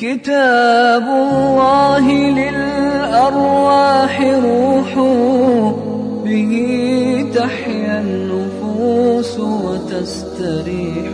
كتاب 0.00 1.02
الله 1.02 2.04
للأرواح 2.40 4.14
روح 4.20 4.94
به 6.24 6.52
تحيا 7.34 8.00
النفوس 8.00 9.40
وتستريح. 9.40 11.12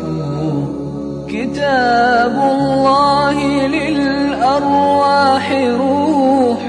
كتاب 1.29 2.35
الله 2.55 3.67
للأرواح 3.67 5.47
روح 5.53 6.63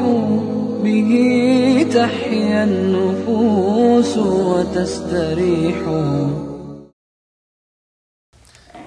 به 0.84 1.12
تحيا 1.94 2.64
النفوس 2.64 4.18
وتستريح. 4.18 5.78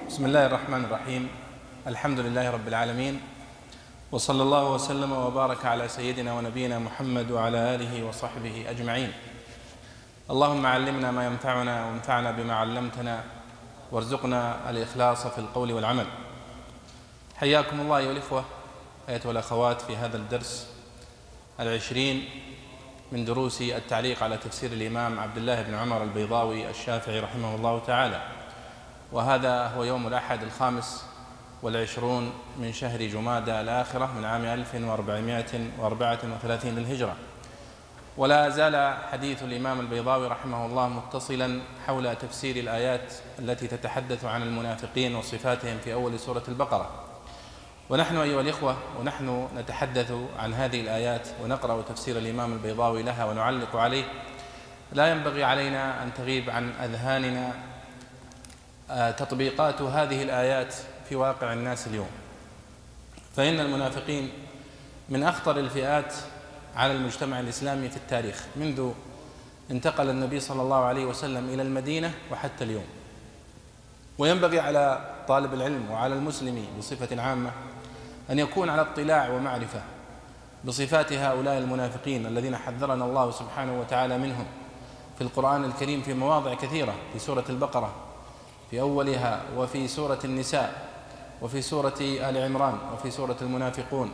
بسم 0.09 0.25
الله 0.25 0.45
الرحمن 0.45 0.83
الرحيم. 0.85 1.50
الحمد 1.87 2.19
لله 2.19 2.51
رب 2.51 2.67
العالمين 2.67 3.21
وصلى 4.11 4.43
الله 4.43 4.71
وسلم 4.71 5.11
وبارك 5.11 5.65
على 5.65 5.87
سيدنا 5.87 6.33
ونبينا 6.33 6.79
محمد 6.79 7.31
وعلى 7.31 7.57
آله 7.57 8.03
وصحبه 8.03 8.65
أجمعين. 8.69 9.11
اللهم 10.29 10.65
علمنا 10.65 11.11
ما 11.11 11.25
ينفعنا 11.25 11.85
وانفعنا 11.85 12.31
بما 12.31 12.55
علمتنا 12.55 13.23
وارزقنا 13.91 14.69
الإخلاص 14.69 15.27
في 15.27 15.37
القول 15.37 15.71
والعمل. 15.71 16.05
حياكم 17.37 17.79
الله 17.79 17.97
أيها 17.97 18.11
الإخوة 18.11 18.45
أيتها 19.09 19.31
الأخوات 19.31 19.81
في 19.81 19.95
هذا 19.95 20.17
الدرس 20.17 20.67
العشرين 21.59 22.29
من 23.11 23.25
دروس 23.25 23.61
التعليق 23.61 24.23
على 24.23 24.37
تفسير 24.37 24.71
الإمام 24.71 25.19
عبد 25.19 25.37
الله 25.37 25.61
بن 25.61 25.73
عمر 25.73 26.03
البيضاوي 26.03 26.69
الشافعي 26.69 27.19
رحمه 27.19 27.55
الله 27.55 27.79
تعالى. 27.79 28.21
وهذا 29.11 29.67
هو 29.67 29.83
يوم 29.83 30.07
الأحد 30.07 30.43
الخامس 30.43 31.10
والعشرون 31.63 32.33
من 32.59 32.73
شهر 32.73 33.01
جمادى 33.01 33.61
الآخرة 33.61 34.13
من 34.17 34.25
عام 34.25 34.45
1434 34.45 36.75
للهجرة. 36.75 37.15
ولا 38.17 38.49
زال 38.49 38.97
حديث 39.11 39.43
الإمام 39.43 39.79
البيضاوي 39.79 40.27
رحمه 40.27 40.65
الله 40.65 40.89
متصلا 40.89 41.61
حول 41.87 42.15
تفسير 42.15 42.55
الآيات 42.55 43.13
التي 43.39 43.67
تتحدث 43.67 44.25
عن 44.25 44.41
المنافقين 44.41 45.15
وصفاتهم 45.15 45.77
في 45.83 45.93
أول 45.93 46.19
سورة 46.19 46.43
البقرة. 46.47 46.89
ونحن 47.89 48.17
أيها 48.17 48.41
الإخوة 48.41 48.77
ونحن 48.99 49.47
نتحدث 49.57 50.13
عن 50.39 50.53
هذه 50.53 50.81
الآيات 50.81 51.27
ونقرأ 51.43 51.81
تفسير 51.81 52.17
الإمام 52.17 52.53
البيضاوي 52.53 53.03
لها 53.03 53.25
ونعلق 53.25 53.75
عليه. 53.75 54.03
لا 54.93 55.11
ينبغي 55.11 55.43
علينا 55.43 56.03
أن 56.03 56.13
تغيب 56.13 56.49
عن 56.49 56.69
أذهاننا. 56.69 57.53
تطبيقات 59.11 59.81
هذه 59.81 60.23
الآيات 60.23 60.75
في 61.11 61.15
واقع 61.15 61.53
الناس 61.53 61.87
اليوم. 61.87 62.09
فإن 63.35 63.59
المنافقين 63.59 64.31
من 65.09 65.23
أخطر 65.23 65.59
الفئات 65.59 66.13
على 66.75 66.93
المجتمع 66.93 67.39
الإسلامي 67.39 67.89
في 67.89 67.97
التاريخ 67.97 68.45
منذ 68.55 68.91
انتقل 69.71 70.09
النبي 70.09 70.39
صلى 70.39 70.61
الله 70.61 70.83
عليه 70.85 71.05
وسلم 71.05 71.49
إلى 71.49 71.61
المدينة 71.61 72.13
وحتى 72.31 72.63
اليوم. 72.63 72.85
وينبغي 74.17 74.59
على 74.59 75.15
طالب 75.27 75.53
العلم 75.53 75.91
وعلى 75.91 76.15
المسلم 76.15 76.65
بصفة 76.79 77.21
عامة 77.21 77.51
أن 78.29 78.39
يكون 78.39 78.69
على 78.69 78.81
اطلاع 78.81 79.29
ومعرفة 79.29 79.81
بصفات 80.65 81.13
هؤلاء 81.13 81.57
المنافقين 81.57 82.25
الذين 82.25 82.57
حذرنا 82.57 83.05
الله 83.05 83.31
سبحانه 83.31 83.79
وتعالى 83.79 84.17
منهم 84.17 84.45
في 85.17 85.21
القرآن 85.23 85.65
الكريم 85.65 86.01
في 86.01 86.13
مواضع 86.13 86.53
كثيرة 86.53 86.93
في 87.13 87.19
سورة 87.19 87.45
البقرة 87.49 87.93
في 88.69 88.81
أولها 88.81 89.41
وفي 89.57 89.87
سورة 89.87 90.19
النساء. 90.23 90.90
وفي 91.41 91.61
سورة 91.61 91.95
آل 92.01 92.37
عمران 92.37 92.77
وفي 92.93 93.11
سورة 93.11 93.37
المنافقون 93.41 94.11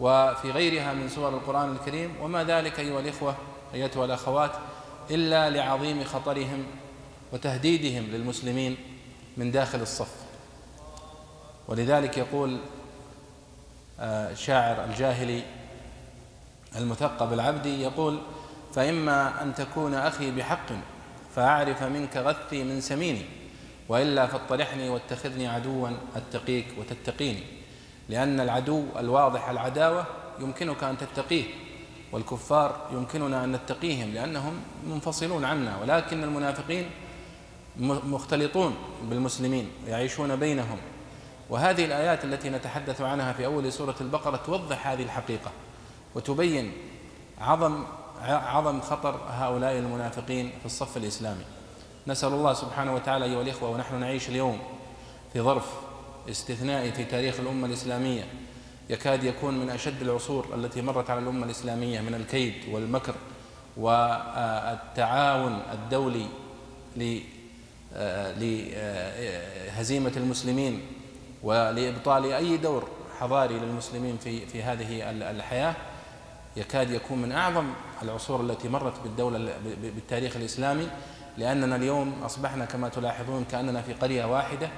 وفي 0.00 0.50
غيرها 0.50 0.92
من 0.92 1.08
سور 1.08 1.28
القرآن 1.28 1.72
الكريم 1.72 2.14
وما 2.20 2.44
ذلك 2.44 2.80
أيها 2.80 3.00
الإخوة 3.00 3.34
أيتها 3.74 4.04
الأخوات 4.04 4.50
إلا 5.10 5.50
لعظيم 5.50 6.04
خطرهم 6.04 6.64
وتهديدهم 7.32 8.04
للمسلمين 8.04 8.76
من 9.36 9.50
داخل 9.50 9.80
الصف. 9.80 10.14
ولذلك 11.68 12.18
يقول 12.18 12.58
شاعر 14.34 14.84
الجاهلي 14.84 15.42
المثقب 16.76 17.32
العبدي 17.32 17.82
يقول 17.82 18.20
فإما 18.74 19.42
أن 19.42 19.54
تكون 19.54 19.94
أخي 19.94 20.30
بحق 20.30 20.66
فأعرف 21.36 21.82
منك 21.82 22.16
غثي 22.16 22.64
من 22.64 22.80
سميني 22.80 23.24
وإلا 23.88 24.26
فاطرحني 24.26 24.88
واتخذني 24.88 25.46
عدوا 25.46 25.88
أتقيك 26.16 26.66
وتتقيني 26.78 27.42
لأن 28.08 28.40
العدو 28.40 28.84
الواضح 28.98 29.48
العداوة 29.48 30.06
يمكنك 30.40 30.84
أن 30.84 30.98
تتقيه 30.98 31.44
والكفار 32.12 32.88
يمكننا 32.92 33.44
أن 33.44 33.52
نتقيهم 33.52 34.14
لأنهم 34.14 34.60
منفصلون 34.86 35.44
عنا 35.44 35.80
ولكن 35.80 36.24
المنافقين 36.24 36.90
مختلطون 37.80 38.74
بالمسلمين 39.02 39.70
يعيشون 39.86 40.36
بينهم. 40.36 40.78
وهذه 41.50 41.84
الآيات 41.84 42.24
التي 42.24 42.50
نتحدث 42.50 43.00
عنها 43.00 43.32
في 43.32 43.46
أول 43.46 43.72
سورة 43.72 43.94
البقرة 44.00 44.36
توضح 44.36 44.86
هذه 44.86 45.02
الحقيقة 45.02 45.50
وتبين 46.14 46.72
عظم 47.40 47.84
عظم 48.22 48.80
خطر 48.80 49.20
هؤلاء 49.28 49.78
المنافقين 49.78 50.50
في 50.60 50.66
الصف 50.66 50.96
الإسلامي. 50.96 51.44
نسأل 52.06 52.28
الله 52.28 52.52
سبحانه 52.52 52.94
وتعالى 52.94 53.24
أيها 53.24 53.42
الإخوة 53.42 53.70
ونحن 53.70 54.00
نعيش 54.00 54.28
اليوم 54.28 54.58
في 55.32 55.40
ظرف 55.40 55.66
استثنائي 56.30 56.92
في 56.92 57.04
تاريخ 57.04 57.40
الأمة 57.40 57.66
الإسلامية. 57.66 58.24
يكاد 58.90 59.24
يكون 59.24 59.58
من 59.58 59.70
أشد 59.70 60.02
العصور 60.02 60.54
التي 60.54 60.82
مرت 60.82 61.10
على 61.10 61.20
الأمة 61.20 61.46
الإسلامية 61.46 62.00
من 62.00 62.14
الكيد 62.14 62.54
والمكر 62.70 63.14
والتعاون 63.76 65.62
الدولي 65.72 66.26
لهزيمة 68.36 70.12
المسلمين 70.16 70.80
ولإبطال 71.42 72.32
أي 72.32 72.56
دور 72.56 72.88
حضاري 73.18 73.54
للمسلمين 73.54 74.16
في 74.16 74.46
في 74.46 74.62
هذه 74.62 75.10
الحياة. 75.10 75.74
يكاد 76.56 76.90
يكون 76.90 77.22
من 77.22 77.32
أعظم 77.32 77.66
العصور 78.02 78.40
التي 78.40 78.68
مرت 78.68 78.94
بالدولة 79.02 79.54
بالتاريخ 79.82 80.36
الإسلامي. 80.36 80.88
لأننا 81.38 81.76
اليوم 81.76 82.22
أصبحنا 82.22 82.64
كما 82.64 82.88
تلاحظون 82.88 83.44
كأننا 83.50 83.82
في 83.82 83.92
قرية 83.92 84.24
واحدة 84.24 84.68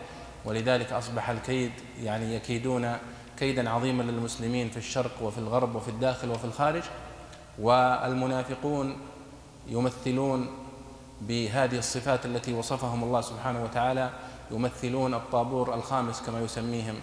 ولذلك 0.45 0.93
أصبح 0.93 1.31
الكيد 1.31 1.73
يعني 2.03 2.35
يكيدون 2.35 2.97
كيدا 3.39 3.71
عظيما 3.71 4.03
للمسلمين 4.03 4.71
في 4.71 4.77
الشرق 4.77 5.23
وفي 5.23 5.39
الغرب 5.39 5.75
وفي 5.75 5.89
الداخل 5.89 6.31
وفي 6.31 6.45
الخارج. 6.45 6.83
والمنافقون 7.59 8.97
يمثلون 9.69 10.49
بهذه 11.21 11.79
الصفات 11.79 12.27
التي 12.27 12.53
وصفهم 12.53 13.05
الله 13.05 13.21
سبحانه 13.21 13.65
وتعالى 13.65 14.11
يمثلون 14.51 15.15
الطابور 15.15 15.75
الخامس 15.75 16.23
كما 16.27 16.41
يسميهم 16.41 16.95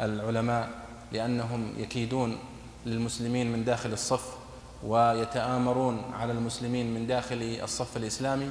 العلماء 0.00 0.68
لأنهم 1.12 1.72
يكيدون 1.78 2.38
للمسلمين 2.86 3.52
من 3.52 3.64
داخل 3.64 3.92
الصف 3.92 4.36
ويتآمرون 4.84 6.02
على 6.12 6.32
المسلمين 6.32 6.94
من 6.94 7.06
داخل 7.06 7.58
الصف 7.62 7.96
الإسلامي. 7.96 8.50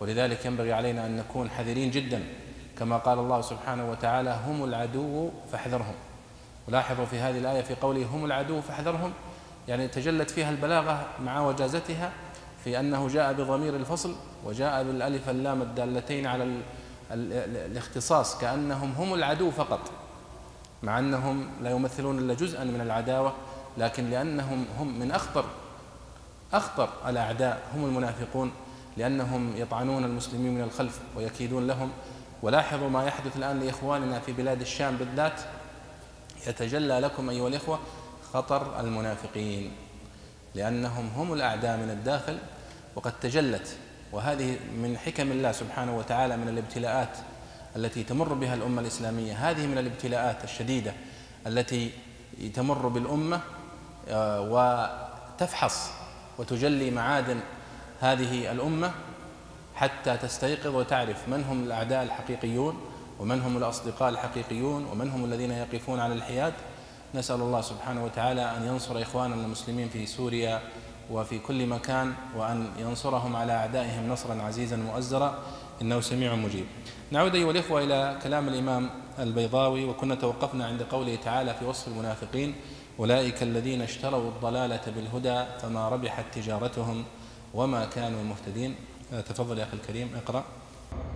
ولذلك 0.00 0.44
ينبغي 0.44 0.72
علينا 0.72 1.06
أن 1.06 1.16
نكون 1.16 1.50
حذرين 1.50 1.90
جدا 1.90 2.22
كما 2.78 2.96
قال 2.96 3.18
الله 3.18 3.40
سبحانه 3.40 3.90
وتعالى 3.90 4.38
هم 4.46 4.64
العدو 4.64 5.30
فاحذرهم. 5.52 5.94
ولاحظوا 6.68 7.04
في 7.04 7.18
هذه 7.18 7.38
الآية 7.38 7.62
في 7.62 7.74
قوله 7.74 8.06
هم 8.06 8.24
العدو 8.24 8.60
فاحذرهم. 8.60 9.12
يعني 9.68 9.88
تجلت 9.88 10.30
فيها 10.30 10.50
البلاغة 10.50 11.06
مع 11.20 11.40
وجازتها 11.40 12.12
في 12.64 12.80
أنه 12.80 13.08
جاء 13.08 13.32
بضمير 13.32 13.76
الفصل 13.76 14.14
وجاء 14.44 14.84
بالألف 14.84 15.30
اللام 15.30 15.62
الدالتين 15.62 16.26
على 16.26 16.44
ال 16.44 16.60
ال 17.10 17.32
الاختصاص 17.56 18.38
كأنهم 18.38 18.92
هم 18.92 19.14
العدو 19.14 19.50
فقط 19.50 19.80
مع 20.82 20.98
أنهم 20.98 21.50
لا 21.62 21.70
يمثلون 21.70 22.18
إلا 22.18 22.34
جزءا 22.34 22.64
من 22.64 22.80
العداوة 22.80 23.32
لكن 23.78 24.10
لأنهم 24.10 24.66
هم 24.78 24.98
من 24.98 25.10
أخطر 25.10 25.44
أخطر 26.52 26.88
الأعداء 27.08 27.62
هم 27.74 27.84
المنافقون. 27.84 28.52
لأنهم 28.96 29.56
يطعنون 29.56 30.04
المسلمين 30.04 30.54
من 30.54 30.60
الخلف 30.60 31.00
ويكيدون 31.16 31.66
لهم. 31.66 31.90
ولاحظوا 32.42 32.88
ما 32.88 33.04
يحدث 33.04 33.36
الآن 33.36 33.60
لإخواننا 33.60 34.20
في 34.20 34.32
بلاد 34.32 34.60
الشام 34.60 34.96
بالذات. 34.96 35.40
يتجلى 36.46 37.00
لكم 37.00 37.30
أيها 37.30 37.48
الإخوة 37.48 37.78
خطر 38.32 38.80
المنافقين 38.80 39.72
لأنهم 40.54 41.08
هم 41.16 41.32
الأعداء 41.32 41.76
من 41.76 41.90
الداخل 41.90 42.38
وقد 42.96 43.12
تجلت. 43.20 43.76
وهذه 44.12 44.56
من 44.82 44.98
حكم 44.98 45.32
الله 45.32 45.52
سبحانه 45.52 45.96
وتعالى 45.98 46.36
من 46.36 46.48
الابتلاءات 46.48 47.18
التي 47.76 48.02
تمر 48.02 48.34
بها 48.34 48.54
الأمة 48.54 48.80
الإسلامية. 48.80 49.50
هذه 49.50 49.66
من 49.66 49.78
الابتلاءات 49.78 50.44
الشديدة 50.44 50.92
التي 51.46 51.90
تمر 52.54 52.88
بالأمة 52.88 53.40
وتفحص 54.50 55.90
وتجلي 56.38 56.90
معادن 56.90 57.40
هذه 58.00 58.52
الأمة 58.52 58.92
حتى 59.74 60.16
تستيقظ 60.16 60.74
وتعرف 60.74 61.28
من 61.28 61.44
هم 61.44 61.62
الأعداء 61.62 62.02
الحقيقيون 62.02 62.80
ومن 63.20 63.40
هم 63.40 63.56
الأصدقاء 63.56 64.08
الحقيقيون 64.08 64.84
ومن 64.84 65.10
هم 65.10 65.24
الذين 65.24 65.50
يقفون 65.50 66.00
على 66.00 66.14
الحياد. 66.14 66.52
نسأل 67.14 67.40
الله 67.40 67.60
سبحانه 67.60 68.04
وتعالى 68.04 68.56
أن 68.56 68.66
ينصر 68.66 69.02
إخواننا 69.02 69.34
المسلمين 69.34 69.88
في 69.88 70.06
سوريا 70.06 70.62
وفي 71.10 71.38
كل 71.38 71.66
مكان 71.66 72.12
وأن 72.36 72.68
ينصرهم 72.78 73.36
على 73.36 73.52
أعدائهم 73.52 74.08
نصرا 74.08 74.42
عزيزا 74.42 74.76
مؤزرا. 74.76 75.38
إنه 75.82 76.00
سميع 76.00 76.34
مجيب. 76.34 76.66
نعود 77.10 77.34
أيها 77.34 77.50
الإخوة 77.50 77.84
إلى 77.84 78.18
كلام 78.22 78.48
الإمام 78.48 78.90
البيضاوي 79.18 79.84
وكنا 79.84 80.14
توقفنا 80.14 80.66
عند 80.66 80.82
قوله 80.82 81.16
تعالى 81.16 81.54
في 81.54 81.64
وصف 81.64 81.88
المنافقين 81.88 82.54
أولئك 82.98 83.42
الذين 83.42 83.82
اشتروا 83.82 84.30
الضلالة 84.30 84.80
بالهدى 84.86 85.44
فما 85.60 85.88
ربحت 85.88 86.24
تجارتهم 86.34 87.04
وما 87.54 87.86
كانوا 87.94 88.18
مهتدين. 88.30 88.74
تفضل 89.28 89.58
يا 89.58 89.64
أخي 89.64 89.76
الكريم 89.76 90.10
اقرأ. 90.26 90.42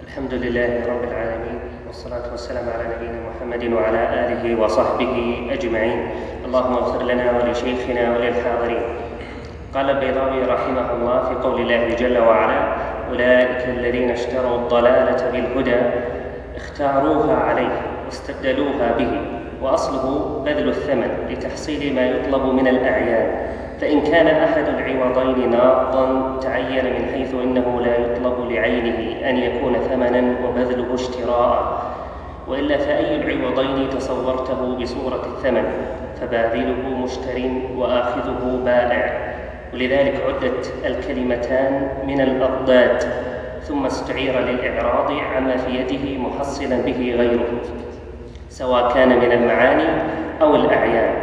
الحمد 0.00 0.34
لله 0.34 0.86
رب 0.86 1.04
العالمين 1.04 1.58
والصلاة 1.86 2.30
والسلام 2.30 2.68
على 2.70 2.84
نبينا 2.94 3.18
محمد 3.30 3.72
وعلى 3.72 3.98
آله 3.98 4.60
وصحبه 4.62 5.46
أجمعين. 5.50 6.00
اللهم 6.46 6.72
اغفر 6.72 7.02
لنا 7.02 7.26
ولشيخنا 7.38 8.02
وللحاضرين. 8.16 8.82
قال 9.74 9.90
البيضاوي 9.90 10.42
رحمه 10.44 10.92
الله 10.92 11.18
في 11.28 11.34
قول 11.34 11.60
الله 11.60 11.94
جل 11.94 12.18
وعلا 12.18 12.60
أولئك 13.10 13.68
الذين 13.68 14.10
اشتروا 14.10 14.58
الضلالة 14.58 15.30
بالهدى 15.30 15.80
اختاروها 16.56 17.36
عليه 17.36 17.74
واستبدلوها 18.06 18.88
به 18.98 19.12
وأصله 19.62 20.06
بذل 20.44 20.68
الثمن 20.68 21.10
لتحصيل 21.30 21.94
ما 21.94 22.06
يطلب 22.06 22.42
من 22.42 22.68
الأعيان. 22.68 23.28
فإن 23.80 24.00
كان 24.00 24.26
أحد 24.26 24.64
العوضين 24.68 25.50
ناقضا 25.50 26.36
تعين 26.40 26.84
من 26.84 27.08
حيث 27.12 27.34
إنه 27.34 27.80
لا 27.80 27.98
يطلب 27.98 28.50
لعينه 28.50 29.28
أن 29.28 29.36
يكون 29.36 29.74
ثمنا 29.74 30.34
وبذله 30.44 30.94
اشتراء. 30.94 31.82
وإلا 32.48 32.76
فأي 32.76 33.16
العوضين 33.16 33.90
تصورته 33.90 34.76
بصورة 34.80 35.22
الثمن؟ 35.26 35.64
فباذله 36.20 36.88
مشتر 37.02 37.50
وآخذه 37.76 38.60
بائع. 38.64 39.34
ولذلك 39.74 40.14
عدت 40.28 40.74
الكلمتان 40.84 41.88
من 42.06 42.20
الأضداد. 42.20 43.02
ثم 43.62 43.86
استعير 43.86 44.40
للإعراض 44.40 45.12
عما 45.36 45.56
في 45.56 45.70
يده 45.70 46.18
محصلا 46.18 46.76
به 46.76 47.14
غيره 47.18 47.48
سواء 48.48 48.94
كان 48.94 49.08
من 49.08 49.32
المعاني 49.32 49.88
أو 50.42 50.56
الأعيان. 50.56 51.14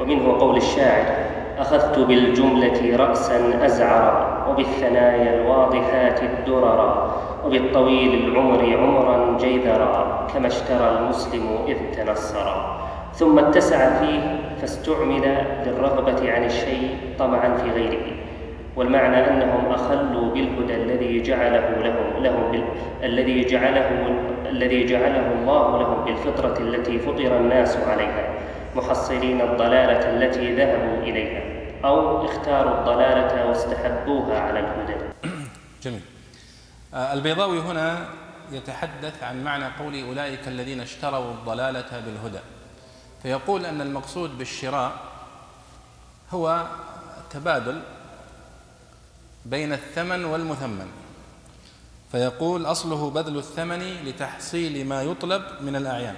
ومنه 0.00 0.38
قول 0.38 0.56
الشاعر 0.56 1.29
أخذت 1.60 1.98
بالجملة 1.98 2.96
رأسا 2.96 3.66
أزعرا 3.66 4.46
وبالثنايا 4.50 5.40
الواضحات 5.40 6.22
الدررا 6.22 7.16
وبالطويل 7.44 8.24
العمر 8.24 8.76
عمرا 8.76 9.38
جيذرا 9.38 10.26
كما 10.34 10.46
اشترى 10.46 10.98
المسلم 10.98 11.58
إذ 11.68 11.76
تنصرا 11.96 12.80
ثم 13.14 13.38
اتسع 13.38 14.00
فيه 14.00 14.40
فاستعمل 14.60 15.44
للرغبة 15.66 16.32
عن 16.32 16.44
الشيء 16.44 16.96
طمعا 17.18 17.56
في 17.56 17.70
غيره. 17.70 18.06
والمعنى 18.76 19.16
أنهم 19.16 19.72
أخلوا 19.72 20.30
بالهدى 20.34 20.74
الذي 20.74 21.22
جعله 21.22 21.68
لهم 21.84 22.22
لهم 22.22 22.64
الذي 23.02 23.44
جعله 23.44 23.90
الذي 24.50 24.84
جعله 24.86 25.26
الله 25.40 25.78
لهم 25.78 26.04
بالفطرة 26.04 26.58
التي 26.60 26.98
فطر 26.98 27.36
الناس 27.36 27.78
عليها. 27.88 28.24
محصلين 28.76 29.40
الضلالة 29.40 30.10
التي 30.16 30.56
ذهبوا 30.56 31.02
إليها 31.02 31.42
أو 31.84 32.24
اختاروا 32.26 32.78
الضلالة 32.80 33.46
واستحبوها 33.46 34.40
على 34.40 34.60
الهدى. 34.60 34.96
جميل. 35.82 36.00
آه، 36.94 37.12
البيضاوي 37.12 37.60
هنا 37.60 38.08
يتحدث 38.52 39.22
عن 39.22 39.44
معنى 39.44 39.64
قول 39.78 40.02
أولئك 40.02 40.48
الذين 40.48 40.80
اشتروا 40.80 41.30
الضلالة 41.30 42.00
بالهدى. 42.00 42.40
فيقول 43.22 43.66
أن 43.66 43.80
المقصود 43.80 44.38
بالشراء 44.38 44.92
هو 46.32 46.66
تبادل 47.30 47.82
بين 49.46 49.72
الثمن 49.72 50.24
والمثمن. 50.24 50.88
فيقول 52.12 52.66
أصله 52.66 53.10
بذل 53.10 53.38
الثمن 53.38 54.04
لتحصيل 54.04 54.86
ما 54.86 55.02
يطلب 55.02 55.42
من 55.60 55.76
الأعيان. 55.76 56.16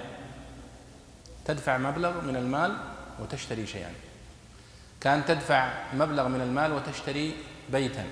تدفع 1.45 1.77
مبلغ 1.77 2.21
من 2.21 2.35
المال 2.35 2.77
وتشتري 3.19 3.67
شيئا. 3.67 3.91
كان 5.01 5.25
تدفع 5.25 5.73
مبلغ 5.93 6.27
من 6.27 6.41
المال 6.41 6.71
وتشتري 6.71 7.35
بيتا 7.69 8.05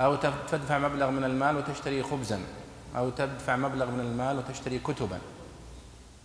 أو 0.00 0.16
تدفع 0.50 0.78
مبلغ 0.78 1.10
من 1.10 1.24
المال 1.24 1.56
وتشتري 1.56 2.02
خبزا 2.02 2.40
أو 2.96 3.10
تدفع 3.10 3.56
مبلغ 3.56 3.90
من 3.90 4.00
المال 4.00 4.38
وتشتري 4.38 4.78
كتبا. 4.78 5.18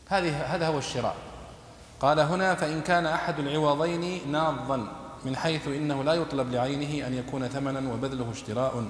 هذه 0.10 0.56
هذا 0.56 0.68
هو 0.68 0.78
الشراء. 0.78 1.16
قال 2.00 2.20
هنا 2.20 2.56
فإن 2.56 2.82
كان 2.82 3.06
أحد 3.06 3.40
العوضين 3.40 4.32
ناضا 4.32 4.88
من 5.26 5.36
حيث 5.36 5.68
إنه 5.68 6.04
لا 6.04 6.14
يطلب 6.14 6.52
لعينه 6.52 7.08
أن 7.08 7.14
يكون 7.14 7.48
ثمنا 7.48 7.94
وبذله 7.94 8.32
اشتراء. 8.32 8.90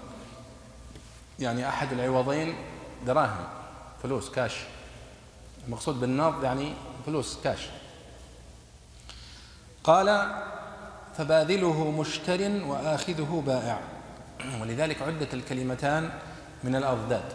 يعني 1.39 1.69
أحد 1.69 1.93
العوضين 1.93 2.55
دراهم 3.05 3.47
فلوس 4.03 4.29
كاش 4.29 4.53
المقصود 5.67 5.99
بالناض 5.99 6.43
يعني 6.43 6.73
فلوس 7.06 7.38
كاش 7.44 7.60
قال 9.84 10.42
فباذله 11.18 11.92
مشتر 11.92 12.52
وآخذه 12.66 13.44
بائع. 13.46 13.80
ولذلك 14.62 15.02
عدت 15.02 15.34
الكلمتان 15.34 16.10
من 16.63 16.75
الأضداد 16.75 17.34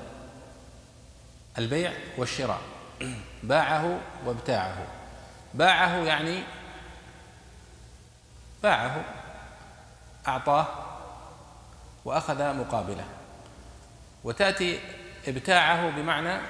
البيع 1.59 1.93
والشراء 2.19 2.61
باعه 3.43 3.99
وابتاعه. 4.27 4.87
باعه 5.55 5.97
يعني 5.97 6.43
باعه 8.63 9.05
أعطاه 10.29 10.67
وأخذ 12.05 12.55
مقابله. 12.57 13.05
وتأتي 14.25 14.81
ابتاعه 15.29 15.91
بمعنى 15.91 16.41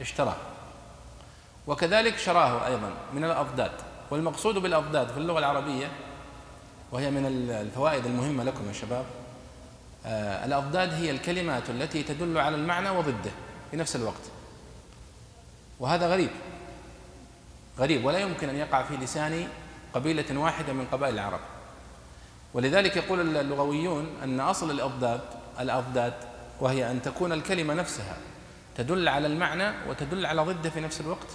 اشتراه. 0.00 0.36
وكذلك 1.70 2.18
شراه 2.18 2.66
أيضا 2.66 2.92
من 3.14 3.24
الأضداد 3.24 3.72
والمقصود 4.10 4.54
بالأضداد 4.54 5.08
في 5.08 5.16
اللغة 5.16 5.38
العربية 5.38 5.90
وهي 6.92 7.10
من 7.10 7.26
الفوائد 7.50 8.06
المهمة 8.06 8.44
لكم 8.44 8.68
يا 8.68 8.72
شباب 8.72 9.04
آه 10.06 10.44
الأضداد 10.44 10.92
هي 10.92 11.10
الكلمات 11.10 11.70
التي 11.70 12.02
تدل 12.02 12.38
على 12.38 12.56
المعنى 12.56 12.90
وضده 12.90 13.30
في 13.70 13.76
نفس 13.76 13.96
الوقت. 13.96 14.20
وهذا 15.80 16.06
غريب 16.08 16.30
غريب 17.78 18.04
ولا 18.04 18.18
يمكن 18.18 18.48
أن 18.48 18.56
يقع 18.56 18.82
في 18.82 18.96
لسان 18.96 19.48
قبيلة 19.94 20.38
واحدة 20.38 20.72
من 20.72 20.86
قبائل 20.92 21.14
العرب. 21.14 21.40
ولذلك 22.54 22.96
يقول 22.96 23.36
اللغويون 23.36 24.06
أن 24.24 24.40
أصل 24.40 24.70
الأضداد 24.70 25.20
الأضداد 25.60 26.14
وهي 26.60 26.90
أن 26.90 27.02
تكون 27.02 27.32
الكلمة 27.32 27.74
نفسها 27.74 28.16
تدل 28.76 29.08
على 29.08 29.26
المعنى 29.26 29.72
وتدل 29.88 30.26
على 30.26 30.42
ضده 30.42 30.70
في 30.70 30.80
نفس 30.80 31.00
الوقت. 31.00 31.28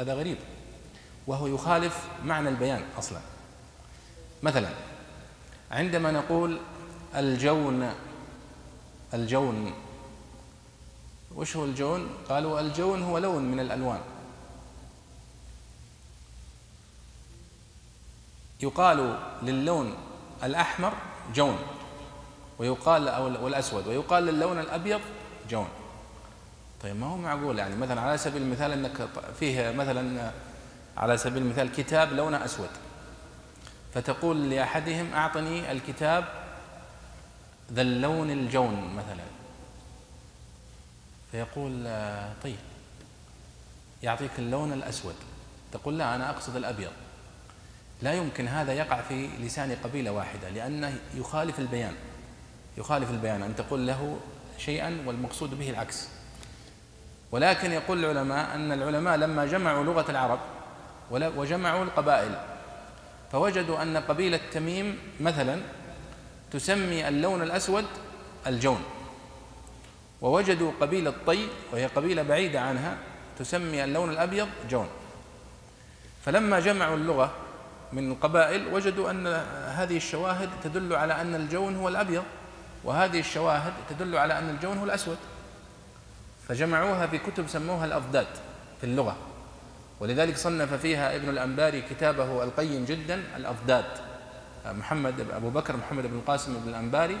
هذا 0.00 0.14
غريب. 0.14 0.38
وهو 1.26 1.46
يخالف 1.46 2.08
معنى 2.24 2.48
البيان 2.48 2.82
أصلا. 2.98 3.20
مثلا 4.42 4.68
عندما 5.70 6.10
نقول 6.10 6.60
الجون 7.14 7.92
الجون 9.14 9.72
وش 11.34 11.56
هو 11.56 11.64
الجون؟ 11.64 12.08
قالوا 12.28 12.60
الجون 12.60 13.02
هو 13.02 13.18
لون 13.18 13.42
من 13.42 13.60
الألوان. 13.60 14.00
يقال 18.60 19.18
للون 19.42 19.94
الأحمر 20.42 20.92
جون 21.34 21.58
ويقال 22.58 23.08
أو 23.08 23.44
والأسود 23.44 23.86
ويقال 23.86 24.26
للون 24.26 24.58
الأبيض 24.58 25.00
جون. 25.50 25.68
طيب 26.82 26.96
ما 26.96 27.06
هو 27.06 27.16
معقول؟ 27.16 27.58
يعني 27.58 27.76
مثلا 27.76 28.00
على 28.00 28.18
سبيل 28.18 28.42
المثال 28.42 28.72
أنك 28.72 29.08
فيه 29.40 29.70
مثلا 29.70 30.30
على 30.96 31.16
سبيل 31.16 31.42
المثال 31.42 31.72
كتاب 31.72 32.12
لونه 32.12 32.44
أسود 32.44 32.68
فتقول 33.94 34.50
لأحدهم 34.50 35.12
أعطني 35.12 35.72
الكتاب 35.72 36.24
ذا 37.72 37.82
اللون 37.82 38.30
الجون 38.30 38.94
مثلا. 38.94 39.24
فيقول 41.32 41.84
طيب 42.42 42.56
يعطيك 44.02 44.30
اللون 44.38 44.72
الأسود. 44.72 45.14
تقول 45.72 45.98
لا 45.98 46.14
أنا 46.14 46.30
أقصد 46.30 46.56
الأبيض. 46.56 46.90
لا 48.02 48.12
يمكن 48.12 48.48
هذا 48.48 48.72
يقع 48.72 49.02
في 49.02 49.28
لسان 49.40 49.76
قبيلة 49.84 50.10
واحدة 50.12 50.48
لأنه 50.48 50.98
يخالف 51.14 51.58
البيان. 51.58 51.94
يخالف 52.78 53.10
البيان. 53.10 53.42
أن 53.42 53.56
تقول 53.56 53.86
له 53.86 54.20
شيئا 54.58 55.02
والمقصود 55.06 55.58
به 55.58 55.70
العكس. 55.70 56.08
ولكن 57.32 57.72
يقول 57.72 58.04
العلماء 58.04 58.54
أن 58.54 58.72
العلماء 58.72 59.16
لما 59.16 59.46
جمعوا 59.46 59.84
لغة 59.84 60.10
العرب 60.10 60.38
وجمعوا 61.10 61.84
القبائل 61.84 62.34
فوجدوا 63.32 63.82
أن 63.82 63.96
قبيلة 63.96 64.40
تميم 64.52 64.98
مثلا 65.20 65.60
تسمي 66.50 67.08
اللون 67.08 67.42
الأسود 67.42 67.84
الجون 68.46 68.82
ووجدوا 70.20 70.72
قبيلة 70.80 71.12
طي 71.26 71.48
وهي 71.72 71.86
قبيلة 71.86 72.22
بعيدة 72.22 72.60
عنها 72.60 72.96
تسمي 73.38 73.84
اللون 73.84 74.10
الأبيض 74.10 74.48
جون. 74.70 74.88
فلما 76.24 76.60
جمعوا 76.60 76.96
اللغة 76.96 77.30
من 77.92 78.10
القبائل 78.10 78.74
وجدوا 78.74 79.10
أن 79.10 79.26
هذه 79.66 79.96
الشواهد 79.96 80.48
تدل 80.64 80.94
على 80.94 81.20
أن 81.20 81.34
الجون 81.34 81.76
هو 81.76 81.88
الأبيض 81.88 82.24
وهذه 82.84 83.20
الشواهد 83.20 83.72
تدل 83.90 84.16
على 84.16 84.38
أن 84.38 84.50
الجون 84.50 84.78
هو 84.78 84.84
الأسود. 84.84 85.18
فجمعوها 86.50 87.06
في 87.06 87.18
كتب 87.18 87.48
سموها 87.48 87.84
الأضداد 87.84 88.26
في 88.80 88.84
اللغة. 88.84 89.16
ولذلك 90.00 90.36
صنف 90.36 90.74
فيها 90.74 91.16
ابن 91.16 91.28
الأنباري 91.28 91.82
كتابه 91.82 92.44
القيم 92.44 92.84
جدا 92.84 93.22
الأضداد 93.36 93.84
محمد 94.66 95.30
أبو 95.30 95.50
بكر 95.50 95.76
محمد 95.76 96.06
بن 96.06 96.18
القاسم 96.18 96.60
بن 96.60 96.68
الأنباري 96.68 97.18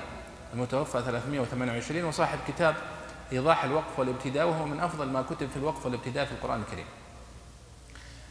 المتوفى 0.54 1.02
328 1.02 2.04
وصاحب 2.04 2.38
كتاب 2.48 2.74
إيضاح 3.32 3.64
الوقف 3.64 3.98
والابتداء 3.98 4.46
وهو 4.46 4.66
من 4.66 4.80
أفضل 4.80 5.08
ما 5.08 5.22
كتب 5.22 5.48
في 5.50 5.56
الوقف 5.56 5.86
والابتداء 5.86 6.24
في 6.24 6.32
القرآن 6.32 6.60
الكريم. 6.60 6.86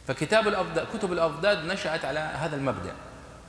فكتاب 0.06 0.48
الأضداد 0.48 0.86
كتب 0.96 1.12
الأضداد 1.12 1.64
نشأت 1.64 2.04
على 2.04 2.18
هذا 2.20 2.56
المبدأ 2.56 2.92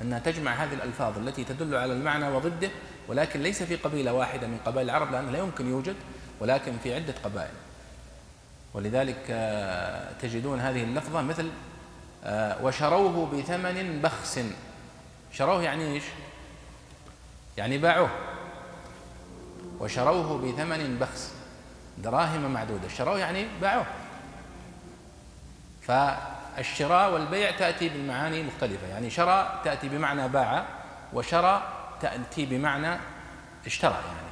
أنها 0.02 0.20
تجمع 0.20 0.52
هذه 0.54 0.74
الألفاظ 0.74 1.18
التي 1.18 1.44
تدل 1.44 1.76
على 1.76 1.94
المعنى 1.94 2.30
وضده 2.30 2.70
ولكن 3.08 3.42
ليس 3.42 3.64
في 3.64 3.76
قبيلة 3.76 4.14
واحدة 4.14 4.48
من 4.48 4.58
قبائل 4.66 4.90
العرب 4.90 5.12
لأنه 5.12 5.32
لا 5.32 5.40
يمكن 5.40 5.70
يوجد 5.70 5.96
ولكن 6.42 6.78
في 6.84 6.96
عدة 6.96 7.14
قبائل. 7.24 7.54
ولذلك 8.74 9.26
آه، 9.30 10.12
تجدون 10.22 10.60
هذه 10.60 10.84
اللفظة 10.84 11.22
مثل 11.22 11.50
آه، 12.24 12.66
وشروه 12.66 13.26
بثمن 13.26 14.02
بخس. 14.02 14.40
شروه 15.34 15.64
يعني 15.64 15.94
إيش؟ 15.94 16.04
يعني 17.58 17.78
باعوه. 17.78 18.10
وشروه 19.80 20.38
بثمن 20.38 20.98
بخس. 21.00 21.32
دراهم 21.98 22.54
معدودة. 22.54 22.88
شروه 22.88 23.20
يعني 23.20 23.48
باعوه. 23.62 23.86
فالشراء 25.82 27.14
والبيع 27.14 27.52
تأتي 27.52 27.90
بالمعاني 27.90 28.44
مختلفة. 28.44 28.88
يعني 28.88 29.10
شرى 29.10 29.62
تأتي 29.64 29.90
بمعنى 29.90 30.28
باع 30.28 30.66
وشرى 31.14 31.62
تأتي 32.02 32.46
بمعنى 32.46 32.98
اشترى. 33.66 33.94
يعني 33.94 34.31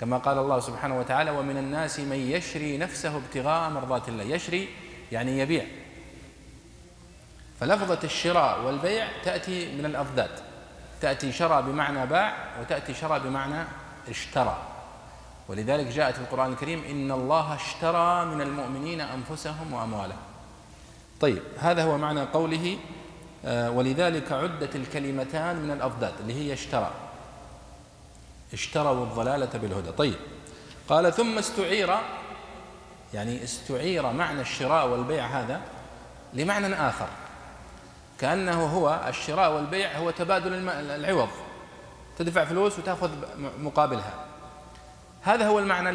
كما 0.00 0.18
قال 0.18 0.38
الله 0.38 0.60
سبحانه 0.60 0.98
وتعالى 0.98 1.30
ومن 1.30 1.56
الناس 1.56 2.00
من 2.00 2.16
يشري 2.16 2.78
نفسه 2.78 3.16
ابتغاء 3.16 3.70
مرضات 3.70 4.08
الله. 4.08 4.24
يشري 4.24 4.68
يعني 5.12 5.38
يبيع. 5.38 5.64
فلفظة 7.60 7.98
الشراء 8.04 8.62
والبيع 8.62 9.08
تأتي 9.24 9.76
من 9.76 9.86
الأضداد 9.86 10.30
تأتي 11.00 11.32
شرى 11.32 11.62
بمعنى 11.62 12.06
باع 12.06 12.34
وتأتي 12.60 12.94
شرى 12.94 13.20
بمعنى 13.20 13.64
اشترى. 14.08 14.62
ولذلك 15.48 15.86
جاءت 15.86 16.14
في 16.14 16.20
القرآن 16.20 16.52
الكريم 16.52 16.84
إن 16.90 17.10
الله 17.10 17.54
اشترى 17.54 18.24
من 18.24 18.40
المؤمنين 18.40 19.00
أنفسهم 19.00 19.72
وأموالهم. 19.72 20.18
طيب 21.20 21.42
هذا 21.58 21.84
هو 21.84 21.98
معنى 21.98 22.20
قوله 22.20 22.78
آه، 23.44 23.70
ولذلك 23.70 24.32
عدت 24.32 24.76
الكلمتان 24.76 25.56
من 25.56 25.70
الأضداد 25.70 26.12
اللي 26.20 26.34
هي 26.34 26.52
اشترى. 26.52 26.90
اشتروا 28.52 29.04
الضلالة 29.04 29.58
بالهدى. 29.58 29.92
طيب. 29.92 30.14
قال 30.88 31.12
ثم 31.12 31.38
استعير 31.38 31.96
يعني 33.14 33.44
استعير 33.44 34.12
معنى 34.12 34.40
الشراء 34.40 34.88
والبيع 34.88 35.26
هذا 35.26 35.60
لمعنى 36.34 36.74
آخر. 36.74 37.08
كأنه 38.18 38.64
هو 38.64 39.00
الشراء 39.08 39.52
والبيع 39.52 39.98
هو 39.98 40.10
تبادل 40.10 40.68
العوض. 40.68 41.28
تدفع 42.18 42.44
فلوس 42.44 42.78
وتأخذ 42.78 43.10
مقابلها. 43.58 44.26
هذا 45.22 45.46
هو 45.46 45.58
المعنى 45.58 45.90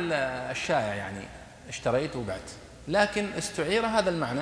الشائع 0.52 0.96
يعني. 0.96 1.26
اشتريت 1.70 2.16
وبعت. 2.16 2.52
لكن 2.88 3.34
استعير 3.34 3.86
هذا 3.86 4.10
المعنى. 4.10 4.42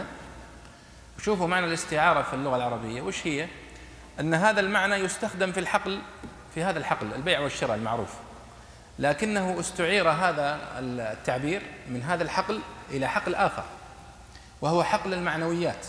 شوفوا 1.21 1.47
معنى 1.47 1.65
الاستعارة 1.65 2.21
في 2.21 2.33
اللغة 2.33 2.55
العربية. 2.55 3.01
وش 3.01 3.27
هي؟ 3.27 3.47
أن 4.19 4.33
هذا 4.33 4.59
المعنى 4.59 4.95
يستخدم 4.95 5.51
في 5.51 5.59
الحقل 5.59 6.01
في 6.55 6.63
هذا 6.63 6.79
الحقل 6.79 7.13
البيع 7.13 7.39
والشراء 7.39 7.75
المعروف. 7.75 8.13
لكنه 8.99 9.59
استعير 9.59 10.09
هذا 10.09 10.59
التعبير 10.79 11.61
من 11.87 12.03
هذا 12.03 12.23
الحقل 12.23 12.59
إلى 12.89 13.07
حقل 13.07 13.35
آخر 13.35 13.63
وهو 14.61 14.83
حقل 14.83 15.13
المعنويات. 15.13 15.85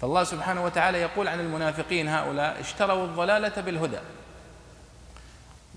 فالله 0.00 0.24
سبحانه 0.24 0.64
وتعالى 0.64 1.00
يقول 1.00 1.28
عن 1.28 1.40
المنافقين 1.40 2.08
هؤلاء 2.08 2.60
اشتروا 2.60 3.04
الضلالة 3.04 3.62
بالهدى 3.62 3.98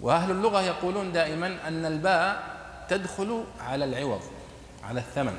وأهل 0.02 0.32
اللغة 0.32 0.62
يقولون 0.62 1.12
دائما 1.12 1.58
أن 1.68 1.86
الباء 1.86 2.44
تدخل 2.90 3.44
على 3.62 3.86
العوض 3.86 4.22
على 4.84 5.00
الثمن. 5.00 5.38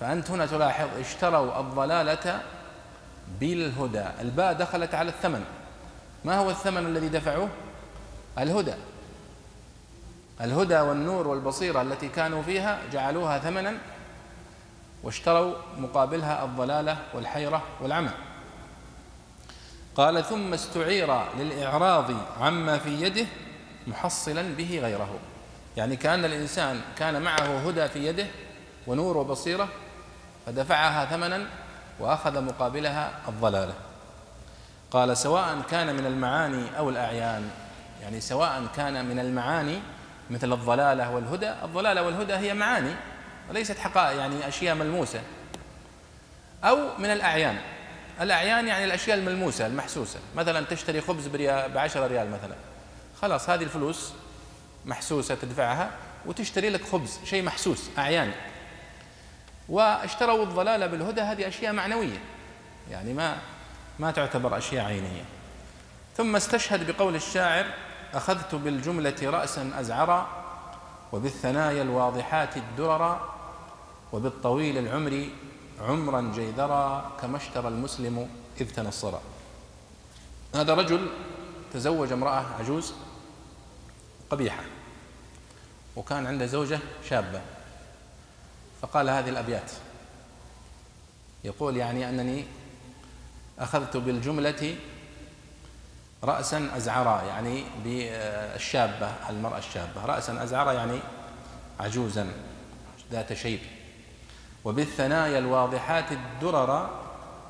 فأنت 0.00 0.30
هنا 0.30 0.46
تلاحظ 0.46 0.88
اشتروا 1.00 1.60
الضلالة 1.60 2.42
بالهدى 3.40 4.04
الباء 4.20 4.52
دخلت 4.52 4.94
على 4.94 5.10
الثمن. 5.10 5.44
ما 6.26 6.38
هو 6.38 6.50
الثمن 6.50 6.86
الذي 6.86 7.08
دفعوه؟ 7.08 7.48
الهدى. 8.38 8.74
الهدى 10.40 10.80
والنور 10.80 11.28
والبصيرة 11.28 11.82
التي 11.82 12.08
كانوا 12.08 12.42
فيها 12.42 12.80
جعلوها 12.92 13.38
ثمنا 13.38 13.74
واشتروا 15.02 15.54
مقابلها 15.78 16.44
الضلالة 16.44 16.98
والحيرة 17.14 17.62
والعمى. 17.80 18.10
قال 19.96 20.24
ثم 20.24 20.54
استعير 20.54 21.20
للإعراض 21.38 22.10
عما 22.40 22.78
في 22.78 23.02
يده 23.02 23.26
محصلا 23.86 24.42
به 24.42 24.80
غيره. 24.82 25.18
يعني 25.76 25.96
كأن 25.96 26.24
الإنسان 26.24 26.80
كان 26.98 27.22
معه 27.22 27.68
هدى 27.68 27.88
في 27.88 28.06
يده 28.06 28.26
ونور 28.86 29.16
وبصيرة 29.16 29.68
فدفعها 30.46 31.06
ثمنا 31.06 31.46
وأخذ 32.00 32.40
مقابلها 32.40 33.12
الضلالة. 33.28 33.74
قال 34.90 35.16
سواء 35.16 35.62
كان 35.70 35.94
من 35.94 36.06
المعاني 36.06 36.78
أو 36.78 36.90
الأعيان 36.90 37.50
يعني 38.02 38.20
سواء 38.20 38.66
كان 38.76 39.06
من 39.06 39.18
المعاني 39.18 39.80
مثل 40.30 40.52
الضلالة 40.52 41.10
والهدى 41.10 41.50
الضلالة 41.64 42.02
والهدى 42.02 42.32
هي 42.32 42.54
معاني 42.54 42.94
وليست 43.50 43.78
حقائق 43.78 44.18
يعني 44.18 44.48
أشياء 44.48 44.74
ملموسة. 44.74 45.20
أو 46.64 46.78
من 46.98 47.06
الأعيان 47.06 47.56
الأعيان 48.20 48.68
يعني 48.68 48.84
الأشياء 48.84 49.18
الملموسة 49.18 49.66
المحسوسة. 49.66 50.18
مثلا 50.36 50.66
تشتري 50.66 51.00
خبز 51.00 51.28
بعشرة 51.74 52.06
ريال 52.06 52.30
مثلا. 52.30 52.54
خلاص 53.22 53.50
هذه 53.50 53.62
الفلوس 53.62 54.12
محسوسة 54.84 55.34
تدفعها 55.34 55.90
وتشتري 56.26 56.70
لك 56.70 56.84
خبز 56.84 57.20
شيء 57.24 57.42
محسوس 57.42 57.90
أعيان. 57.98 58.32
واشتروا 59.68 60.44
الضلالة 60.44 60.86
بالهدى 60.86 61.20
هذه 61.20 61.48
أشياء 61.48 61.72
معنوية. 61.72 62.18
يعني 62.90 63.12
ما 63.12 63.36
ما 63.98 64.10
تعتبر 64.10 64.58
أشياء 64.58 64.84
عينية. 64.84 65.24
ثم 66.16 66.36
استشهد 66.36 66.90
بقول 66.90 67.14
الشاعر 67.14 67.66
أخذت 68.14 68.54
بالجملة 68.54 69.16
رأسا 69.22 69.72
أزعرا 69.80 70.26
وبالثنايا 71.12 71.82
الواضحات 71.82 72.56
الدررا 72.56 73.34
وبالطويل 74.12 74.78
العمر 74.78 75.28
عمرا 75.80 76.32
جيذرا 76.34 77.12
كما 77.20 77.36
اشترى 77.36 77.68
المسلم 77.68 78.28
إذ 78.60 78.70
تنصرا 78.70 79.20
هذا 80.54 80.74
رجل 80.74 81.08
تزوج 81.72 82.12
امرأة 82.12 82.44
عجوز 82.58 82.92
قبيحة 84.30 84.62
وكان 85.96 86.26
عنده 86.26 86.46
زوجة 86.46 86.78
شابة. 87.08 87.40
فقال 88.82 89.10
هذه 89.10 89.28
الأبيات. 89.28 89.70
يقول 91.44 91.76
يعني 91.76 92.08
أنني 92.08 92.44
أخذت 93.58 93.96
بالجملة 93.96 94.76
رأسا 96.24 96.68
أزعرا 96.76 97.22
يعني 97.22 97.64
بالشابة 97.84 99.10
المرأة 99.30 99.58
الشابة. 99.58 100.04
رأسا 100.04 100.42
أزعرا 100.42 100.72
يعني 100.72 100.98
عجوزا 101.80 102.28
ذات 103.12 103.32
شيب. 103.32 103.60
وبالثنايا 104.64 105.38
الواضحات 105.38 106.12
الدرر 106.12 106.90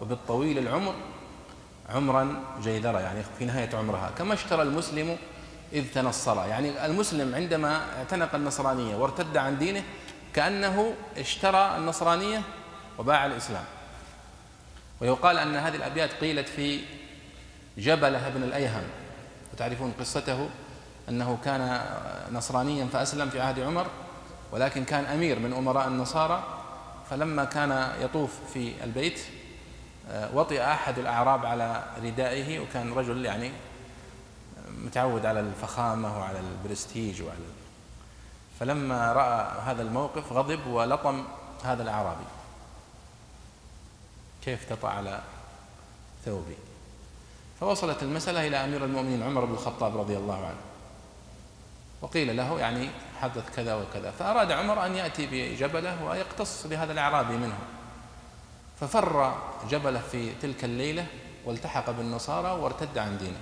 وبالطويل 0.01 0.59
العمر 0.59 0.95
عمرا 1.89 2.45
جيذرا 2.63 3.01
يعني 3.01 3.23
في 3.39 3.45
نهاية 3.45 3.77
عمرها. 3.77 4.11
كما 4.19 4.35
اشترى 4.35 4.63
المسلم 4.63 5.17
إذ 5.73 5.85
تنصر. 5.95 6.47
يعني 6.47 6.87
المسلم 6.87 7.35
عندما 7.35 7.81
اعتنق 7.99 8.35
النصرانية 8.35 8.97
وارتد 8.97 9.37
عن 9.37 9.59
دينه 9.59 9.83
كأنه 10.35 10.95
اشترى 11.17 11.77
النصرانية 11.77 12.43
وباع 12.99 13.27
الإسلام. 13.27 13.65
ويقال 15.01 15.39
أن 15.39 15.57
هذه 15.57 15.77
الأبيات 15.77 16.13
قيلت 16.13 16.49
في 16.49 16.81
جبلة 17.79 18.29
بن 18.29 18.43
الأيهم. 18.43 18.85
وتعرفون 19.53 19.93
قصته؟ 20.01 20.49
أنه 21.09 21.39
كان 21.45 21.81
نصرانيا 22.33 22.87
فأسلم 22.87 23.31
في 23.31 23.41
عهد 23.41 23.61
عمر 23.61 23.87
ولكن 24.53 24.85
كان 24.85 25.05
أمير 25.05 25.39
من 25.39 25.53
أمراء 25.53 25.89
النصارى. 25.89 26.45
فلما 27.11 27.45
كان 27.45 27.93
يطوف 28.01 28.31
في 28.53 28.85
البيت 28.85 29.21
آه، 30.11 30.37
وطئ 30.37 30.63
أحد 30.63 30.99
الأعراب 30.99 31.47
على 31.47 31.85
ردائه 32.03 32.61
وكان 32.61 32.93
رجل 32.93 33.25
يعني 33.25 33.53
متعود 34.85 35.27
على 35.27 35.41
الفخامة 35.41 36.19
وعلى 36.19 36.41
البرستيج 36.41 37.23
وعلى 37.23 37.39
فلما 38.61 39.13
رأى 39.13 39.61
هذا 39.63 39.83
الموقف 39.83 40.33
غضب 40.33 40.67
ولطم 40.67 41.25
هذا 41.65 41.83
الأعرابي. 41.83 42.25
كيف 44.47 44.73
تطع 44.73 44.89
على 44.89 45.21
ثوبي؟ 46.25 46.57
فوصلت 47.61 48.03
المسألة 48.03 48.47
إلى 48.47 48.57
أمير 48.65 48.85
المؤمنين 48.85 49.23
عمر 49.23 49.45
بن 49.45 49.55
الخطاب 49.55 49.97
رضي 49.97 50.17
الله 50.17 50.47
عنه. 50.47 50.61
وقيل 52.03 52.37
له 52.37 52.61
يعني 52.61 52.91
حدث 53.21 53.57
كذا 53.57 53.75
وكذا. 53.75 54.11
فأراد 54.11 54.53
عمر 54.53 54.87
أن 54.87 54.95
يأتي 54.95 55.29
بجبله 55.33 56.05
ويقتص 56.05 56.67
بهذا 56.67 56.93
الأعرابي 56.93 57.37
منه. 57.37 57.59
ففر 58.81 59.39
جبله 59.71 60.01
في 60.01 60.35
تلك 60.43 60.65
الليلة 60.65 61.07
والتحق 61.45 61.91
بالنصارى 61.91 62.51
وارتد 62.51 62.99
عن 62.99 63.19
دينه. 63.19 63.41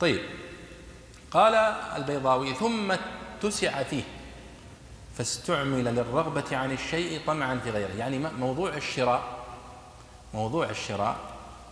طيب 0.00 0.20
قال 1.30 1.54
البيضاوي 1.96 2.54
ثم 2.54 2.92
اتسع 2.92 3.82
فيه 3.82 4.02
فاستعمل 5.18 5.84
للرغبة 5.84 6.56
عن 6.56 6.72
الشيء 6.72 7.20
طمعا 7.26 7.60
في 7.64 7.70
غيره. 7.70 7.92
يعني 7.92 8.18
موضوع 8.18 8.74
الشراء. 8.74 9.37
موضوع 10.34 10.70
الشراء 10.70 11.16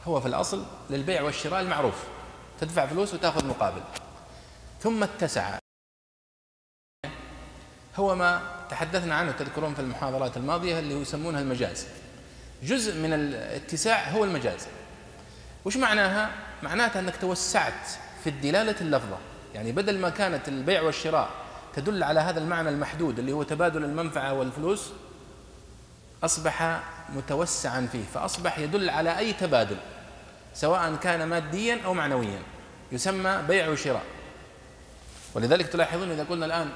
هو 0.07 0.21
في 0.21 0.29
الأصل 0.29 0.65
للبيع 0.91 1.23
والشراء 1.23 1.61
المعروف. 1.61 2.05
تدفع 2.61 2.87
فلوس 2.87 3.15
وتأخذ 3.15 3.47
مقابل. 3.47 3.81
ثم 4.81 5.03
اتسع. 5.03 5.59
هو 7.97 8.15
ما 8.15 8.43
تحدثنا 8.71 9.15
عنه 9.15 9.33
تذكرون 9.33 9.75
في 9.75 9.81
المحاضرات 9.81 10.37
الماضية 10.37 10.79
اللي 10.79 10.95
يسمونها 10.95 11.41
المجاز. 11.41 11.87
جزء 12.63 12.95
من 12.95 13.13
الاتساع 13.13 14.11
هو 14.11 14.25
المجاز. 14.25 14.67
وش 15.65 15.77
معناها؟ 15.77 16.31
معناتها 16.63 17.01
أنك 17.01 17.17
توسعت 17.17 17.89
في 18.25 18.31
الدلالة 18.31 18.81
اللفظة. 18.81 19.19
يعني 19.55 19.73
بدل 19.73 19.99
ما 19.99 20.11
كانت 20.11 20.49
البيع 20.49 20.83
والشراء 20.83 21.31
تدل 21.75 22.03
على 22.03 22.21
هذا 22.21 22.41
المعنى 22.41 22.69
المحدود 22.69 23.19
اللي 23.19 23.33
هو 23.33 23.43
تبادل 23.43 23.85
المنفعة 23.85 24.33
والفلوس 24.33 24.91
أصبح 26.25 26.83
متوسعا 27.15 27.89
فيه 27.93 28.05
فأصبح 28.15 28.59
يدل 28.59 28.91
على 28.91 29.19
أي 29.19 29.33
تبادل 29.33 29.77
سواء 30.55 30.97
كان 30.97 31.29
ماديا 31.29 31.81
أو 31.85 31.95
معنويا 31.95 32.43
يسمى 32.93 33.43
بيع 33.49 33.69
وشراء. 33.69 34.03
ولذلك 35.35 35.67
تلاحظون 35.67 36.11
إذا 36.11 36.25
قلنا 36.25 36.47
الآن 36.47 36.71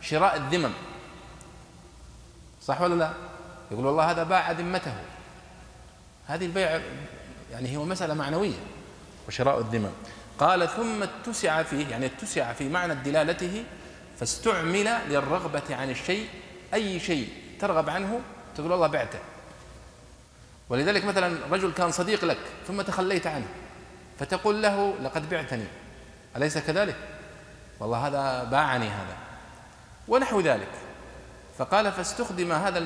شراء 0.00 0.36
الذمم 0.36 0.72
صح 2.62 2.80
ولا 2.80 2.94
لا؟ 2.94 3.12
يقول 3.70 3.86
والله 3.86 4.10
هذا 4.10 4.22
باع 4.22 4.50
ذمته. 4.50 4.94
هذه 6.26 6.46
البيع 6.46 6.80
يعني 7.52 7.76
هو 7.76 7.84
مسألة 7.84 8.14
معنوية 8.14 8.58
وشراء 9.28 9.58
الذمم. 9.58 9.90
قال 10.38 10.68
ثم 10.68 11.02
اتسع 11.02 11.62
فيه 11.62 11.86
يعني 11.88 12.06
اتسع 12.06 12.52
في 12.52 12.68
معنى 12.68 12.94
دلالته 12.94 13.64
فاستعمل 14.20 14.98
للرغبة 15.08 15.76
عن 15.76 15.90
الشيء 15.90 16.28
أي 16.74 17.00
شيء 17.00 17.28
ترغب 17.60 17.90
عنه 17.90 18.20
تقول 18.56 18.70
والله 18.72 18.86
بعته. 18.86 19.18
ولذلك 20.68 21.04
مثلا 21.04 21.36
رجل 21.50 21.72
كان 21.72 21.90
صديق 21.90 22.24
لك 22.24 22.38
ثم 22.68 22.82
تخليت 22.82 23.26
عنه 23.26 23.46
فتقول 24.18 24.62
له 24.62 24.94
لقد 25.02 25.28
بعتني. 25.30 25.66
أليس 26.36 26.58
كذلك؟ 26.58 26.96
والله 27.80 28.06
هذا 28.06 28.44
باعني 28.44 28.88
هذا. 28.88 29.16
ونحو 30.08 30.40
ذلك. 30.40 30.68
فقال 31.58 31.92
فاستخدم 31.92 32.52
هذا 32.52 32.78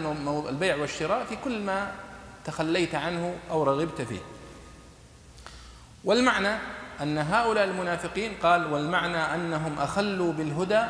البيع 0.49 0.77
والشراء 0.77 1.25
في 1.25 1.37
كل 1.37 1.63
ما 1.63 1.93
تخليت 2.45 2.95
عنه 2.95 3.35
أو 3.51 3.63
رغبت 3.63 4.03
فيه. 4.03 4.21
والمعنى 6.05 6.59
أن 7.01 7.19
هؤلاء 7.19 7.65
المنافقين 7.65 8.35
قال 8.43 8.73
والمعنى 8.73 9.17
أنهم 9.17 9.79
أخلوا 9.79 10.33
بالهدى 10.33 10.85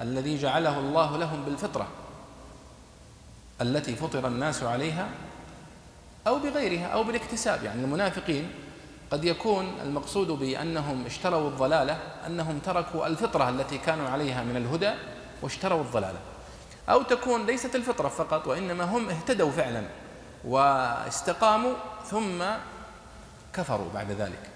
الذي 0.00 0.38
جعله 0.38 0.78
الله 0.78 1.16
لهم 1.16 1.44
بالفطرة 1.44 1.88
التي 3.60 3.96
فطر 3.96 4.26
الناس 4.26 4.62
عليها 4.62 5.08
أو 6.26 6.38
بغيرها 6.38 6.86
أو 6.86 7.04
بالاكتساب. 7.04 7.64
يعني 7.64 7.84
المنافقين 7.84 8.50
قد 9.10 9.24
يكون 9.24 9.72
المقصود 9.82 10.28
بأنهم 10.28 11.06
اشتروا 11.06 11.48
الضلالة 11.48 11.98
أنهم 12.26 12.58
تركوا 12.58 13.06
الفطرة 13.06 13.48
التي 13.48 13.78
كانوا 13.78 14.08
عليها 14.08 14.44
من 14.44 14.56
الهدى 14.56 14.90
واشتروا 15.42 15.80
الضلالة. 15.80 16.18
أو 16.88 17.02
تكون 17.02 17.46
ليست 17.46 17.74
الفطرة 17.74 18.08
فقط 18.08 18.46
وإنما 18.46 18.84
هم 18.84 19.08
اهتدوا 19.08 19.50
فعلا 19.50 19.82
واستقاموا 20.44 21.72
ثم 22.04 22.44
كفروا 23.52 23.92
بعد 23.94 24.10
ذلك. 24.10 24.50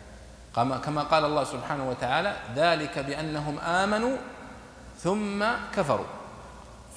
كما 0.54 1.02
قال 1.02 1.24
الله 1.24 1.44
سبحانه 1.44 1.90
وتعالى 1.90 2.36
ذلك 2.56 2.98
بأنهم 2.98 3.58
آمنوا 3.58 4.16
ثم 4.98 5.44
كفروا. 5.76 6.06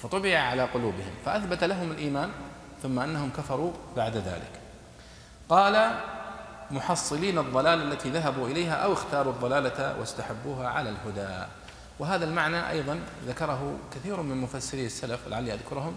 فطبع 0.03 0.39
على 0.39 0.63
قلوبهم 0.63 1.13
فأثبت 1.25 1.63
لهم 1.63 1.91
الإيمان 1.91 2.29
ثم 2.83 2.99
أنهم 2.99 3.29
كفروا 3.37 3.71
بعد 3.95 4.17
ذلك. 4.17 4.56
قال 5.49 5.99
محصلين 6.71 7.37
الضلال 7.37 7.91
التي 7.91 8.09
ذهبوا 8.09 8.47
إليها 8.47 8.73
أو 8.73 8.93
اختاروا 8.93 9.33
الضلالة 9.33 9.99
واستحبوها 9.99 10.67
على 10.67 10.89
الهدى. 10.89 11.45
وهذا 11.99 12.25
المعنى 12.25 12.69
أيضا 12.69 12.99
ذكره 13.27 13.77
كثير 13.95 14.21
من 14.21 14.37
مفسري 14.37 14.85
السلف 14.85 15.27
لعلي 15.27 15.53
أذكرهم. 15.53 15.95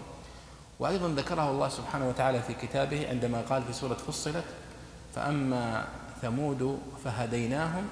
وأيضا 0.79 1.07
ذكره 1.07 1.51
الله 1.51 1.69
سبحانه 1.69 2.09
وتعالى 2.09 2.41
في 2.41 2.53
كتابه 2.53 3.09
عندما 3.09 3.41
قال 3.49 3.63
في 3.63 3.73
سورة 3.73 3.93
فصلت 3.93 4.45
فأما 5.15 5.85
ثمود 6.21 6.79
فهديناهم 7.05 7.89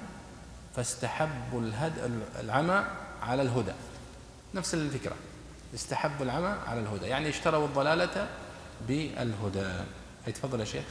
فاستحبوا 0.76 1.60
الهد 1.60 1.92
العمى 2.40 2.84
على 3.22 3.42
الهدى. 3.42 3.72
نفس 4.54 4.74
الفكرة 4.74 5.14
استحبوا 5.74 6.24
العمى 6.24 6.54
على 6.66 6.80
الهدى 6.80 7.06
يعني 7.06 7.28
اشتروا 7.28 7.66
الضلالة 7.66 8.28
بالهدى. 8.88 9.72
تفضل 10.26 10.60
يا 10.60 10.64
شيخ. 10.64 10.84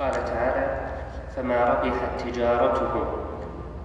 قال 0.00 0.12
تعالى 0.12 0.88
فما 1.36 1.64
ربحت 1.64 2.20
تجارتهم 2.20 3.04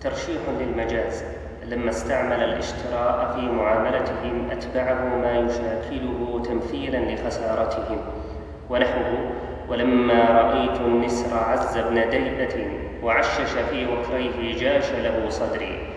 ترشيح 0.02 0.42
للمجاز 0.60 1.24
لما 1.66 1.90
استعمل 1.90 2.44
الاشتراء 2.44 3.36
في 3.36 3.46
معاملتهم 3.46 4.50
أتبعه 4.52 5.16
ما 5.16 5.38
يشاكله 5.38 6.44
تمثيلا 6.46 6.98
لخسارتهم. 6.98 7.98
ونحوه 8.70 9.32
ولما 9.70 10.24
رأيت 10.30 10.82
النسر 10.82 11.38
عز 11.38 11.78
بن 11.78 12.10
ديبة 12.10 12.68
وعشش 13.04 13.52
في 13.70 13.88
وكريه 13.88 14.58
جاش 14.58 14.92
له 14.92 15.30
صدري. 15.30 15.88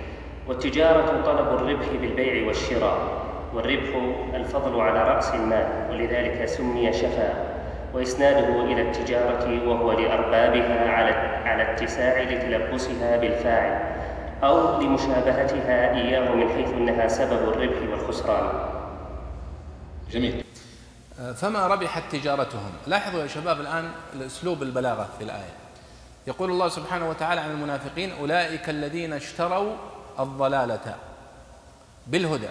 والتجارة 0.49 1.23
طلب 1.25 1.49
الربح 1.49 1.87
بالبيع 2.01 2.47
والشراء 2.47 2.99
والربح 3.55 3.89
الفضل 4.35 4.81
على 4.81 5.03
رأس 5.15 5.35
المال 5.35 5.69
ولذلك 5.91 6.45
سمي 6.45 6.93
شفا 6.93 7.48
وإسناده 7.99 8.65
إلى 8.65 8.83
التجارة 8.83 9.69
وهو 9.69 9.93
لأربابها 9.93 10.91
على 10.91 11.11
على 11.49 11.73
اتساع 11.73 12.23
لتلبسها 12.23 13.17
بالفاعل 13.17 13.99
أو 14.43 14.81
لمشابهتها 14.81 15.95
إياه 15.95 16.35
من 16.35 16.49
حيث 16.49 16.69
أنها 16.69 17.09
سبب 17.09 17.49
الربح 17.49 17.91
والخسران. 17.91 18.69
جميل. 20.11 20.45
فما 21.35 21.67
ربحت 21.67 22.03
تجارتهم؟ 22.13 22.73
لاحظوا 22.87 23.21
يا 23.21 23.27
شباب 23.27 23.61
الآن 23.61 23.91
الأسلوب 24.15 24.63
البلاغة 24.63 25.09
في 25.19 25.25
الآية. 25.25 25.53
يقول 26.27 26.51
الله 26.51 26.69
سبحانه 26.69 27.11
وتعالى 27.11 27.41
عن 27.41 27.51
المنافقين 27.51 28.13
أولئك 28.21 28.69
الذين 28.69 29.13
اشتروا 29.13 29.73
الضلالة 30.21 30.95
بالهدى. 32.07 32.49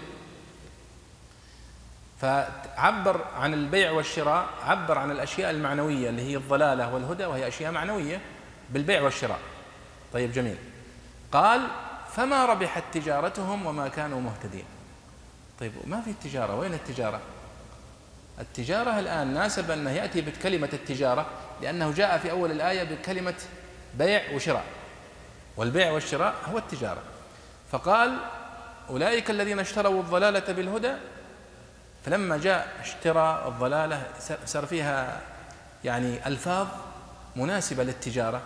فعبر 2.21 3.25
عن 3.35 3.53
البيع 3.53 3.91
والشراء 3.91 4.45
عبر 4.63 4.97
عن 4.97 5.11
الأشياء 5.11 5.51
المعنوية 5.51 6.09
اللي 6.09 6.21
هي 6.21 6.37
الضلالة 6.37 6.93
والهدى 6.93 7.25
وهي 7.25 7.47
أشياء 7.47 7.71
معنوية 7.71 8.21
بالبيع 8.69 9.01
والشراء. 9.01 9.39
طيب 10.13 10.31
جميل. 10.31 10.57
قال 11.31 11.67
فما 12.11 12.45
ربحت 12.45 12.83
تجارتهم 12.93 13.65
وما 13.65 13.87
كانوا 13.87 14.21
مهتدين. 14.21 14.65
طيب 15.59 15.71
ما 15.87 16.01
في 16.01 16.09
التجارة؟ 16.09 16.55
وين 16.55 16.73
التجارة؟ 16.73 17.19
التجارة 18.39 18.99
الآن 18.99 19.33
ناسب 19.33 19.71
أنه 19.71 19.91
يأتي 19.91 20.21
بكلمة 20.21 20.69
التجارة 20.73 21.25
لأنه 21.61 21.91
جاء 21.91 22.17
في 22.17 22.31
أول 22.31 22.51
الآية 22.51 22.83
بكلمة 22.83 23.35
بيع 23.93 24.21
وشراء. 24.35 24.63
والبيع 25.57 25.91
والشراء 25.91 26.35
هو 26.51 26.57
التجارة. 26.57 27.01
فقال 27.71 28.17
أولئك 28.89 29.29
الذين 29.29 29.59
اشتروا 29.59 30.01
الضلالة 30.01 30.53
بالهدى 30.53 30.93
فلما 32.07 32.37
جاء 32.37 32.67
اشترى 32.81 33.43
الضلالة 33.47 34.03
صار 34.45 34.65
فيها 34.65 35.21
يعني 35.83 36.27
ألفاظ 36.27 36.67
مناسبة 37.35 37.83
للتجارة 37.83 38.41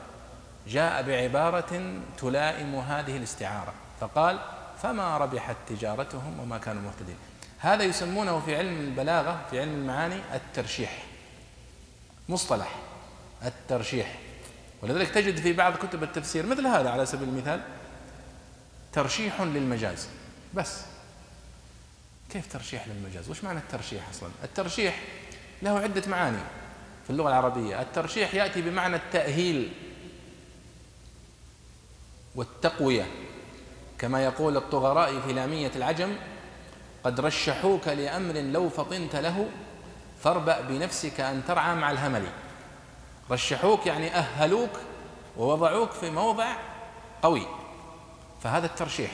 جاء 0.67 1.01
بعبارة 1.03 1.99
تلائم 2.17 2.75
هذه 2.75 3.17
الاستعارة 3.17 3.73
فقال 3.99 4.39
فما 4.83 5.17
ربحت 5.17 5.55
تجارتهم 5.67 6.39
وما 6.39 6.57
كانوا 6.57 6.81
مهتدين. 6.81 7.15
هذا 7.59 7.83
يسمونه 7.83 8.39
في 8.39 8.55
علم 8.55 8.79
البلاغة 8.79 9.41
في 9.51 9.59
علم 9.59 9.73
المعاني 9.73 10.19
الترشيح 10.33 11.03
مصطلح 12.29 12.75
الترشيح. 13.45 14.15
ولذلك 14.81 15.09
تجد 15.09 15.37
في 15.37 15.53
بعض 15.53 15.73
كتب 15.73 16.03
التفسير 16.03 16.45
مثل 16.45 16.67
هذا 16.67 16.89
على 16.89 17.05
سبيل 17.05 17.29
المثال 17.29 17.61
ترشيح 18.93 19.41
للمجاز 19.41 20.07
بس. 20.53 20.90
كيف 22.33 22.53
ترشيح 22.53 22.87
للمجاز؟ 22.87 23.29
وش 23.29 23.43
معنى 23.43 23.59
الترشيح 23.59 24.09
أصلا؟ 24.09 24.29
الترشيح 24.43 24.99
له 25.61 25.79
عدة 25.79 26.03
معاني 26.07 26.41
في 27.03 27.09
اللغة 27.09 27.29
العربية. 27.29 27.81
الترشيح 27.81 28.33
يأتي 28.33 28.61
بمعنى 28.61 28.95
التأهيل 28.95 29.73
والتقوية. 32.35 33.07
كما 33.97 34.23
يقول 34.23 34.57
الطغراء 34.57 35.19
في 35.19 35.33
لامية 35.33 35.71
العجم 35.75 36.15
قد 37.03 37.19
رشحوك 37.19 37.87
لأمر 37.87 38.33
لو 38.33 38.69
فطنت 38.69 39.15
له 39.15 39.49
فاربأ 40.23 40.61
بنفسك 40.61 41.19
أن 41.19 41.43
ترعى 41.47 41.75
مع 41.75 41.91
الهمل. 41.91 42.27
رشحوك 43.31 43.85
يعني 43.85 44.15
أهلوك 44.15 44.69
ووضعوك 45.37 45.91
في 45.91 46.09
موضع 46.09 46.55
قوي. 47.21 47.47
فهذا 48.43 48.65
الترشيح. 48.65 49.11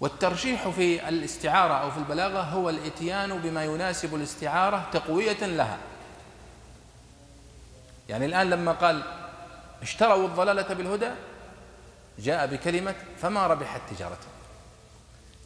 والترشيح 0.00 0.68
في 0.68 1.08
الاستعارة 1.08 1.74
أو 1.74 1.90
في 1.90 1.98
البلاغة 1.98 2.40
هو 2.40 2.70
الإتيان 2.70 3.38
بما 3.38 3.64
يناسب 3.64 4.14
الاستعارة 4.14 4.88
تقوية 4.92 5.46
لها. 5.46 5.78
يعني 8.08 8.26
الآن 8.26 8.50
لما 8.50 8.72
قال 8.72 9.02
اشتروا 9.82 10.26
الضلالة 10.26 10.74
بالهدى 10.74 11.10
جاء 12.18 12.46
بكلمة 12.46 12.94
فما 13.22 13.46
ربحت 13.46 13.80
تجارتهم. 13.90 14.30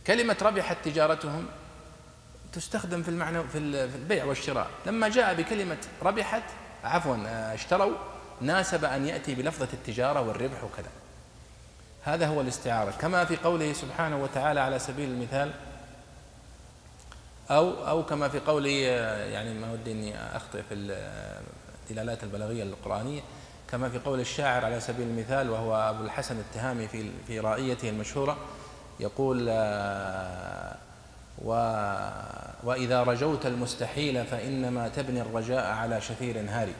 كلمة 0.06 0.36
ربحت 0.42 0.76
تجارتهم 0.84 1.46
تستخدم 2.52 3.02
في 3.02 3.08
المعنى 3.08 3.42
في 3.42 3.58
البيع 3.58 4.24
والشراء. 4.24 4.70
لما 4.86 5.08
جاء 5.08 5.34
بكلمة 5.34 5.78
ربحت 6.02 6.42
عفوا 6.84 7.16
اشتروا 7.54 7.94
ناسب 8.40 8.84
أن 8.84 9.06
يأتي 9.06 9.34
بلفظة 9.34 9.68
التجارة 9.72 10.20
والربح 10.20 10.64
وكذا. 10.64 10.90
هذا 12.04 12.26
هو 12.26 12.40
الاستعارة. 12.40 12.90
كما 12.90 13.24
في 13.24 13.36
قوله 13.36 13.72
سبحانه 13.72 14.22
وتعالى 14.22 14.60
على 14.60 14.78
سبيل 14.78 15.08
المثال 15.08 15.50
أو 17.50 17.88
أو 17.88 18.02
كما 18.02 18.28
في 18.28 18.38
قوله 18.38 18.70
يعني 18.70 19.54
ما 19.54 19.72
ودي 19.72 19.92
إني 19.92 20.36
أخطئ 20.36 20.62
في 20.68 20.74
الدلالات 21.90 22.24
البلاغية 22.24 22.62
القرآنية 22.62 23.20
كما 23.70 23.88
في 23.88 23.98
قول 23.98 24.20
الشاعر 24.20 24.64
على 24.64 24.80
سبيل 24.80 25.08
المثال 25.08 25.50
وهو 25.50 25.76
أبو 25.76 26.04
الحسن 26.04 26.38
التهامي 26.38 26.88
في 26.88 27.10
في 27.26 27.40
رائيته 27.40 27.88
المشهورة 27.88 28.36
يقول 29.00 29.48
و 31.44 31.50
وإذا 32.64 33.02
رجوت 33.02 33.46
المستحيل 33.46 34.24
فإنما 34.26 34.88
تبني 34.88 35.20
الرجاء 35.20 35.66
على 35.66 36.00
شفير 36.00 36.44
هاري. 36.48 36.74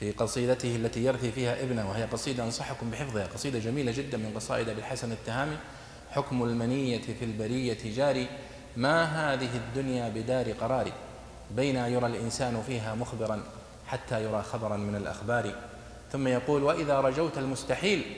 في 0.00 0.12
قصيدته 0.12 0.76
التي 0.76 1.04
يرثي 1.04 1.32
فيها 1.32 1.62
ابنه 1.62 1.90
وهي 1.90 2.04
قصيدة 2.04 2.44
أنصحكم 2.44 2.90
بحفظها 2.90 3.26
قصيدة 3.26 3.58
جميلة 3.58 3.92
جدا 3.92 4.18
من 4.18 4.32
قصائد 4.36 4.68
أبي 4.68 4.80
الحسن 4.80 5.12
التهامي. 5.12 5.56
حكم 6.10 6.42
المنية 6.42 7.00
في 7.00 7.24
البرية 7.24 7.78
جاري 7.96 8.28
ما 8.76 9.04
هذه 9.04 9.56
الدنيا 9.56 10.08
بدار 10.08 10.52
قرار؟ 10.52 10.92
بين 11.56 11.76
يرى 11.76 12.06
الإنسان 12.06 12.62
فيها 12.66 12.94
مخبرا 12.94 13.42
حتى 13.86 14.24
يرى 14.24 14.42
خبرا 14.42 14.76
من 14.76 14.96
الأخبار. 14.96 15.54
ثم 16.12 16.28
يقول 16.28 16.62
وإذا 16.62 17.00
رجوت 17.00 17.38
المستحيل 17.38 18.16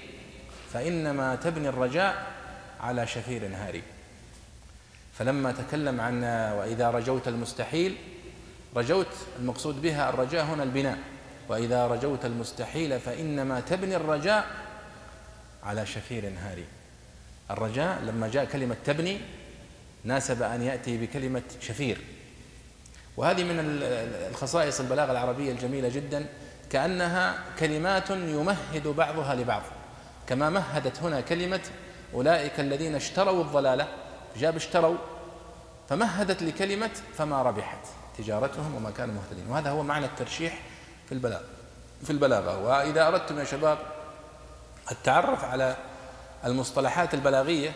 فإنما 0.73 1.37
تبني 1.37 1.69
الرجاء 1.69 2.27
على 2.81 3.07
شفير 3.07 3.51
هاري. 3.55 3.83
فلما 5.19 5.53
تكلم 5.53 6.01
عن 6.01 6.25
وإذا 6.59 6.91
رجوت 6.91 7.29
المستحيل 7.29 7.97
رجوت 8.77 9.07
المقصود 9.39 9.83
بها 9.83 10.11
الرجاء 10.11 10.45
هنا 10.45 10.63
البناء. 10.63 10.99
وإذا 11.51 11.87
رجوت 11.87 12.25
المستحيل 12.25 13.01
فإنما 13.01 13.61
تبني 13.61 13.97
الرجاء 13.97 14.47
على 15.65 15.87
شفير 15.87 16.33
هاري. 16.39 16.65
الرجاء 17.51 18.01
لما 18.03 18.29
جاء 18.29 18.45
كلمة 18.45 18.77
تبني 18.85 19.21
ناسب 20.05 20.43
أن 20.43 20.63
يأتي 20.63 20.97
بكلمة 20.97 21.43
شفير. 21.61 22.01
وهذه 23.17 23.45
من 23.45 23.57
الخصائص 24.31 24.81
البلاغة 24.81 25.13
العربية 25.13 25.53
الجميلة 25.53 25.89
جدا 25.89 26.27
كأنها 26.71 27.39
كلمات 27.59 28.11
يمهد 28.11 28.89
بعضها 28.89 29.35
لبعض. 29.35 29.63
كما 30.27 30.51
مهدت 30.51 30.99
هنا 31.03 31.21
كلمة 31.21 31.61
أولئك 32.15 32.61
الذين 32.61 32.95
اشتروا 32.95 33.45
الضلالة 33.45 33.89
جاب 34.37 34.57
اشتروا 34.57 34.97
فمهدت 35.89 36.43
لكلمة 36.43 36.91
فما 37.15 37.43
ربحت. 37.43 37.87
تجارتهم 38.19 38.75
وما 38.75 38.91
كانوا 38.91 39.15
مهتدين. 39.15 39.47
وهذا 39.49 39.71
هو 39.71 39.83
معنى 39.83 40.07
الترشيح 40.07 40.61
في 41.11 41.17
البلاغة. 41.17 41.45
في 42.05 42.11
البلاغة. 42.11 42.59
وإذا 42.59 43.09
أردتم 43.09 43.39
يا 43.39 43.45
شباب 43.45 43.79
التعرف 44.91 45.45
على 45.45 45.77
المصطلحات 46.45 47.15
البلاغية 47.15 47.73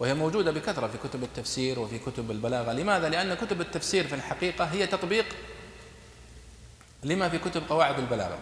وهي 0.00 0.14
موجودة 0.14 0.50
بكثرة 0.50 0.86
في 0.86 1.08
كتب 1.08 1.22
التفسير 1.22 1.78
وفي 1.80 1.98
كتب 1.98 2.30
البلاغة. 2.30 2.72
لماذا؟ 2.72 3.08
لأن 3.08 3.34
كتب 3.34 3.60
التفسير 3.60 4.06
في 4.06 4.14
الحقيقة 4.14 4.64
هي 4.64 4.86
تطبيق 4.86 5.26
لما 7.02 7.28
في 7.28 7.38
كتب 7.38 7.62
قواعد 7.68 7.98
البلاغة. 7.98 8.38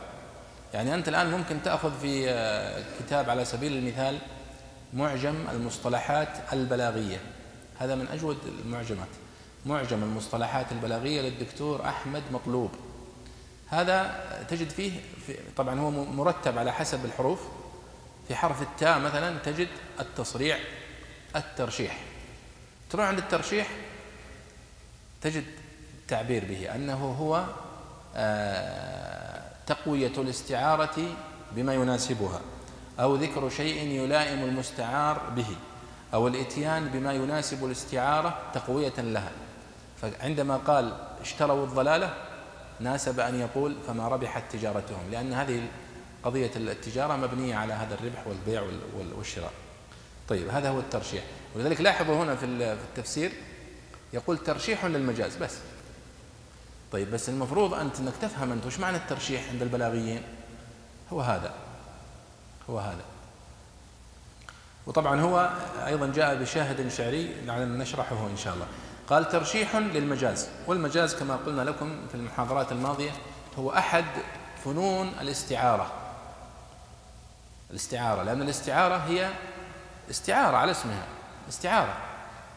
يعني 0.75 0.95
أنت 0.95 1.09
الآن 1.09 1.31
ممكن 1.31 1.63
تأخذ 1.63 2.01
في 2.01 2.31
آه، 2.31 2.85
كتاب 3.01 3.31
على 3.31 3.45
سبيل 3.45 3.73
المثال 3.73 4.19
معجم 4.95 5.35
المصطلحات 5.53 6.29
البلاغية. 6.53 7.21
هذا 7.79 7.95
من 7.95 8.09
أجود 8.09 8.39
المعجمات. 8.65 9.09
معجم 9.67 10.03
المصطلحات 10.03 10.73
البلاغية 10.73 11.21
للدكتور 11.21 11.85
أحمد 11.85 12.23
مطلوب. 12.33 12.71
هذا 13.73 14.15
تجد 14.49 14.71
فيه 14.71 15.01
في 15.27 15.37
طبعا 15.57 15.81
هو 15.81 15.91
مرتب 15.91 16.59
على 16.59 16.73
حسب 16.73 17.05
الحروف. 17.05 17.41
في 18.29 18.35
حرف 18.35 18.63
التاء 18.63 18.99
مثلا 18.99 19.39
تجد 19.39 19.69
التصريع 20.01 20.59
الترشيح. 21.37 21.99
تروح 22.91 23.07
عند 23.07 23.19
الترشيح 23.19 23.69
تجد 25.23 25.45
التعبير 26.01 26.45
به 26.45 26.75
أنه 26.75 27.17
هو 27.21 27.45
آه، 28.17 29.43
تقوية 29.67 30.13
الاستعارة 30.19 31.15
بما 31.53 31.75
يناسبها 31.75 32.41
أو 33.01 33.15
ذكر 33.15 33.49
شيء 33.49 33.89
يلائم 33.89 34.45
المستعار 34.45 35.31
به 35.37 35.57
أو 36.15 36.29
الإتيان 36.29 36.89
بما 36.89 37.13
يناسب 37.13 37.65
الاستعارة 37.65 38.39
تقوية 38.55 38.93
لها. 38.99 39.33
فعندما 40.03 40.57
قال 40.57 40.97
اشتروا 41.21 41.67
الضلالة 41.67 42.15
ناسب 42.83 43.21
أن 43.21 43.40
يقول 43.40 43.77
فما 43.87 44.09
ربحت 44.09 44.42
تجارتهم 44.53 45.11
لأن 45.11 45.33
هذه 45.33 45.62
قضية 46.25 46.51
التجارة 46.57 47.16
مبنية 47.16 47.55
على 47.55 47.73
هذا 47.75 47.95
الربح 47.95 48.27
والبيع 48.27 48.62
والشراء. 49.16 49.53
طيب 50.29 50.49
هذا 50.49 50.68
هو 50.68 50.81
الترشيح. 50.81 51.25
ولذلك 51.55 51.81
لاحظوا 51.81 52.25
هنا 52.25 52.37
في 52.37 52.47
التفسير 52.47 53.33
يقول 54.12 54.38
ترشيح 54.38 54.85
للمجاز 54.85 55.37
بس. 55.37 55.55
طيب 56.92 57.11
بس 57.11 57.29
المفروض 57.29 57.75
أنت 57.75 58.01
أنك 58.01 58.12
تفهم 58.23 58.53
أنت 58.53 58.66
وش 58.66 58.79
معنى 58.79 58.97
الترشيح 58.97 59.49
عند 59.53 59.62
البلاغيين؟ 59.62 60.23
هو 61.12 61.21
هذا. 61.21 61.55
هو 62.71 62.79
هذا. 62.79 63.05
وطبعا 64.87 65.21
هو 65.21 65.51
أيضا 65.87 66.07
جاء 66.07 66.35
بشاهد 66.35 66.88
شعري 66.88 67.35
لعلنا 67.47 67.83
نشرحه 67.85 68.27
إن 68.27 68.37
شاء 68.37 68.55
الله. 68.55 68.66
قال 69.12 69.29
ترشيح 69.29 69.77
للمجاز. 69.77 70.48
والمجاز 70.66 71.14
كما 71.14 71.37
قلنا 71.37 71.62
لكم 71.62 71.92
في 72.09 72.14
المحاضرات 72.14 72.72
الماضية 72.72 73.11
هو 73.59 73.70
أحد 73.72 74.05
فنون 74.64 75.12
الاستعارة. 75.20 75.92
الاستعارة 77.70 78.22
لأن 78.22 78.42
الاستعارة 78.42 78.96
هي 78.96 79.31
استعارة 80.11 80.57
على 80.57 80.70
اسمها. 80.70 81.05
استعارة. 81.48 81.96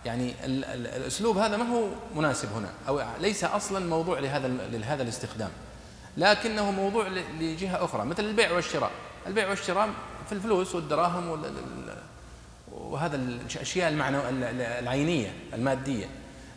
يعني 0.05 0.33
الأسلوب 0.45 1.37
هذا 1.37 1.57
ما 1.57 1.69
هو 1.69 1.87
مناسب 2.15 2.53
هنا 2.53 2.69
أو 2.87 3.01
ليس 3.19 3.43
أصلا 3.43 3.85
موضوع 3.85 4.19
لهذا 4.19 4.47
لهذا 4.47 5.03
الاستخدام 5.03 5.49
لكنه 6.17 6.71
موضوع 6.71 7.07
لجهة 7.39 7.85
أخرى 7.85 8.05
مثل 8.05 8.23
البيع 8.23 8.51
والشراء. 8.51 8.91
البيع 9.27 9.49
والشراء 9.49 9.89
في 10.25 10.31
الفلوس 10.31 10.75
والدراهم 10.75 11.43
وهذا 12.71 13.15
الأشياء 13.15 13.89
العينية 14.79 15.33
المادية. 15.53 16.09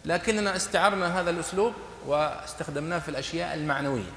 لكننا 0.05 0.57
استعرنا 0.57 1.21
هذا 1.21 1.31
الأسلوب 1.31 1.73
واستخدمناه 2.07 2.99
في 2.99 3.09
الأشياء 3.09 3.55
المعنوية 3.55 4.11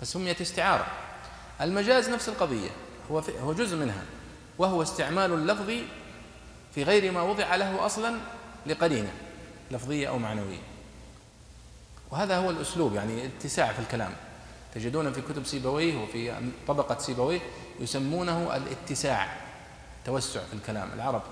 فسميت 0.00 0.40
استعارة. 0.40 0.86
المجاز 1.60 2.08
نفس 2.08 2.28
القضية 2.28 2.70
هو 3.10 3.18
هو 3.18 3.52
جزء 3.52 3.76
منها 3.76 4.02
وهو 4.58 4.82
استعمال 4.82 5.32
اللفظ 5.32 5.70
في 6.74 6.82
غير 6.82 7.12
ما 7.12 7.22
وضع 7.22 7.56
له 7.56 7.86
أصلا 7.86 8.16
لقرينة 8.66 9.12
لفظية 9.70 10.08
أو 10.08 10.18
معنوية. 10.18 10.62
وهذا 12.10 12.36
هو 12.36 12.50
الأسلوب 12.50 12.94
يعني 12.94 13.26
اتساع 13.26 13.72
في 13.72 13.78
الكلام. 13.78 14.12
تجدون 14.74 15.12
في 15.12 15.20
كتب 15.20 15.46
سيبويه 15.46 15.96
وفي 15.96 16.34
طبقة 16.68 16.98
سيبويه 16.98 17.40
يسمونه 17.80 18.56
الاتساع 18.56 19.36
توسع 20.04 20.40
في 20.40 20.54
الكلام 20.54 20.88
العرب 20.94 21.22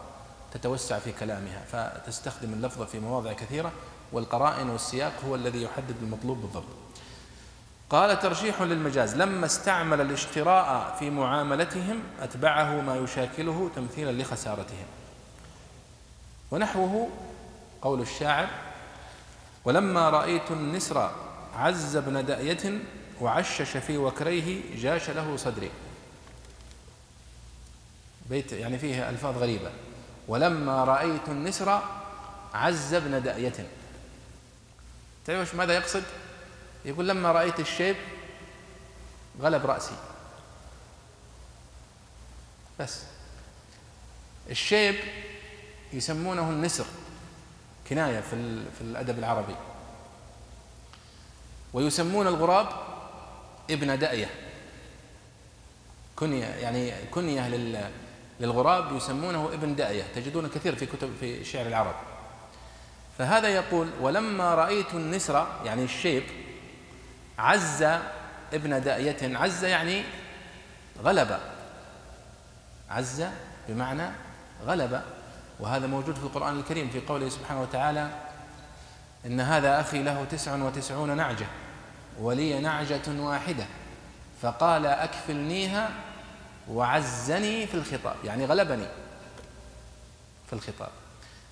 تتوسع 0.55 0.99
في 0.99 1.13
كلامها 1.13 1.65
فتستخدم 1.73 2.53
اللفظ 2.53 2.83
في 2.83 3.01
مواضع 3.01 3.33
كثيرة 3.33 3.73
والقرائن 4.13 4.71
والسياق 4.71 5.13
هو 5.29 5.35
الذي 5.35 5.63
يحدد 5.63 5.97
المطلوب 6.03 6.39
بالضبط. 6.39 6.65
قال 7.91 8.21
ترشيح 8.21 8.63
للمجاز 8.63 9.15
لما 9.15 9.47
استعمل 9.47 10.01
الاشتراء 10.01 10.97
في 10.99 11.11
معاملتهم 11.11 12.03
أتبعه 12.21 12.81
ما 12.81 12.97
يشاكله 12.97 13.71
تمثيلا 13.77 14.23
لخسارتهم. 14.23 14.87
ونحوه 16.51 17.09
قول 17.83 18.01
الشاعر 18.01 18.49
ولما 19.65 20.11
رأيت 20.11 20.51
النسر 20.51 21.11
عز 21.57 21.97
ابن 21.97 22.27
دأية 22.27 22.79
وعشش 23.21 23.77
في 23.77 23.99
وكريه 23.99 24.77
جاش 24.83 25.11
له 25.11 25.37
صدري. 25.37 25.71
بيت 28.31 28.53
يعني 28.53 28.79
فيه 28.79 29.11
ألفاظ 29.11 29.39
غريبة. 29.39 29.71
ولما 30.29 30.85
رأيت 30.85 31.29
النسر 31.29 31.83
عز 32.55 32.95
ابن 32.95 33.23
دأية. 33.23 33.67
تعرف 35.27 35.55
ماذا 35.55 35.75
يقصد؟ 35.75 36.03
يقول 36.85 37.09
لما 37.09 37.33
رأيت 37.33 37.61
الشيب 37.61 37.97
غلب 39.41 39.67
رأسي. 39.67 39.97
بس. 42.81 43.03
الشيب 44.51 44.95
يسمونه 45.93 46.51
النسر 46.51 46.85
كناية 47.91 48.21
في, 48.21 48.65
في 48.71 48.81
الأدب 48.81 49.19
العربي. 49.19 49.57
ويسمون 51.73 52.27
الغراب 52.27 52.69
ابن 53.71 53.99
دأية. 53.99 54.31
كنية 56.17 56.47
يعني 56.47 56.93
كنية 57.11 57.49
للغراب 58.41 58.97
يسمونه 58.97 59.51
ابن 59.53 59.75
دأية 59.75 60.03
تجدون 60.15 60.49
كثير 60.49 60.77
في 60.77 60.87
كتب 60.87 61.11
في 61.21 61.45
شعر 61.45 61.67
العرب. 61.67 61.95
فهذا 63.19 63.49
يقول 63.49 63.91
ولما 64.01 64.55
رأيت 64.55 64.95
النسر 64.95 65.47
يعني 65.65 65.85
الشيب 65.85 66.23
عز 67.39 67.83
ابن 68.53 68.83
دأية 68.83 69.37
عز 69.37 69.65
يعني 69.65 70.03
غلب. 71.05 71.39
عز 72.91 73.25
بمعنى 73.69 74.11
غلب. 74.67 75.03
وهذا 75.61 75.87
موجود 75.87 76.15
في 76.15 76.23
القرآن 76.23 76.59
الكريم 76.59 76.91
في 76.91 77.01
قوله 77.01 77.29
سبحانه 77.29 77.63
وتعالى 77.63 78.11
إن 79.27 79.41
هذا 79.41 79.81
أخي 79.81 80.03
له 80.03 80.25
تسع 80.25 80.55
وتسعون 80.55 81.17
نعجة 81.17 81.47
ولي 82.21 82.61
نعجة 82.61 83.03
واحدة 83.09 83.67
فقال 84.43 84.87
أكفلنيها 84.87 85.91
وعزني 86.69 87.67
في 87.67 87.75
الخطاب 87.75 88.17
يعني 88.25 88.45
غلبني 88.45 88.87
في 90.47 90.53
الخطاب. 90.53 90.91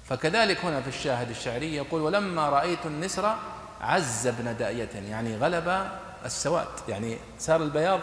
فكذلك 0.08 0.64
هنا 0.64 0.82
في 0.82 0.88
الشاهد 0.88 1.30
الشعري 1.30 1.76
يقول 1.76 2.02
ولما 2.02 2.48
رأيت 2.48 2.86
النسر 2.86 3.36
عز 3.80 4.26
ابن 4.26 4.56
دأية. 4.56 5.10
يعني 5.10 5.36
غلب 5.36 5.90
السواد 6.24 6.66
يعني 6.88 7.18
صار 7.38 7.62
البياض 7.62 8.00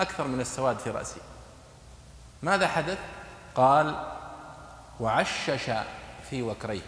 أكثر 0.00 0.26
من 0.26 0.40
السواد 0.40 0.78
في 0.78 0.90
رأسي. 0.90 1.20
ماذا 2.42 2.68
حدث؟ 2.68 2.98
قال 3.54 4.06
وعشش 5.00 5.70
في 6.30 6.42
وكريه. 6.42 6.82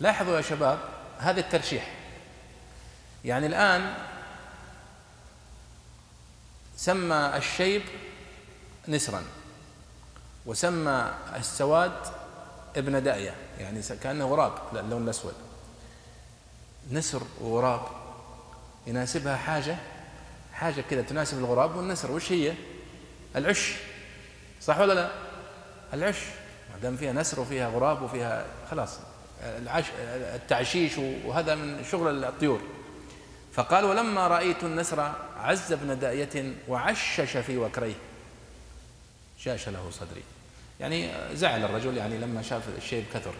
لاحظوا 0.00 0.36
يا 0.36 0.42
شباب 0.42 0.78
هذا 1.18 1.40
الترشيح. 1.40 1.90
يعني 3.24 3.46
الآن 3.46 3.94
سمى 6.76 7.32
الشيب 7.36 7.82
نسرا. 8.88 9.22
وسمى 10.46 11.10
السواد 11.36 11.92
ابن 12.76 13.02
داية 13.02 13.34
يعني 13.58 13.82
كأنه 13.82 14.24
غراب 14.24 14.52
اللون 14.76 15.04
الأسود. 15.04 15.34
نسر 16.90 17.22
وغراب 17.40 17.80
يناسبها 18.86 19.36
حاجة 19.36 19.76
حاجة 20.52 20.80
كذا 20.90 21.02
تناسب 21.02 21.38
الغراب 21.38 21.76
والنسر. 21.76 22.12
وش 22.12 22.32
هي؟ 22.32 22.54
العش. 23.36 23.76
صح 24.60 24.78
ولا 24.78 24.92
لا؟ 24.92 25.10
العش. 25.92 26.18
ما 26.72 26.78
دام 26.82 26.96
فيها 26.96 27.12
نسر 27.12 27.40
وفيها 27.40 27.68
غراب 27.68 28.02
وفيها 28.02 28.46
خلاص 28.70 28.98
العش 29.42 29.84
التعشيش 30.34 30.92
وهذا 31.24 31.54
من 31.54 31.84
شغل 31.84 32.24
الطيور. 32.24 32.60
فقال 33.52 33.84
ولما 33.84 34.28
رأيت 34.28 34.64
النسر 34.64 35.12
عز 35.36 35.72
ابن 35.72 35.98
داية 35.98 36.54
وعشش 36.68 37.36
في 37.36 37.58
وكريه 37.58 37.94
شاش 39.44 39.68
له 39.68 39.90
صدري. 39.90 40.22
يعني 40.80 41.10
زعل 41.36 41.64
الرجل 41.64 41.96
يعني 41.96 42.18
لما 42.18 42.42
شاف 42.42 42.62
الشيء 42.78 43.04
كثر. 43.14 43.34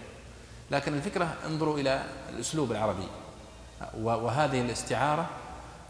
لكن 0.71 0.95
الفكرة 0.95 1.37
انظروا 1.47 1.79
إلى 1.79 2.05
الأسلوب 2.29 2.73
العربي. 2.73 3.07
وهذه 3.95 4.61
الاستعارة 4.61 5.31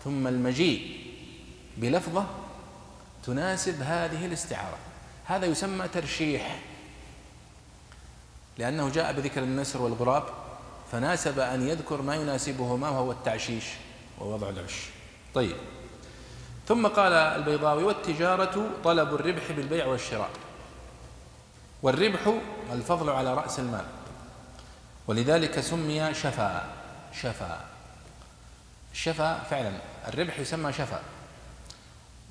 ثم 0.04 0.26
المجيء 0.26 1.04
بلفظة 1.76 2.26
تناسب 3.26 3.82
هذه 3.82 4.26
الاستعارة. 4.26 4.78
هذا 5.24 5.46
يسمى 5.46 5.88
ترشيح. 5.88 6.58
لأنه 8.58 8.88
جاء 8.88 9.12
بذكر 9.12 9.42
النسر 9.42 9.82
والغراب 9.82 10.24
فناسب 10.92 11.38
أن 11.38 11.68
يذكر 11.68 12.02
ما 12.02 12.14
يناسبهما 12.14 12.88
وهو 12.88 13.12
التعشيش 13.12 13.64
ووضع 14.20 14.48
العش. 14.48 14.88
طيب. 15.34 15.56
ثم 16.68 16.86
قال 16.86 17.12
البيضاوي 17.12 17.84
والتجارة 17.84 18.70
طلب 18.84 19.14
الربح 19.14 19.52
بالبيع 19.52 19.86
والشراء. 19.86 20.30
والربح 21.82 22.34
الفضل 22.72 23.10
على 23.10 23.34
رأس 23.34 23.58
المال. 23.58 23.84
ولذلك 25.06 25.60
سمي 25.60 26.14
شفا 26.14 26.66
شفا 27.12 27.60
الشفا 28.92 29.38
فعلا 29.38 29.72
الربح 30.08 30.38
يسمى 30.38 30.72
شفا 30.72 31.00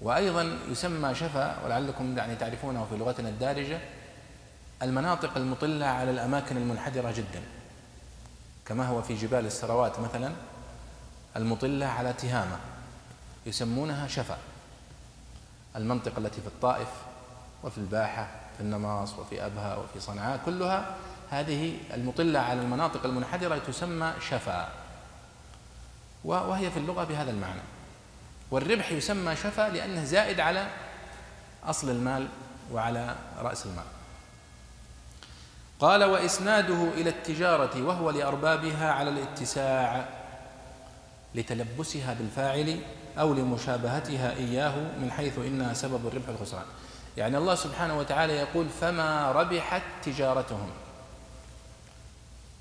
وأيضا 0.01 0.57
يسمى 0.71 1.15
شفا 1.15 1.65
ولعلكم 1.65 2.17
يعني 2.17 2.35
تعرفونه 2.35 2.87
في 2.89 2.97
لغتنا 2.97 3.29
الدارجة 3.29 3.79
المناطق 4.81 5.37
المطلة 5.37 5.85
على 5.85 6.11
الأماكن 6.11 6.57
المنحدرة 6.57 7.11
جدا. 7.11 7.41
كما 8.65 8.87
هو 8.87 9.01
في 9.01 9.15
جبال 9.15 9.45
السروات 9.45 9.99
مثلا 9.99 10.31
المطلة 11.35 11.85
على 11.85 12.13
تهامة. 12.13 12.57
يسمونها 13.45 14.07
شفا 14.07 14.37
المنطقة 15.75 16.17
التي 16.17 16.41
في 16.41 16.47
الطائف 16.47 16.87
وفي 17.63 17.77
الباحة 17.77 18.27
في 18.57 18.63
النماص 18.63 19.19
وفي 19.19 19.45
أبها 19.45 19.75
وفي 19.77 19.99
صنعاء 19.99 20.39
كلها 20.45 20.95
هذه 21.31 21.77
المطلة 21.93 22.39
على 22.39 22.61
المناطق 22.61 23.05
المنحدرة 23.05 23.57
تسمى 23.57 24.13
شفا. 24.29 24.69
وهي 26.23 26.71
في 26.71 26.77
اللغة 26.77 27.03
بهذا 27.03 27.31
المعنى. 27.31 27.61
والربح 28.51 28.91
يسمى 28.91 29.35
شفا 29.35 29.69
لأنه 29.69 30.03
زائد 30.03 30.39
على 30.39 30.67
أصل 31.63 31.89
المال 31.89 32.27
وعلى 32.71 33.15
رأس 33.39 33.65
المال. 33.65 33.83
قال 35.79 36.03
وإسناده 36.03 36.83
إلى 36.93 37.09
التجارة 37.09 37.83
وهو 37.83 38.09
لأربابها 38.09 38.91
على 38.91 39.09
الاتساع 39.09 40.09
لتلبسها 41.35 42.13
بالفاعل 42.13 42.79
أو 43.19 43.33
لمشابهتها 43.33 44.33
إياه 44.33 44.75
من 44.75 45.11
حيث 45.11 45.37
إنها 45.37 45.73
سبب 45.73 46.07
الربح 46.07 46.29
والخسران 46.29 46.65
يعني 47.17 47.37
الله 47.37 47.55
سبحانه 47.55 47.97
وتعالى 47.97 48.33
يقول 48.33 48.69
فما 48.81 49.31
ربحت 49.31 49.81
تجارتهم. 50.03 50.69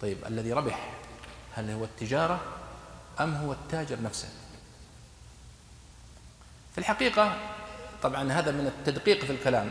طيب 0.00 0.18
الذي 0.26 0.52
ربح 0.52 0.90
هل 1.54 1.70
هو 1.70 1.84
التجارة 1.84 2.40
أم 3.20 3.34
هو 3.34 3.52
التاجر 3.52 4.02
نفسه؟ 4.02 4.28
في 6.72 6.78
الحقيقة 6.78 7.36
طبعا 8.02 8.32
هذا 8.32 8.50
من 8.50 8.66
التدقيق 8.66 9.24
في 9.24 9.32
الكلام. 9.32 9.70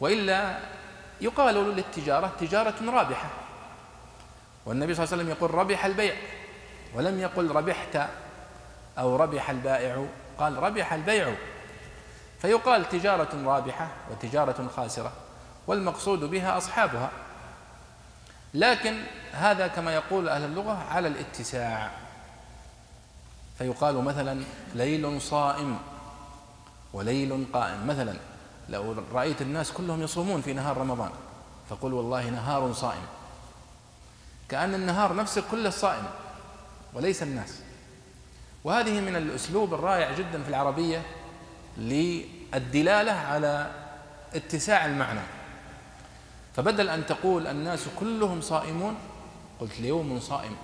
وإلا 0.00 0.58
يقال 1.20 1.54
للتجارة 1.54 2.32
تجارة 2.40 2.90
رابحة. 2.90 3.30
والنبي 4.66 4.94
صلى 4.94 5.04
الله 5.04 5.12
عليه 5.14 5.22
وسلم 5.22 5.36
يقول 5.36 5.54
ربح 5.54 5.84
البيع 5.84 6.14
ولم 6.94 7.20
يقل 7.20 7.50
ربحت 7.50 8.08
أو 8.98 9.16
ربح 9.16 9.50
البائع 9.50 10.06
قال 10.38 10.56
ربح 10.56 10.92
البيع. 10.92 11.34
فيقال 12.38 12.88
تجارة 12.88 13.44
رابحة 13.44 13.88
وتجارة 14.10 14.68
خاسرة 14.76 15.12
والمقصود 15.66 16.20
بها 16.20 16.56
أصحابها. 16.56 17.10
لكن 18.54 19.02
هذا 19.32 19.66
كما 19.66 19.94
يقول 19.94 20.28
أهل 20.28 20.44
اللغة 20.44 20.84
على 20.90 21.08
الاتساع. 21.08 21.90
فيقال 23.58 24.04
مثلا 24.04 24.44
ليل 24.74 25.20
صائم 25.20 25.78
وليل 26.92 27.46
قائم. 27.52 27.86
مثلا 27.86 28.14
لو 28.68 28.94
رأيت 29.12 29.42
الناس 29.42 29.72
كلهم 29.72 30.02
يصومون 30.02 30.42
في 30.42 30.52
نهار 30.52 30.76
رمضان 30.76 31.10
فقل 31.70 31.92
والله 31.92 32.30
نهار 32.30 32.72
صائم. 32.72 33.06
كأن 34.48 34.74
النهار 34.74 35.16
نفسه 35.16 35.42
كله 35.50 35.70
صائم 35.70 36.04
وليس 36.94 37.22
الناس. 37.22 37.65
وهذه 38.66 39.00
من 39.00 39.16
الأسلوب 39.16 39.74
الرائع 39.74 40.12
جدا 40.12 40.42
في 40.42 40.48
العربية 40.48 41.02
للدلالة 41.76 43.12
على 43.12 43.70
اتساع 44.34 44.86
المعنى. 44.86 45.20
فبدل 46.56 46.88
أن 46.88 47.06
تقول 47.06 47.46
الناس 47.46 47.84
كلهم 48.00 48.40
صائمون 48.40 48.96
قلت 49.60 49.80
ليوم 49.80 50.20
صائم. 50.20 50.56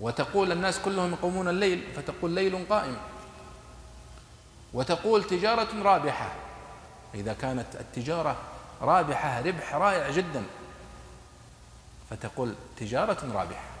وتقول 0.00 0.52
الناس 0.52 0.78
كلهم 0.78 1.12
يقومون 1.12 1.48
الليل 1.48 1.84
فتقول 1.96 2.30
ليل 2.30 2.66
قائم. 2.68 2.96
وتقول 4.72 5.24
تجارة 5.24 5.82
رابحة 5.82 6.32
إذا 7.14 7.32
كانت 7.32 7.76
التجارة 7.76 8.36
رابحة 8.80 9.40
ربح 9.40 9.74
رائع 9.74 10.10
جدا. 10.10 10.42
فتقول 12.10 12.54
تجارة 12.76 13.32
رابحة. 13.34 13.77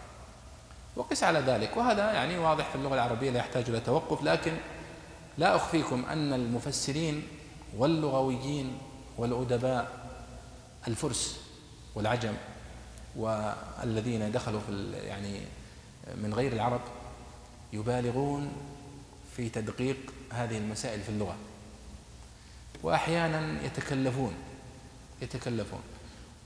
وقس 0.96 1.24
على 1.24 1.38
ذلك. 1.38 1.76
وهذا 1.76 2.12
يعني 2.12 2.38
واضح 2.38 2.68
في 2.68 2.74
اللغة 2.74 2.94
العربية 2.94 3.30
لا 3.30 3.38
يحتاج 3.38 3.68
إلى 3.68 3.80
توقف 3.80 4.22
لكن 4.22 4.52
لا 5.38 5.56
أخفيكم 5.56 6.04
أن 6.04 6.32
المفسرين 6.32 7.22
واللغويين 7.76 8.78
والأدباء 9.18 10.08
الفرس 10.88 11.40
والعجم 11.94 12.34
والذين 13.16 14.32
دخلوا 14.32 14.60
في 14.60 14.92
يعني 14.92 15.40
من 16.16 16.34
غير 16.34 16.52
العرب 16.52 16.80
يبالغون 17.72 18.52
في 19.36 19.48
تدقيق 19.48 19.96
هذه 20.30 20.58
المسائل 20.58 21.00
في 21.00 21.08
اللغة. 21.08 21.36
وأحيانا 22.82 23.62
يتكلفون 23.62 24.34
يتكلفون. 25.22 25.80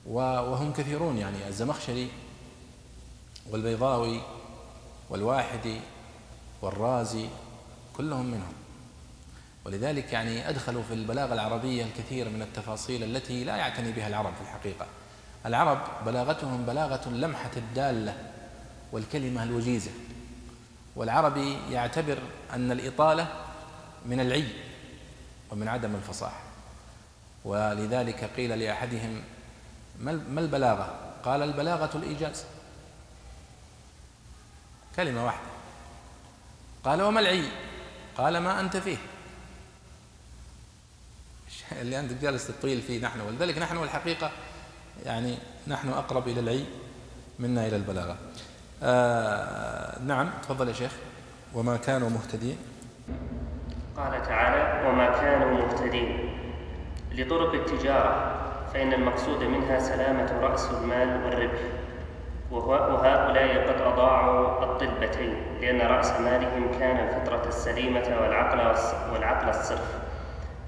وهم 0.07 0.73
كثيرون 0.73 1.19
يعني. 1.19 1.49
الزمخشري 1.49 2.09
والبيضاوي 3.51 4.21
والواحدي 5.11 5.81
والرازي 6.63 7.27
كلهم 7.97 8.27
منهم. 8.27 8.53
ولذلك 9.65 10.13
يعني 10.13 10.49
أدخلوا 10.49 10.83
في 10.83 10.95
البلاغة 10.95 11.35
العربية 11.35 11.85
الكثير 11.85 12.29
من 12.29 12.43
التفاصيل 12.43 13.03
التي 13.03 13.45
لا 13.45 13.57
يعتني 13.57 13.93
بها 13.93 14.09
العرب 14.09 14.35
في 14.35 14.41
الحقيقة. 14.41 14.87
العرب 15.47 15.79
بلاغتهم 16.07 16.67
بلاغة 16.67 17.09
اللمحة 17.09 17.51
الدالة 17.57 18.15
والكلمة 18.93 19.43
الوجيزة. 19.43 19.91
والعربي 20.97 21.59
يعتبر 21.71 22.19
أن 22.53 22.73
الإطالة 22.73 23.29
من 24.07 24.21
العي 24.21 24.49
ومن 25.51 25.69
عدم 25.69 25.95
الفصاحة 25.95 26.43
ولذلك 27.45 28.31
قيل 28.37 28.59
لأحدهم 28.59 29.23
ما 30.01 30.41
البلاغة؟ 30.41 30.95
قال 31.25 31.43
البلاغة 31.43 31.97
الإيجاز. 31.97 32.45
كلمة 34.97 35.25
واحدة. 35.25 35.53
قال 36.85 37.03
وما 37.03 37.21
العي 37.21 37.45
قال 38.17 38.39
ما 38.39 38.61
أنت 38.61 38.77
فيه. 38.77 38.97
اللي 41.81 42.01
أنت 42.01 42.13
جالس 42.13 42.47
تطيل 42.47 42.81
فيه 42.83 43.01
نحن. 43.05 43.21
ولذلك 43.21 43.59
نحن 43.59 43.77
الحقيقة 43.83 44.31
يعني 45.05 45.39
نحن 45.67 45.89
أقرب 45.89 46.29
إلى 46.29 46.41
العي 46.41 46.65
منا 47.39 47.67
إلى 47.67 47.77
البلاغة. 47.77 48.17
آه 48.83 49.99
نعم 50.03 50.31
تفضل 50.43 50.69
يا 50.69 50.73
شيخ. 50.73 50.93
وما 51.55 51.77
كانوا 51.77 52.11
مهتدين. 52.11 52.57
قال 53.97 54.23
تعالى 54.23 54.89
وما 54.89 55.11
كانوا 55.11 55.67
مهتدين. 55.67 56.39
لطرق 57.13 57.55
التجارة 57.55 58.39
فإن 58.73 58.93
المقصود 58.93 59.43
منها 59.45 59.79
سلامة 59.79 60.41
رأس 60.41 60.71
المال 60.71 61.25
والربح. 61.25 61.82
وهؤلاء 62.53 63.69
قد 63.69 63.81
أضاعوا 63.81 64.65
الطلبتين 64.65 65.35
لأن 65.61 65.81
رأس 65.81 66.11
مالهم 66.21 66.71
كان 66.81 67.09
الفطرة 67.09 67.49
السليمة 67.49 68.05
والعقل 68.21 68.61
والعقل 69.13 69.49
الصرف. 69.49 69.99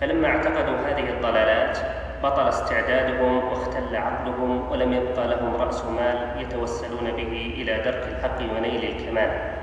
فلما 0.00 0.28
اعتقدوا 0.28 0.76
هذه 0.76 1.10
الضلالات 1.10 1.78
بطل 2.22 2.48
استعدادهم 2.48 3.44
واختل 3.44 3.96
عقلهم 3.96 4.72
ولم 4.72 4.92
يبقى 4.92 5.28
لهم 5.28 5.54
رأس 5.54 5.84
مال 5.84 6.42
يتوسلون 6.42 7.12
به 7.12 7.54
إلى 7.56 7.76
درك 7.76 8.08
الحق 8.08 8.56
ونيل 8.56 8.84
الكمال. 8.84 9.54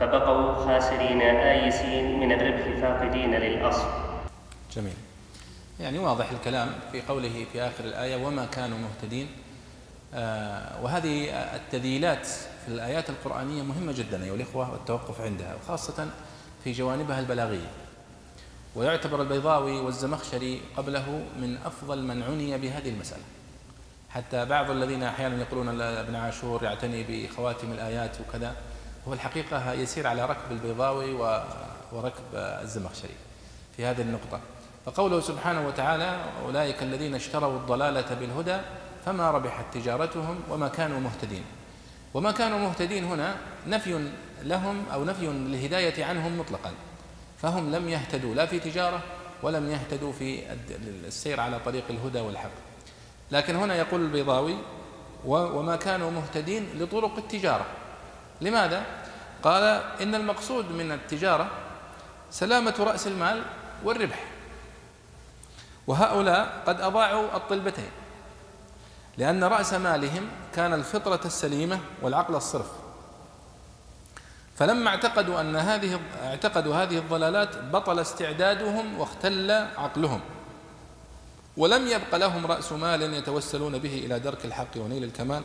فبقوا 0.00 0.54
خاسرين 0.54 1.20
آيسين 1.22 2.20
من 2.20 2.32
الربح 2.32 2.80
فاقدين 2.82 3.34
للأصل. 3.34 3.88
جميل. 4.72 4.96
يعني 5.80 5.98
واضح 5.98 6.30
الكلام 6.30 6.68
في 6.92 7.02
قوله 7.08 7.46
في 7.52 7.62
آخر 7.62 7.84
الآية 7.84 8.26
وما 8.26 8.46
كانوا 8.46 8.78
مهتدين. 8.78 9.28
وهذه 10.82 11.30
التذييلات 11.56 12.26
في 12.26 12.68
الآيات 12.68 13.10
القرآنية 13.10 13.62
مهمة 13.62 13.92
جدا 13.92 14.24
أيها 14.24 14.34
الإخوة 14.34 14.72
والتوقف 14.72 15.20
عندها 15.20 15.54
وخاصة 15.54 16.08
في 16.64 16.72
جوانبها 16.72 17.20
البلاغية. 17.20 17.70
ويعتبر 18.74 19.22
البيضاوي 19.22 19.80
والزمخشري 19.80 20.60
قبله 20.76 21.22
من 21.40 21.58
أفضل 21.66 22.02
من 22.02 22.22
عني 22.22 22.58
بهذه 22.58 22.88
المسألة. 22.88 23.22
حتى 24.10 24.44
بعض 24.44 24.70
الذين 24.70 25.02
أحيانا 25.02 25.42
يقولون 25.42 25.80
ابن 25.80 26.14
عاشور 26.14 26.64
يعتني 26.64 27.04
بخواتم 27.08 27.72
الآيات 27.72 28.16
وكذا 28.20 28.54
هو 29.08 29.12
الحقيقة 29.12 29.72
يسير 29.72 30.06
على 30.06 30.24
ركب 30.24 30.50
البيضاوي 30.52 31.12
وركب 31.92 32.24
الزمخشري 32.34 33.14
في 33.76 33.84
هذه 33.86 34.00
النقطة. 34.00 34.40
فقوله 34.86 35.20
سبحانه 35.20 35.66
وتعالى 35.66 36.24
أولئك 36.46 36.82
الذين 36.82 37.14
اشتروا 37.14 37.56
الضلالة 37.58 38.14
بالهدى 38.14 38.58
فما 39.04 39.30
ربحت 39.30 39.64
تجارتهم 39.72 40.40
وما 40.50 40.68
كانوا 40.68 41.00
مهتدين. 41.00 41.44
وما 42.14 42.30
كانوا 42.32 42.58
مهتدين 42.58 43.04
هنا 43.04 43.36
نفي 43.66 44.10
لهم 44.42 44.84
أو 44.92 45.04
نفي 45.04 45.26
للهداية 45.26 46.04
عنهم 46.04 46.38
مطلقا. 46.38 46.72
فهم 47.42 47.72
لم 47.72 47.88
يهتدوا 47.88 48.34
لا 48.34 48.46
في 48.46 48.60
تجارة 48.60 49.02
ولم 49.42 49.70
يهتدوا 49.70 50.12
في 50.12 50.42
السير 51.06 51.40
على 51.40 51.60
طريق 51.64 51.84
الهدى 51.90 52.20
والحق. 52.20 52.50
لكن 53.30 53.56
هنا 53.56 53.74
يقول 53.74 54.00
البيضاوي 54.00 54.56
وما 55.24 55.76
كانوا 55.76 56.10
مهتدين 56.10 56.68
لطرق 56.78 57.16
التجارة. 57.16 57.66
لماذا؟ 58.40 58.82
قال 59.42 59.62
إن 60.02 60.14
المقصود 60.14 60.72
من 60.72 60.92
التجارة 60.92 61.50
سلامة 62.30 62.74
رأس 62.80 63.06
المال 63.06 63.42
والربح. 63.84 64.24
وهؤلاء 65.86 66.62
قد 66.66 66.80
أضاعوا 66.80 67.36
الطلبتين. 67.36 67.90
لأن 69.20 69.44
رأس 69.44 69.72
مالهم 69.72 70.28
كان 70.54 70.72
الفطرة 70.74 71.20
السليمة 71.24 71.80
والعقل 72.02 72.34
الصرف. 72.34 72.66
فلما 74.56 74.90
اعتقدوا 74.90 75.40
أن 75.40 75.56
هذه 75.56 76.00
اعتقدوا 76.22 76.74
هذه 76.74 76.98
الضلالات 76.98 77.58
بطل 77.58 77.98
استعدادهم 77.98 79.00
واختل 79.00 79.50
عقلهم. 79.50 80.20
ولم 81.56 81.88
يبق 81.88 82.14
لهم 82.14 82.46
رأس 82.46 82.72
مال 82.72 83.14
يتوسلون 83.14 83.78
به 83.78 83.98
إلى 83.98 84.20
درك 84.20 84.44
الحق 84.44 84.76
ونيل 84.76 85.04
الكمال 85.04 85.42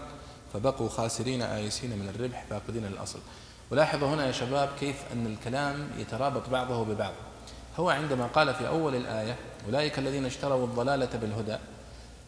فبقوا 0.54 0.90
خاسرين 0.90 1.42
آيسين 1.42 1.90
من 1.90 2.10
الربح 2.16 2.46
فاقدين 2.50 2.86
الأصل. 2.86 3.20
ولاحظوا 3.72 4.08
هنا 4.08 4.28
يا 4.28 4.32
شباب 4.32 4.70
كيف 4.80 4.96
أن 5.14 5.26
الكلام 5.26 5.90
يترابط 5.98 6.50
بعضه 6.50 6.86
ببعض. 6.86 7.14
هو 7.80 7.90
عندما 7.90 8.26
قال 8.26 8.54
في 8.54 8.68
أول 8.68 8.96
الآية 8.96 9.36
أولئك 9.66 10.00
الذين 10.00 10.26
اشتروا 10.26 10.66
الضلالة 10.66 11.10
بالهدى 11.22 11.58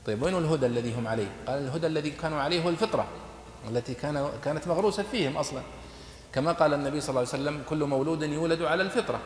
طيب 0.08 0.24
وين 0.24 0.38
الهدى 0.38 0.66
الذي 0.66 0.94
هم 0.94 1.08
عليه؟ 1.08 1.28
قال 1.48 1.60
الهدى 1.60 1.88
الذي 1.88 2.12
كانوا 2.12 2.42
عليه 2.42 2.64
هو 2.64 2.70
الفطرة 2.70 3.08
التي 3.70 3.94
كان 3.94 4.30
كانت 4.44 4.68
مغروسة 4.68 5.04
فيهم 5.04 5.38
أصلا. 5.38 5.62
كما 6.34 6.52
قال 6.52 6.74
النبي 6.74 7.02
صلى 7.02 7.10
الله 7.10 7.20
عليه 7.20 7.30
وسلم 7.30 7.64
كل 7.70 7.84
مولود 7.84 8.24
يولد 8.24 8.62
على 8.62 8.84
الفطرة. 8.84 9.20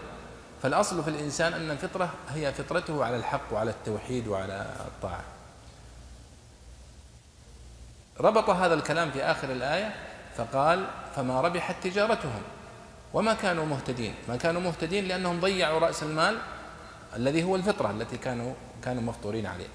فالأصل 0.64 1.04
في 1.04 1.10
الإنسان 1.10 1.54
أن 1.54 1.72
الفطرة 1.72 2.10
هي 2.30 2.54
فطرته 2.54 3.06
على 3.06 3.16
الحق 3.16 3.54
وعلى 3.54 3.72
التوحيد 3.72 4.28
وعلى 4.28 4.74
الطاعة. 4.88 5.24
ربط 8.20 8.50
هذا 8.50 8.74
الكلام 8.74 9.12
في 9.12 9.24
آخر 9.24 9.52
الآية 9.52 9.96
فقال 10.38 10.86
فما 11.16 11.42
ربحت 11.42 11.76
تجارتهم 11.84 12.42
وما 13.14 13.34
كانوا 13.34 13.66
مهتدين. 13.66 14.14
ما 14.30 14.36
كانوا 14.36 14.62
مهتدين 14.62 15.08
لأنهم 15.08 15.40
ضيعوا 15.40 15.80
رأس 15.80 16.04
المال 16.04 16.38
الذي 17.16 17.44
هو 17.44 17.56
الفطرة 17.56 17.92
التي 17.92 18.18
كانوا 18.18 18.54
كانوا 18.84 19.02
مفطورين 19.04 19.46
عليه. 19.46 19.68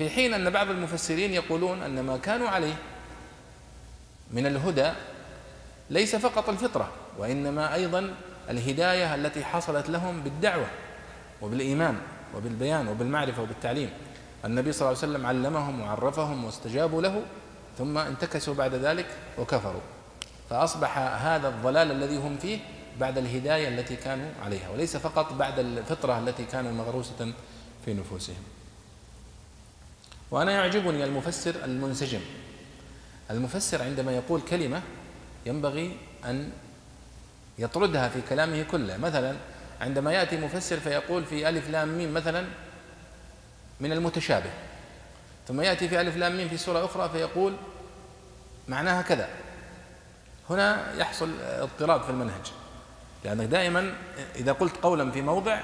في 0.00 0.10
حين 0.10 0.34
أن 0.34 0.50
بعض 0.50 0.70
المفسرين 0.70 1.32
يقولون 1.32 1.82
أن 1.82 2.00
ما 2.00 2.16
كانوا 2.16 2.48
عليه 2.48 2.74
من 4.30 4.46
الهدى 4.46 4.92
ليس 5.90 6.16
فقط 6.16 6.48
الفطرة 6.48 6.88
وإنما 7.18 7.74
أيضا 7.74 8.14
الهداية 8.50 9.14
التي 9.14 9.44
حصلت 9.44 9.90
لهم 9.90 10.20
بالدعوة 10.20 10.66
وبالإيمان 11.42 11.96
وبالبيان 12.36 12.88
وبالمعرفة 12.88 13.42
وبالتعليم. 13.42 13.90
النبي 14.44 14.72
صلى 14.72 14.88
الله 14.88 15.02
عليه 15.02 15.12
وسلم 15.12 15.26
علمهم 15.26 15.80
وعرفهم 15.80 16.44
واستجابوا 16.44 17.02
له 17.02 17.22
ثم 17.78 17.98
انتكسوا 17.98 18.54
بعد 18.54 18.74
ذلك 18.74 19.06
وكفروا. 19.38 19.82
فأصبح 20.50 20.98
هذا 20.98 21.48
الضلال 21.48 21.90
الذي 21.90 22.16
هم 22.16 22.38
فيه 22.38 22.58
بعد 23.00 23.18
الهداية 23.18 23.68
التي 23.68 23.96
كانوا 23.96 24.30
عليها 24.44 24.70
وليس 24.70 24.96
فقط 24.96 25.32
بعد 25.32 25.58
الفطرة 25.58 26.18
التي 26.18 26.44
كانوا 26.44 26.72
مغروسة 26.72 27.32
في 27.84 27.94
نفوسهم. 27.94 28.59
وأنا 30.30 30.52
يعجبني 30.52 31.04
المفسر 31.04 31.54
المنسجم. 31.64 32.20
المفسر 33.30 33.82
عندما 33.82 34.12
يقول 34.12 34.40
كلمة 34.40 34.82
ينبغي 35.46 35.96
أن 36.24 36.52
يطردها 37.58 38.08
في 38.08 38.20
كلامه 38.28 38.62
كله. 38.62 38.96
مثلا 38.96 39.36
عندما 39.80 40.12
يأتي 40.12 40.36
مفسر 40.36 40.80
فيقول 40.80 41.24
في 41.24 41.48
ألف 41.48 41.68
لام 41.70 41.88
ميم 41.88 42.14
مثلا 42.14 42.44
من 43.80 43.92
المتشابه. 43.92 44.50
ثم 45.48 45.60
يأتي 45.60 45.88
في 45.88 46.00
ألف 46.00 46.16
لام 46.16 46.36
ميم 46.36 46.48
في 46.48 46.56
سورة 46.56 46.84
أخرى 46.84 47.08
فيقول 47.08 47.56
معناها 48.68 49.02
كذا. 49.02 49.28
هنا 50.50 50.94
يحصل 50.94 51.30
اضطراب 51.40 52.02
في 52.02 52.10
المنهج. 52.10 52.52
لأنك 53.24 53.46
دائما 53.46 53.94
إذا 54.36 54.52
قلت 54.52 54.76
قولا 54.76 55.10
في 55.10 55.22
موضع 55.22 55.60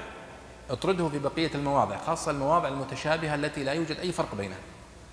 اطرده 0.69 1.09
في 1.09 1.19
بقية 1.19 1.51
المواضع 1.55 1.97
خاصة 1.97 2.31
المواضع 2.31 2.67
المتشابهة 2.67 3.35
التي 3.35 3.63
لا 3.63 3.71
يوجد 3.71 3.97
أي 3.99 4.11
فرق 4.11 4.35
بينها. 4.35 4.57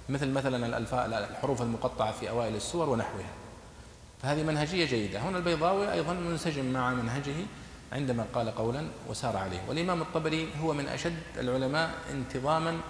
مثل 0.08 0.30
مثلا 0.30 0.78
الحروف 1.30 1.62
المقطعة 1.62 2.12
في 2.12 2.30
أوائل 2.30 2.56
السور 2.56 2.88
ونحوها. 2.88 3.28
فهذه 4.22 4.42
منهجية 4.42 4.86
جيدة. 4.86 5.18
هنا 5.18 5.38
البيضاوي 5.38 5.92
أيضا 5.92 6.12
منسجم 6.12 6.72
مع 6.72 6.90
منهجه 6.90 7.34
عندما 7.92 8.24
قال 8.34 8.54
قولا 8.54 8.86
وسار 9.08 9.36
عليه. 9.36 9.60
والإمام 9.68 10.02
الطبري 10.02 10.48
هو 10.62 10.72
من 10.72 10.88
أشد 10.88 11.22
العلماء 11.38 11.90
انتظاما 12.12 12.80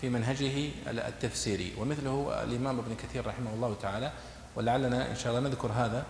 في 0.00 0.08
منهجه 0.08 0.70
التفسيري. 0.88 1.72
ومثله 1.78 2.42
الإمام 2.42 2.78
ابن 2.78 2.94
كثير 2.94 3.26
رحمه 3.26 3.54
الله 3.54 3.76
تعالى. 3.82 4.12
ولعلنا 4.56 5.10
إن 5.10 5.16
شاء 5.16 5.36
الله 5.36 5.48
نذكر 5.48 5.72
هذا 5.72 6.04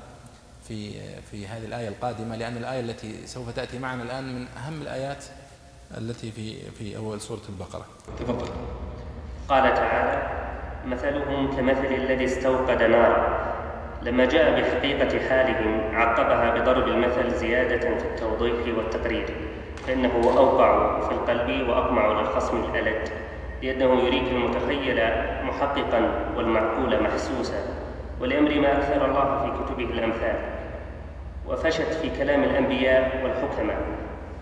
في 0.69 0.93
في 1.31 1.47
هذه 1.47 1.65
الآية 1.65 1.89
القادمة 1.89 2.37
لأن 2.37 2.57
الآية 2.57 2.81
التي 2.81 3.27
سوف 3.27 3.51
تأتي 3.51 3.79
معنا 3.79 4.03
الآن 4.03 4.35
من 4.35 4.47
أهم 4.49 4.83
الآيات 4.83 5.25
التي 5.99 6.30
في 6.30 6.70
في 6.70 6.97
أول 6.97 7.20
سورة 7.20 7.40
البقرة. 7.49 7.86
تفضل. 8.18 8.47
قال 9.49 9.74
تعالى 9.74 10.22
مثلهم 10.86 11.57
كمثل 11.57 11.95
الذي 11.95 12.24
استوقد 12.24 12.82
نارا 12.82 13.43
لما 14.03 14.24
جاء 14.24 14.61
بحقيقة 14.61 15.28
حالهم 15.28 15.95
عقبها 15.97 16.51
بضرب 16.55 16.88
المثل 16.88 17.30
زيادة 17.30 17.99
في 17.99 18.05
التوضيح 18.05 18.76
والتقرير 18.76 19.26
فإنه 19.86 20.11
أوقع 20.38 21.01
في 21.01 21.12
القلب 21.12 21.68
وأقمع 21.68 22.20
للخصم 22.20 22.64
الألد 22.64 23.09
لأنه 23.62 24.01
يريك 24.03 24.32
المتخيل 24.32 25.01
محققا 25.45 26.11
والمعقول 26.36 27.03
محسوسا 27.03 27.64
ولأمر 28.20 28.61
ما 28.61 28.78
أكثر 28.78 29.07
الله 29.07 29.43
في 29.43 29.64
كتبه 29.64 29.84
الأمثال 29.84 30.36
وفشت 31.49 31.93
في 32.03 32.11
كلام 32.18 32.43
الأنبياء 32.45 33.20
والحكماء 33.24 33.82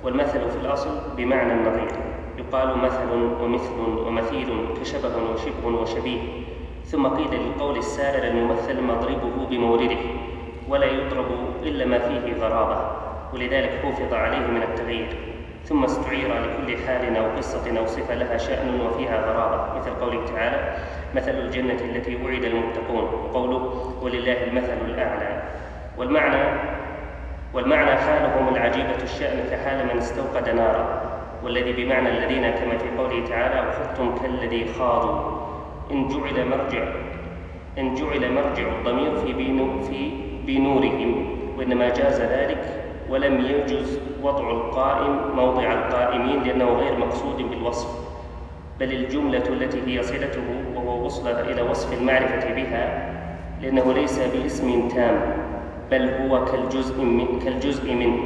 والمثل 0.04 0.50
في 0.50 0.56
الأصل 0.56 0.90
بمعنى 1.16 1.52
النظير. 1.52 1.90
يقال 2.38 2.78
مثل 2.78 3.12
ومثل 3.42 3.80
ومثيل 4.06 4.48
كشبه 4.80 5.12
وشبه 5.34 5.80
وشبيه 5.80 6.20
ثم 6.84 7.06
قيل 7.06 7.30
للقول 7.40 7.78
السائر 7.78 8.30
الممثل 8.30 8.82
مضربه 8.82 9.46
بمورده 9.50 9.96
ولا 10.68 10.86
يضرب 10.86 11.26
إلا 11.62 11.84
ما 11.84 11.98
فيه 11.98 12.34
غرابة 12.40 12.90
ولذلك 13.34 13.70
حفظ 13.84 14.14
عليه 14.14 14.46
من 14.46 14.62
التغيير. 14.62 15.08
ثم 15.64 15.84
استعير 15.84 16.28
لكل 16.28 16.76
حال 16.86 17.16
أو 17.16 17.36
قصة 17.36 17.78
أو 17.78 17.86
صفة 17.86 18.14
لها 18.14 18.36
شأن 18.38 18.80
وفيها 18.80 19.16
غرابة. 19.26 19.78
مثل 19.78 19.90
قوله 19.90 20.24
تعالى 20.24 20.76
مثل 21.14 21.30
الجنة 21.30 21.80
التي 21.84 22.16
وعد 22.16 22.44
المتقون. 22.44 23.04
وقوله 23.04 23.92
ولله 24.02 24.44
المثل 24.44 24.78
الأعلى. 24.86 25.42
والمعنى 25.98 26.42
والمعنى 27.54 27.90
حالهم 27.90 28.54
العجيبة 28.54 29.02
الشأن 29.02 29.38
كحال 29.50 29.86
من 29.86 29.98
استوقد 29.98 30.48
نارا. 30.48 31.02
والذي 31.44 31.72
بمعنى 31.84 32.08
الذين 32.08 32.50
كما 32.50 32.78
في 32.78 32.88
قوله 32.98 33.26
تعالى 33.28 33.68
وخذتم 33.68 34.14
كالذي 34.22 34.66
خاضوا. 34.78 35.40
إن 35.90 36.08
جعل 36.08 36.48
مرجع 36.48 36.84
إن 37.78 37.94
جعل 37.94 38.32
مرجع 38.32 38.68
الضمير 38.78 39.16
في 39.16 39.32
بينو 39.32 39.82
في 39.82 40.10
بنورهم 40.46 41.36
وإنما 41.58 41.88
جاز 41.88 42.20
ذلك 42.20 42.84
ولم 43.10 43.40
يجز 43.40 44.00
وضع 44.22 44.50
القائم 44.50 45.36
موضع 45.36 45.72
القائمين 45.72 46.42
لأنه 46.42 46.64
غير 46.64 46.98
مقصود 46.98 47.36
بالوصف. 47.36 47.88
بل 48.80 48.92
الجملة 48.92 49.48
التي 49.48 49.80
هي 49.86 50.02
صلته 50.02 50.42
وهو 50.74 51.04
وصلها 51.04 51.40
إلى 51.40 51.62
وصف 51.62 52.00
المعرفة 52.00 52.54
بها 52.54 53.12
لأنه 53.62 53.92
ليس 53.92 54.18
باسم 54.18 54.88
تام. 54.88 55.49
بل 55.90 56.10
هو 56.10 56.44
كالجزء 56.44 57.02
من 57.02 57.38
كالجزء 57.44 57.94
منه. 57.94 58.18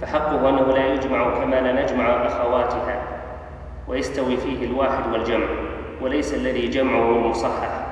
فحقه 0.00 0.48
أنه 0.48 0.66
لا 0.66 0.86
يجمع 0.94 1.34
كما 1.34 1.60
لا 1.60 1.82
نجمع 1.82 2.26
أخواتها 2.26 3.02
ويستوي 3.88 4.36
فيه 4.36 4.66
الواحد 4.66 5.12
والجمع 5.12 5.46
وليس 6.00 6.34
الذي 6.34 6.68
جمعه 6.68 7.28
مصحح 7.28 7.86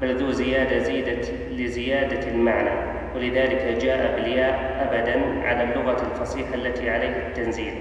بل 0.00 0.16
ذو 0.16 0.30
زيادة 0.30 0.78
زيدت 0.78 1.34
لزيادة 1.50 2.28
المعنى. 2.30 2.70
ولذلك 3.16 3.78
جاء 3.82 4.16
بالياء 4.16 4.54
أبدا 4.88 5.48
على 5.48 5.64
اللغة 5.64 5.96
الفصيحة 6.10 6.54
التي 6.54 6.90
عليها 6.90 7.28
التنزيل 7.28 7.74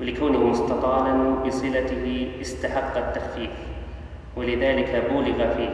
ولكونه 0.00 0.38
مستطالا 0.44 1.34
بصلته 1.46 2.28
استحق 2.40 2.96
التخفيف. 2.96 3.50
ولذلك 4.36 5.02
بولغ 5.12 5.54
فيه 5.56 5.70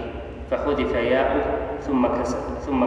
فحذف 0.50 0.94
ياؤه 0.94 1.42
ثم 1.80 2.06
كسر 2.06 2.38
ثم 2.66 2.86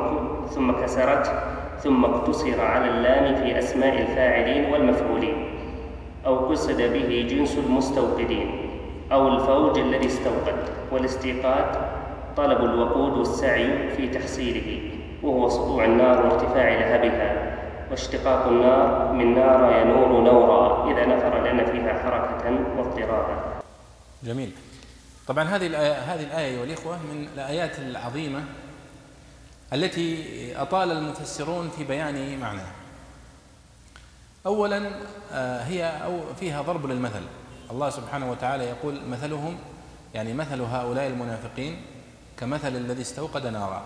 ثم 0.50 0.72
كسرت 0.72 1.44
ثم 1.84 2.06
اقتصر 2.06 2.62
على 2.62 2.90
اللام 2.90 3.36
في 3.36 3.60
أسماء 3.60 4.02
الفاعلين 4.02 4.74
والمفعولين 4.74 5.50
أو 6.26 6.52
قصد 6.52 6.82
به 6.82 7.28
جنس 7.30 7.58
المستوقدين 7.58 8.70
أو 9.12 9.28
الفوج 9.28 9.80
الذي 9.80 10.08
استوقد 10.08 10.56
والاستيقاظ 10.92 11.78
طلب 12.38 12.64
الوقود 12.64 13.18
والسعي 13.18 13.90
في 13.90 14.08
تحصيله 14.08 14.92
وهو 15.24 15.50
سطوع 15.50 15.86
النار 15.86 16.26
وارتفاع 16.26 16.70
لهبها 16.74 17.56
واشتقاق 17.92 18.48
النار 18.48 19.14
من 19.14 19.36
نار 19.36 19.82
ينور 19.82 20.22
نورا 20.22 20.92
إذا 20.92 21.06
نفر 21.06 21.48
لنا 21.52 21.66
فيها 21.66 21.94
حركة 22.04 22.60
واضطرابا. 22.78 23.44
جميل. 24.24 24.52
طبعا 25.28 25.44
هذه 25.44 25.68
الآية 25.68 25.94
هذه 25.94 26.24
الآية 26.24 26.46
أيها 26.46 26.64
الإخوة 26.64 26.98
من 26.98 27.28
الآيات 27.34 27.80
العظيمة 27.80 28.44
التي 29.74 30.62
أطال 30.62 30.92
المفسرون 30.92 31.70
في 31.70 31.84
بيان 31.84 32.40
معناها 32.40 32.72
أولا 34.46 34.92
آه، 35.32 35.64
هي 35.64 36.04
أو 36.04 36.34
فيها 36.40 36.62
ضرب 36.62 36.86
للمثل. 36.86 37.22
الله 37.72 37.90
سبحانه 37.90 38.32
وتعالى 38.32 38.64
يقول 38.64 39.02
مثلهم 39.06 39.58
يعني 40.14 40.34
مثل 40.34 40.62
هؤلاء 40.62 41.08
المنافقين 41.08 41.82
كمثل 42.38 42.76
الذي 42.76 43.02
استوقد 43.02 43.48
نارا. 43.48 43.86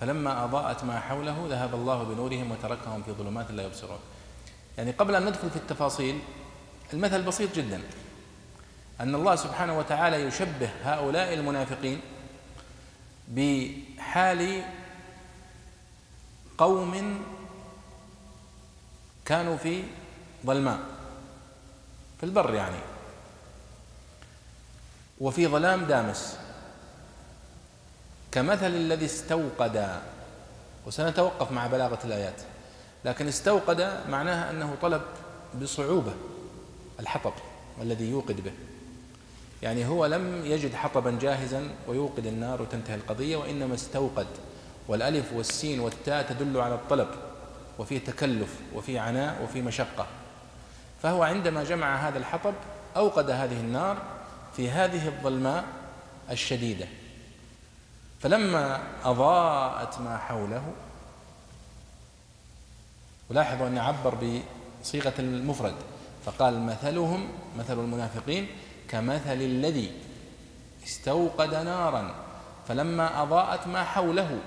فلما 0.00 0.44
أضاءت 0.44 0.84
ما 0.84 1.00
حوله 1.00 1.46
ذهب 1.50 1.74
الله 1.74 2.02
بنورهم 2.02 2.50
وتركهم 2.50 3.02
في 3.02 3.12
ظلمات 3.12 3.50
لا 3.50 3.62
يبصرون. 3.62 3.98
يعني 4.78 4.90
قبل 4.90 5.14
أن 5.14 5.26
ندخل 5.26 5.50
في 5.50 5.56
التفاصيل 5.56 6.18
المثل 6.92 7.22
بسيط 7.22 7.56
جدا. 7.56 7.80
أن 9.00 9.14
الله 9.14 9.36
سبحانه 9.36 9.78
وتعالى 9.78 10.16
يشبه 10.16 10.70
هؤلاء 10.84 11.34
المنافقين 11.34 12.00
بحال 13.28 14.62
قوم 16.58 17.22
كانوا 19.24 19.56
في 19.56 19.82
ظلماء 20.46 20.78
في 22.18 22.26
البر 22.26 22.54
يعني. 22.54 22.78
وفي 25.20 25.46
ظلام 25.46 25.84
دامس. 25.84 26.38
كمثل 28.32 28.66
الذي 28.66 29.04
استوقد 29.04 30.00
وسنتوقف 30.86 31.52
مع 31.52 31.66
بلاغة 31.66 31.98
الآيات 32.04 32.42
لكن 33.04 33.28
استوقد 33.28 34.00
معناها 34.08 34.50
أنه 34.50 34.76
طلب 34.82 35.02
بصعوبة 35.62 36.12
الحطب 37.00 37.32
الذي 37.80 38.10
يوقد 38.10 38.40
به. 38.40 38.52
يعني 39.62 39.86
هو 39.86 40.06
لم 40.06 40.46
يجد 40.46 40.74
حطبا 40.74 41.18
جاهزا 41.20 41.70
ويوقد 41.88 42.26
النار 42.26 42.62
وتنتهي 42.62 42.94
القضية 42.94 43.36
وإنما 43.36 43.74
استوقد. 43.74 44.26
والألف 44.88 45.32
والسين 45.32 45.80
والتاء 45.80 46.22
تدل 46.22 46.60
على 46.60 46.74
الطلب 46.74 47.08
وفي 47.78 47.98
تكلف 47.98 48.60
وفي 48.74 48.98
عناء 48.98 49.42
وفي 49.44 49.62
مشقة. 49.62 50.06
فهو 51.02 51.22
عندما 51.22 51.64
جمع 51.64 52.08
هذا 52.08 52.18
الحطب 52.18 52.54
أوقد 52.96 53.30
هذه 53.30 53.60
النار 53.60 53.96
في 54.56 54.70
هذه 54.70 55.08
الظلماء 55.08 55.64
الشديدة. 56.30 56.86
فلما 58.20 58.80
أضاءت 59.04 60.00
ما 60.00 60.18
حوله 60.18 60.72
ولاحظوا 63.30 63.66
أن 63.66 63.78
عبر 63.78 64.14
بصيغة 64.82 65.14
المفرد 65.18 65.74
فقال 66.26 66.60
مثلهم 66.60 67.28
مثل 67.58 67.78
المنافقين 67.80 68.46
كمثل 68.88 69.32
الذي 69.32 69.92
استوقد 70.84 71.54
نارا 71.54 72.14
فلما 72.68 73.22
أضاءت 73.22 73.66
ما 73.66 73.84
حوله 73.84 74.38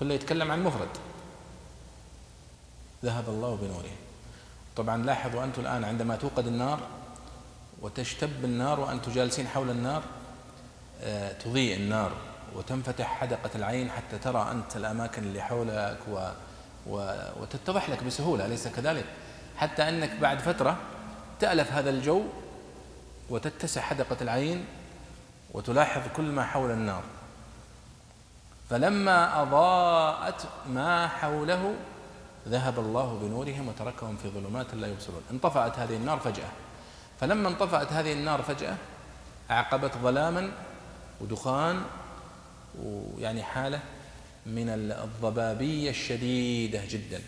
كله 0.00 0.14
يتكلم 0.14 0.50
عن 0.50 0.64
مفرد. 0.64 0.88
ذهب 3.04 3.28
الله 3.28 3.58
بنوره. 3.62 3.94
طبعا 4.76 5.04
لاحظوا 5.04 5.44
أنتم 5.44 5.62
الآن 5.62 5.84
عندما 5.84 6.16
توقد 6.16 6.46
النار 6.46 6.80
وتشتب 7.82 8.44
النار 8.44 8.80
وأنتم 8.80 9.12
جالسين 9.12 9.48
حول 9.48 9.70
النار 9.70 10.02
آه، 11.02 11.32
تضيء 11.32 11.76
النار 11.76 12.12
وتنفتح 12.56 13.06
حدقة 13.20 13.50
العين 13.54 13.90
حتى 13.90 14.18
ترى 14.18 14.50
أنت 14.50 14.76
الأماكن 14.76 15.22
اللي 15.22 15.42
حولك 15.42 15.98
و 16.10 16.28
و 16.86 17.14
وتتضح 17.40 17.90
لك 17.90 18.02
بسهولة 18.04 18.46
أليس 18.46 18.68
كذلك؟ 18.68 19.04
حتى 19.56 19.88
أنك 19.88 20.10
بعد 20.20 20.38
فترة 20.38 20.76
تألف 21.40 21.72
هذا 21.72 21.90
الجو 21.90 22.22
وتتسع 23.30 23.80
حدقة 23.80 24.16
العين 24.20 24.64
وتلاحظ 25.54 26.02
كل 26.16 26.24
ما 26.24 26.44
حول 26.44 26.70
النار. 26.70 27.02
فلما 28.70 29.42
أضاءت 29.42 30.46
ما 30.68 31.08
حوله 31.08 31.74
ذهب 32.48 32.78
الله 32.78 33.18
بنورهم 33.22 33.68
وتركهم 33.68 34.16
في 34.16 34.28
ظلمات 34.28 34.74
لا 34.74 34.88
يبصرون. 34.88 35.22
انطفأت 35.30 35.78
هذه 35.78 35.96
النار 35.96 36.18
فجأة. 36.18 36.48
فلما 37.20 37.48
انطفأت 37.48 37.92
هذه 37.92 38.12
النار 38.12 38.42
فجأة 38.42 38.76
أعقبت 39.50 39.92
ظلاما 40.02 40.52
ودخان 41.20 41.82
ويعني 42.82 43.42
حالة 43.42 43.80
من 44.46 44.68
الضبابية 44.68 45.90
الشديدة 45.90 46.82
جدا. 46.88 47.22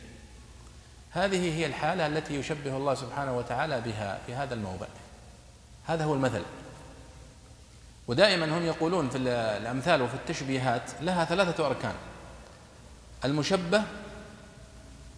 هذه 1.11 1.59
هي 1.59 1.67
الحالة 1.67 2.07
التي 2.07 2.35
يشبه 2.35 2.77
الله 2.77 2.95
سبحانه 2.95 3.39
وتعالى 3.39 3.81
بها 3.81 4.19
في 4.27 4.35
هذا 4.35 4.55
الموضع. 4.55 4.87
هذا 5.87 6.05
هو 6.05 6.15
المثل. 6.15 6.43
ودائما 8.09 8.59
هم 8.59 8.63
يقولون 8.63 9.09
في 9.09 9.19
الأمثال 9.59 10.03
وفي 10.03 10.15
التشبيهات 10.15 10.91
لها 11.01 11.25
ثلاثة 11.25 11.67
أركان. 11.67 11.95
المشبه 13.25 13.83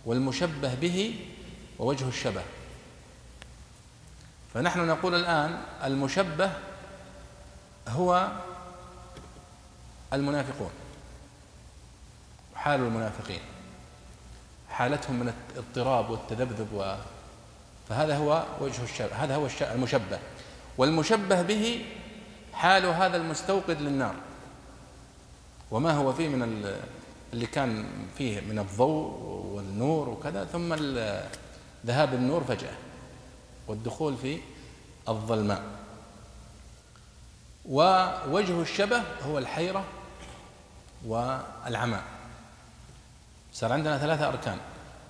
والمشبه 0.05 0.75
به 0.75 1.15
ووجه 1.79 2.09
الشبه. 2.09 2.43
فنحن 4.55 4.87
نقول 4.87 5.15
الآن 5.15 5.63
المشبه 5.85 6.51
هو 7.89 8.29
المنافقون 10.13 10.71
حال 12.55 12.81
المنافقين 12.81 13.41
حالتهم 14.71 15.15
من 15.15 15.33
الاضطراب 15.53 16.11
والتذبذب 16.11 16.73
و 16.73 16.95
فهذا 17.89 18.17
هو 18.17 18.45
وجه 18.61 18.83
الشبه 18.83 19.15
هذا 19.15 19.37
هو 19.37 19.49
المشبه. 19.61 20.19
والمشبه 20.79 21.43
به 21.43 21.85
حال 22.55 22.87
هذا 22.87 23.17
المستوقد 23.17 23.81
للنار. 23.81 24.15
وما 25.71 25.93
هو 25.93 26.13
فيه 26.13 26.29
من 26.29 26.65
اللي 27.33 27.47
كان 27.47 27.87
فيه 28.19 28.41
من 28.41 28.59
الضوء 28.59 29.13
والنور 29.55 30.09
وكذا 30.09 30.45
ثم 30.45 30.75
ذهاب 31.87 32.15
النور 32.15 32.45
فجأة 32.45 32.75
والدخول 33.69 34.17
في 34.17 34.39
الظلماء. 35.09 35.63
ووجه 37.69 38.61
الشبه 38.61 39.03
هو 39.23 39.39
الحيرة 39.39 39.85
والعمى. 41.07 42.01
صار 43.53 43.73
عندنا 43.73 43.99
ثلاثة 43.99 44.29
أركان 44.29 44.59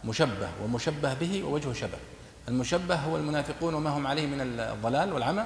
مشبه 0.05 0.49
ومشبه 0.63 1.15
به 1.15 1.45
ووجه 1.45 1.73
شبه. 1.73 1.99
المشبه 2.49 2.95
هو 2.95 3.17
المنافقون 3.17 3.75
وما 3.75 3.91
هم 3.91 4.07
عليه 4.07 4.27
من 4.27 4.41
الضلال 4.41 5.13
والعمى 5.13 5.45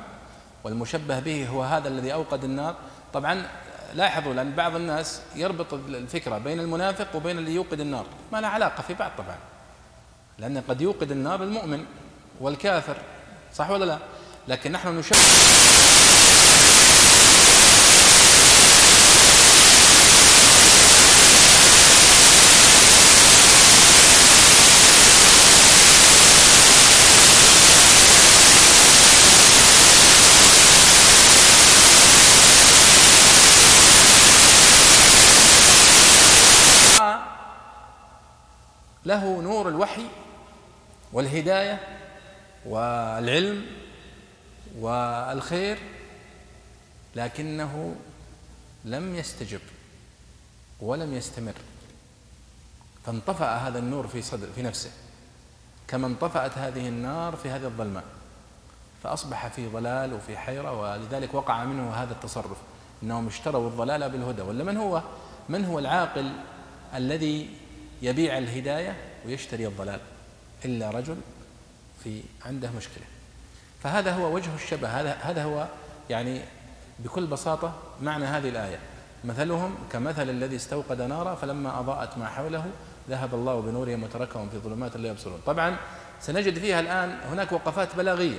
والمشبه 0.64 1.20
به 1.20 1.48
هو 1.48 1.62
هذا 1.62 1.88
الذي 1.88 2.12
أوقد 2.12 2.44
النار. 2.44 2.76
طبعا 3.12 3.46
لاحظوا 3.94 4.34
لأن 4.34 4.52
بعض 4.52 4.76
الناس 4.76 5.20
يربط 5.36 5.74
الفكرة 5.74 6.38
بين 6.38 6.60
المنافق 6.60 7.16
وبين 7.16 7.38
اللي 7.38 7.54
يوقد 7.54 7.80
النار. 7.80 8.06
ما 8.32 8.40
لها 8.40 8.50
علاقة 8.50 8.82
في 8.82 8.94
بعض 8.94 9.10
طبعا 9.18 9.36
لأن 10.38 10.62
قد 10.68 10.80
يوقد 10.80 11.10
النار 11.10 11.42
المؤمن 11.42 11.84
والكافر 12.40 12.96
صح 13.54 13.70
ولا 13.70 13.84
لا؟ 13.84 13.98
لكن 14.48 14.72
نحن 14.72 14.98
نشبه 14.98 15.18
له 39.04 39.42
نور 39.42 39.68
الوحي 39.68 40.06
والهداية 41.12 41.80
والعلم 42.66 43.66
والخير 44.78 45.78
لكنه 47.16 47.96
لم 48.84 49.14
يستجب 49.14 49.60
ولم 50.80 51.14
يستمر. 51.14 51.54
فانطفأ 53.06 53.56
هذا 53.56 53.78
النور 53.78 54.08
في 54.08 54.22
صدر 54.22 54.46
في 54.54 54.62
نفسه 54.62 54.90
كما 55.88 56.06
انطفأت 56.06 56.58
هذه 56.58 56.88
النار 56.88 57.36
في 57.36 57.50
هذه 57.50 57.64
الظلماء 57.64 58.04
فأصبح 59.02 59.48
في 59.48 59.66
ضلال 59.66 60.14
وفي 60.14 60.36
حيرة 60.38 60.80
ولذلك 60.80 61.34
وقع 61.34 61.64
منه 61.64 61.90
هذا 61.90 62.12
التصرف 62.12 62.56
إنهم 63.02 63.26
اشتروا 63.26 63.68
الضلال 63.68 64.10
بالهدى. 64.10 64.42
ولا 64.42 64.64
من 64.64 64.76
هو؟ 64.76 65.02
من 65.48 65.64
هو 65.64 65.78
العاقل 65.78 66.32
الذي 66.94 67.50
يبيع 68.02 68.38
الهداية 68.38 68.96
ويشتري 69.26 69.66
الضلال 69.66 70.00
إلا 70.64 70.90
رجل 70.90 71.16
في 72.04 72.22
عنده 72.46 72.70
مشكلة. 72.76 73.04
فهذا 73.82 74.12
هو 74.12 74.34
وجه 74.34 74.54
الشبه 74.54 74.88
هذا 74.88 75.12
هذا 75.12 75.44
هو 75.44 75.66
يعني 76.10 76.40
بكل 76.98 77.26
بساطة 77.26 77.74
معنى 78.02 78.24
هذه 78.24 78.48
الآية. 78.48 78.78
مثلهم 79.24 79.74
كمثل 79.92 80.30
الذي 80.30 80.56
استوقد 80.56 81.02
نارا 81.02 81.34
فلما 81.34 81.80
أضاءت 81.80 82.18
ما 82.18 82.26
حوله 82.26 82.64
ذهب 83.10 83.34
الله 83.34 83.60
بنورهم 83.60 84.02
وتركهم 84.02 84.48
في 84.50 84.58
ظلمات 84.58 84.96
لا 84.96 85.08
يبصرون. 85.08 85.40
طبعا 85.46 85.76
سنجد 86.20 86.58
فيها 86.58 86.80
الآن 86.80 87.18
هناك 87.32 87.52
وقفات 87.52 87.96
بلاغية 87.96 88.38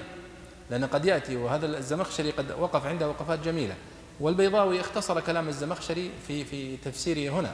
لأن 0.69 0.85
قد 0.85 1.05
يأتي 1.05 1.35
وهذا 1.35 1.65
الزمخشري 1.77 2.31
قد 2.31 2.51
وقف 2.51 2.85
عنده 2.85 3.09
وقفات 3.09 3.39
جميلة. 3.39 3.75
والبيضاوي 4.19 4.81
اختصر 4.81 5.19
كلام 5.21 5.47
الزمخشري 5.47 6.11
في 6.27 6.45
في 6.45 6.77
تفسيره 6.77 7.39
هنا. 7.39 7.51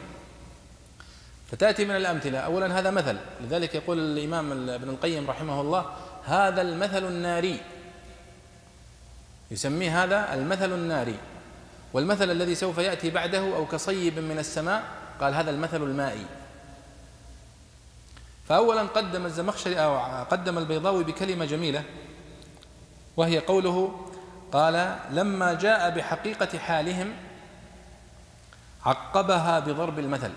فتأتي 1.52 1.86
من 1.86 1.96
الأمثلة. 1.96 2.40
أولا 2.40 2.80
هذا 2.80 2.92
مثل. 2.92 3.18
لذلك 3.42 3.76
يقول 3.76 4.00
الإمام 4.00 4.70
ابن 4.70 4.90
القيم 4.90 5.30
رحمه 5.30 5.62
الله 5.62 5.86
هذا 6.26 6.62
المثل 6.62 7.08
الناري. 7.08 7.62
يسميه 9.52 10.04
هذا 10.04 10.34
المثل 10.34 10.74
الناري. 10.74 11.18
والمثل 11.94 12.32
الذي 12.32 12.56
سوف 12.56 12.78
يأتي 12.78 13.10
بعده 13.10 13.56
أو 13.56 13.66
كصيب 13.66 14.20
من 14.20 14.40
السماء 14.40 14.84
قال 15.22 15.34
هذا 15.34 15.52
المثل 15.52 15.84
المائي. 15.84 16.26
فأولا 18.50 18.82
قدم 18.82 19.26
الزمخشري 19.26 19.80
أو 19.80 20.24
قدم 20.24 20.58
البيضاوي 20.58 21.04
بكلمة 21.04 21.46
جميلة 21.46 21.84
وهي 23.18 23.40
قوله 23.40 24.06
قال 24.52 25.00
لما 25.12 25.54
جاء 25.54 25.90
بحقيقة 25.90 26.58
حالهم 26.58 27.14
عقبها 28.86 29.60
بضرب 29.60 30.00
المثل. 30.00 30.32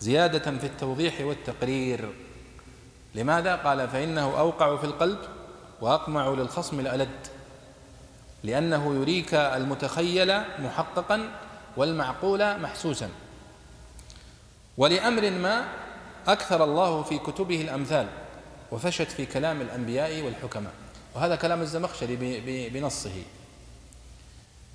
زيادة 0.00 0.58
في 0.58 0.66
التوضيح 0.66 1.20
والتقرير. 1.20 2.12
لماذا؟ 3.14 3.56
قال 3.56 3.88
فإنه 3.88 4.38
أوقع 4.38 4.76
في 4.76 4.84
القلب 4.84 5.18
وأقمع 5.80 6.28
للخصم 6.28 6.80
الألد 6.80 7.26
لأنه 8.44 8.94
يريك 8.94 9.34
المتخيل 9.34 10.40
محققا 10.58 11.30
والمعقول 11.76 12.60
محسوسا. 12.60 13.10
ولأمر 14.76 15.30
ما 15.30 15.64
أكثر 16.26 16.64
الله 16.64 17.02
في 17.02 17.18
كتبه 17.18 17.60
الأمثال 17.60 18.06
وفشت 18.72 19.02
في 19.02 19.26
كلام 19.26 19.60
الأنبياء 19.60 20.22
والحكماء. 20.22 20.72
وهذا 21.14 21.36
كلام 21.36 21.60
الزمخشري 21.60 22.16
بنصه. 22.70 23.22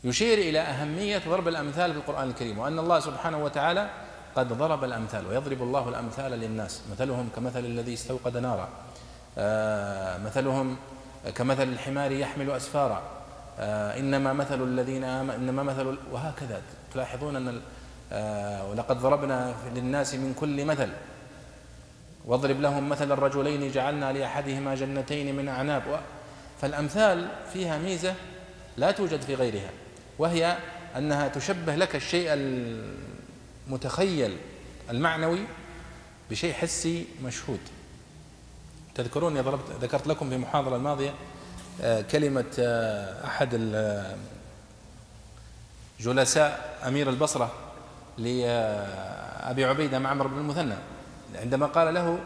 يشير 0.04 0.38
إلى 0.38 0.60
أهمية 0.60 1.22
ضرب 1.30 1.48
الأمثال 1.48 1.94
في 1.94 1.98
القرآن 1.98 2.30
الكريم 2.30 2.60
وأن 2.60 2.80
الله 2.80 3.00
سبحانه 3.00 3.44
وتعالى 3.44 3.90
قد 4.36 4.54
ضرب 4.54 4.84
الأمثال 4.84 5.28
ويضرب 5.28 5.62
الله 5.62 5.90
الأمثال 5.90 6.32
للناس. 6.32 6.82
مثلهم 6.92 7.30
كمثل 7.36 7.60
الذي 7.60 7.94
استوقد 7.94 8.38
نارا. 8.38 8.70
آه، 9.38 10.18
مثلهم 10.18 10.78
كمثل 11.36 11.64
الحمار 11.64 12.12
يحمل 12.12 12.52
أسفارا. 12.52 13.02
آه، 13.60 14.00
إنما 14.00 14.34
مثل 14.34 14.64
الذين 14.64 15.04
آمنوا 15.04 15.36
إنما 15.36 15.64
مثل 15.64 15.98
وهكذا. 16.12 16.62
تلاحظون 16.94 17.36
أن 17.36 17.62
آه، 18.12 18.70
ولقد 18.70 19.02
ضربنا 19.02 19.54
للناس 19.76 20.16
من 20.16 20.34
كل 20.34 20.66
مثل. 20.66 20.90
واضرب 22.26 22.62
لهم 22.62 22.90
مثل 22.90 23.12
الرجلين 23.12 23.72
جعلنا 23.72 24.14
لأحدهما 24.14 24.76
جنتين 24.76 25.36
من 25.36 25.48
أعناب. 25.48 25.84
فالأمثال 26.62 27.28
فيها 27.54 27.78
ميزة 27.78 28.14
لا 28.78 28.92
توجد 28.92 29.22
في 29.22 29.36
غيرها 29.36 29.70
وهي 30.20 30.58
أنها 30.98 31.28
تشبه 31.28 31.76
لك 31.76 31.96
الشيء 31.96 32.34
المتخيل 33.72 34.38
المعنوي 34.90 35.40
بشيء 36.30 36.54
حسي 36.54 37.06
مشهود. 37.24 37.60
تذكرون 38.96 39.42
ضربت 39.42 39.72
ذكرت 39.82 40.08
لكم 40.08 40.30
في 40.30 40.36
المحاضرة 40.36 40.76
الماضية 40.76 41.14
آه، 41.82 42.02
كلمة 42.02 42.46
آه، 42.60 43.26
أحد 43.28 43.56
جلساء 46.00 46.80
أمير 46.88 47.10
البصرة 47.10 47.52
لأبي 48.18 49.66
عبيدة 49.66 50.00
معمر 50.00 50.28
بن 50.28 50.38
المثنى. 50.38 50.76
عندما 51.36 51.66
قال 51.66 51.94
له 51.94 52.20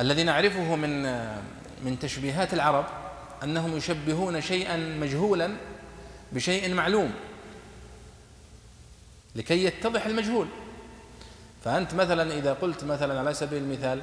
الذي 0.00 0.22
نعرفه 0.22 0.76
من 0.76 1.02
من 1.84 1.98
تشبيهات 2.00 2.54
العرب 2.54 2.84
أنهم 3.44 3.76
يشبهون 3.76 4.40
شيئا 4.40 4.76
مجهولا 4.76 5.56
بشيء 6.32 6.74
معلوم. 6.74 7.12
لكي 9.36 9.64
يتضح 9.64 10.06
المجهول. 10.06 10.46
فأنت 11.64 11.94
مثلا 11.94 12.34
إذا 12.34 12.52
قلت 12.52 12.84
مثلا 12.84 13.18
على 13.18 13.34
سبيل 13.34 13.62
المثال 13.62 14.02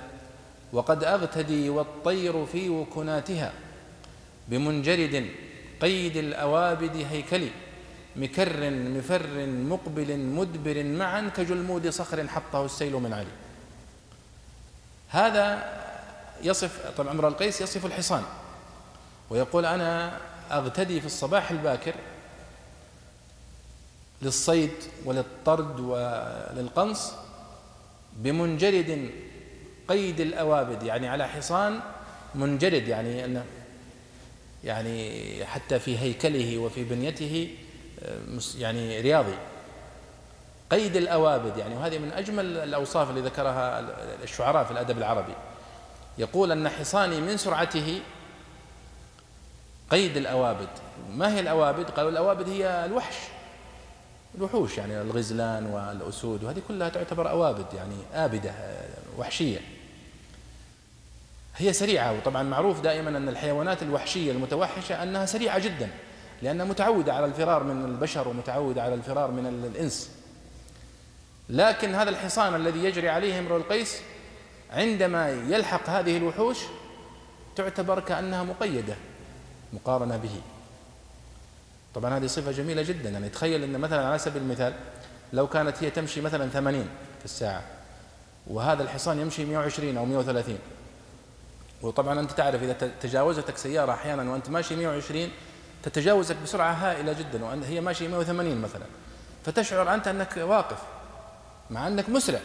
وقد 0.73 1.03
أغتدي 1.03 1.69
والطير 1.69 2.45
في 2.45 2.69
وكناتها 2.69 3.53
بمنجرد 4.47 5.25
قيد 5.81 6.17
الأوابد 6.17 7.05
هيكلي 7.11 7.49
مكر 8.15 8.69
مفر 8.69 9.45
مقبل 9.45 10.17
مدبر 10.17 10.83
معا 10.83 11.31
كجلمود 11.35 11.89
صخر 11.89 12.27
حطه 12.27 12.65
السيل 12.65 12.93
من 12.93 13.13
علي. 13.13 13.27
هذا 15.09 15.73
يصف 16.43 16.91
طبعا 16.97 17.11
امرؤ 17.11 17.27
القيس 17.27 17.61
يصف 17.61 17.85
الحصان 17.85 18.23
ويقول 19.29 19.65
أنا 19.65 20.17
أغتدي 20.51 20.99
في 20.99 21.05
الصباح 21.05 21.51
الباكر 21.51 21.93
للصيد 24.21 24.71
وللطرد 25.05 25.79
وللقنص 25.79 27.11
بمنجرد 28.13 29.11
قيد 29.87 30.19
الأوابد 30.19 30.83
يعني 30.83 31.07
على 31.07 31.27
حصان 31.27 31.79
منجرد 32.35 32.87
يعني 32.87 33.25
أنه 33.25 33.45
يعني 34.63 35.45
حتى 35.45 35.79
في 35.79 35.99
هيكله 35.99 36.57
وفي 36.57 36.83
بنيته 36.83 37.49
يعني 38.57 39.01
رياضي. 39.01 39.35
قيد 40.71 40.95
الأوابد 40.95 41.57
يعني 41.57 41.75
وهذه 41.75 41.97
من 41.97 42.11
أجمل 42.11 42.57
الأوصاف 42.57 43.09
اللي 43.09 43.21
ذكرها 43.21 43.79
الشعراء 44.23 44.63
في 44.63 44.71
الأدب 44.71 44.97
العربي. 44.97 45.33
يقول 46.17 46.51
أن 46.51 46.69
حصاني 46.69 47.21
من 47.21 47.37
سرعته 47.37 47.99
قيد 49.91 50.17
الأوابد. 50.17 50.69
ما 51.11 51.33
هي 51.33 51.39
الأوابد؟ 51.39 51.89
قالوا 51.89 52.11
الأوابد 52.11 52.49
هي 52.49 52.85
الوحش. 52.85 53.15
الوحوش 54.37 54.77
يعني 54.77 55.01
الغزلان 55.01 55.65
والأسود 55.65 56.43
وهذه 56.43 56.61
كلها 56.67 56.89
تعتبر 56.89 57.29
أوابد 57.29 57.65
يعني 57.73 57.95
آبدة 58.13 58.53
وحشية. 59.17 59.59
هي 61.57 61.73
سريعة 61.73 62.13
وطبعا 62.17 62.43
معروف 62.43 62.81
دائما 62.81 63.09
أن 63.09 63.29
الحيوانات 63.29 63.83
الوحشية 63.83 64.31
المتوحشة 64.31 65.03
أنها 65.03 65.25
سريعة 65.25 65.59
جدا 65.59 65.89
لأنها 66.41 66.65
متعودة 66.65 67.13
على 67.13 67.25
الفرار 67.25 67.63
من 67.63 67.85
البشر 67.85 68.27
ومتعودة 68.27 68.83
على 68.83 68.93
الفرار 68.93 69.31
من 69.31 69.65
الإنس. 69.75 70.11
لكن 71.49 71.95
هذا 71.95 72.09
الحصان 72.09 72.55
الذي 72.55 72.83
يجري 72.83 73.09
عليه 73.09 73.39
امرؤ 73.39 73.57
القيس 73.57 74.01
عندما 74.71 75.29
يلحق 75.29 75.89
هذه 75.89 76.17
الوحوش 76.17 76.57
تعتبر 77.55 77.99
كأنها 77.99 78.43
مقيدة 78.43 78.95
مقارنة 79.73 80.17
به. 80.17 80.41
طبعا 81.95 82.17
هذه 82.17 82.27
صفة 82.27 82.51
جميلة 82.51 82.81
جدا. 82.81 83.09
يعني 83.09 83.29
تخيل 83.29 83.63
أن 83.63 83.79
مثلا 83.79 84.07
على 84.07 84.19
سبيل 84.19 84.41
المثال 84.41 84.73
لو 85.33 85.47
كانت 85.47 85.83
هي 85.83 85.89
تمشي 85.89 86.21
مثلا 86.21 86.49
80 86.49 86.81
في 87.19 87.25
الساعة 87.25 87.63
وهذا 88.47 88.83
الحصان 88.83 89.19
يمشي 89.19 89.45
120 89.45 89.97
أو 89.97 90.05
130 90.05 90.57
وطبعا 91.81 92.19
أنت 92.19 92.31
تعرف 92.31 92.63
إذا 92.63 92.91
تجاوزتك 93.01 93.57
سيارة 93.57 93.91
أحيانا 93.91 94.31
وأنت 94.31 94.49
ماشي 94.49 94.75
120 94.75 95.29
تتجاوزك 95.83 96.35
بسرعة 96.43 96.73
هائلة 96.73 97.13
جدا 97.13 97.45
وهي 97.45 97.81
ماشية 97.81 98.07
180 98.07 98.61
مثلا. 98.61 98.85
فتشعر 99.45 99.93
أنت 99.93 100.07
أنك 100.07 100.37
واقف 100.37 100.77
مع 101.69 101.87
أنك 101.87 102.09
مسرع 102.09 102.39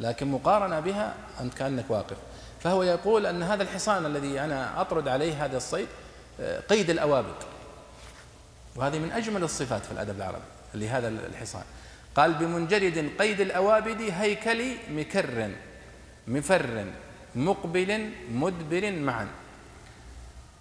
لكن 0.00 0.26
مقارنة 0.26 0.80
بها 0.80 1.14
أنت 1.40 1.54
كأنك 1.54 1.84
واقف. 1.88 2.16
فهو 2.60 2.82
يقول 2.82 3.26
أن 3.26 3.42
هذا 3.42 3.62
الحصان 3.62 4.06
الذي 4.06 4.40
أنا 4.40 4.80
أطرد 4.80 5.08
عليه 5.08 5.44
هذا 5.44 5.56
الصيد 5.56 5.88
آه، 6.40 6.60
قيد 6.60 6.90
الأوابد 6.90 7.34
وهذه 8.76 8.98
من 8.98 9.12
أجمل 9.12 9.42
الصفات 9.42 9.84
في 9.84 9.92
الأدب 9.92 10.16
العربي 10.16 10.44
لهذا 10.74 11.08
الحصان 11.08 11.62
قال 12.14 12.34
بمنجرد 12.34 13.10
قيد 13.18 13.40
الأوابد 13.40 14.00
هيكلي 14.00 14.76
مكر 14.90 15.50
مفر 16.28 16.84
مقبل 17.34 18.10
مدبر 18.30 18.92
معا. 18.92 19.28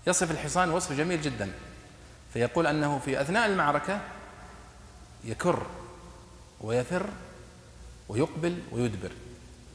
يصف 0.08 0.32
الحصان 0.32 0.72
وصف 0.72 0.94
جميل 0.94 1.22
جدا. 1.22 1.52
فيقول 2.34 2.68
أنه 2.68 3.00
في 3.00 3.22
أثناء 3.22 3.48
المعركة 3.48 4.02
يكر 5.24 5.66
ويفر 6.62 7.10
ويقبل 8.10 8.60
ويدبر. 8.72 9.12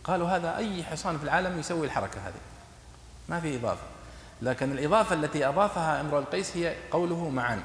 قالوا 0.05 0.28
هذا 0.28 0.57
أي 0.57 0.85
حصان 0.85 1.18
في 1.18 1.24
العالم 1.24 1.59
يسوي 1.59 1.87
الحركة 1.87 2.20
هذه؟ 2.20 2.41
ما 3.28 3.41
في 3.41 3.57
إضافة. 3.57 3.87
لكن 4.43 4.72
الإضافة 4.72 5.14
التي 5.14 5.49
أضافها 5.49 6.01
إمرؤ 6.01 6.18
القيس 6.18 6.57
هي 6.57 6.76
قوله 6.91 7.28
معا. 7.28 7.62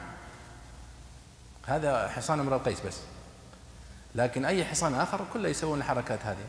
هذا 1.69 2.07
حصان 2.07 2.39
امرؤ 2.39 2.55
القيس 2.55 2.81
بس. 2.87 2.97
لكن 4.15 4.45
أي 4.45 4.65
حصان 4.65 4.95
آخر 4.95 5.25
كله 5.33 5.49
يسوون 5.49 5.79
الحركات 5.79 6.19
هذه. 6.25 6.45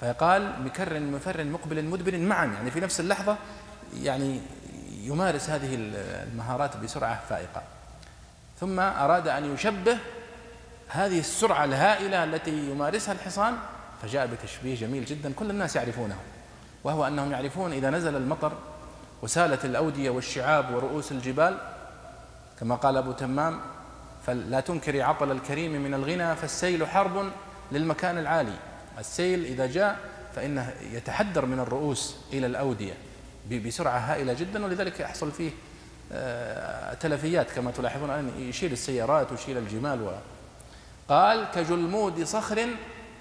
فقال 0.00 0.62
مكر 0.64 1.00
مفر 1.00 1.44
مقبل 1.44 1.84
مدبر 1.84 2.18
معا 2.18 2.46
يعني 2.46 2.70
في 2.70 2.80
نفس 2.80 3.00
اللحظة 3.00 3.36
يعني 4.02 4.40
يمارس 5.02 5.50
هذه 5.50 5.74
المهارات 5.74 6.76
بسرعة 6.76 7.20
فائقة. 7.28 7.62
ثم 8.60 8.80
أراد 8.80 9.28
أن 9.28 9.54
يشبه 9.54 9.98
هذه 10.88 11.18
السرعة 11.18 11.64
الهائلة 11.64 12.24
التي 12.24 12.70
يمارسها 12.70 13.14
الحصان 13.14 13.56
فجاء 14.02 14.26
بتشبيه 14.26 14.74
جميل 14.74 15.04
جدا 15.04 15.32
كل 15.32 15.50
الناس 15.50 15.76
يعرفونه 15.76 16.16
وهو 16.84 17.06
أنهم 17.06 17.32
يعرفون 17.32 17.72
إذا 17.72 17.90
نزل 17.90 18.16
المطر 18.16 18.52
وسالت 19.22 19.64
الأودية 19.64 20.10
والشعاب 20.10 20.74
ورؤوس 20.74 21.12
الجبال 21.12 21.58
كما 22.60 22.74
قال 22.74 22.96
أبو 22.96 23.12
تمام 23.12 23.60
فلا 24.26 24.60
تنكري 24.60 25.02
عطل 25.02 25.30
الكريم 25.30 25.82
من 25.82 25.94
الغنى 25.94 26.36
فالسيل 26.36 26.86
حرب 26.86 27.30
للمكان 27.72 28.18
العالي. 28.18 28.54
السيل 28.98 29.44
إذا 29.44 29.66
جاء 29.66 29.98
فإنه 30.36 30.72
يتحدر 30.92 31.46
من 31.46 31.60
الرؤوس 31.60 32.16
إلى 32.32 32.46
الأودية 32.46 32.94
بسرعة 33.50 33.98
هائلة 33.98 34.32
جدا 34.32 34.64
ولذلك 34.64 35.00
يحصل 35.00 35.32
فيه 35.32 35.50
آه، 36.12 36.94
تلفيات 36.94 37.50
كما 37.50 37.70
تلاحظون 37.70 38.10
الآن 38.10 38.30
يشيل 38.38 38.72
السيارات 38.72 39.32
ويشيل 39.32 39.58
الجمال 39.58 40.02
و 40.02 40.10
قال 41.08 41.46
كجلمود 41.54 42.24
صخر 42.24 42.66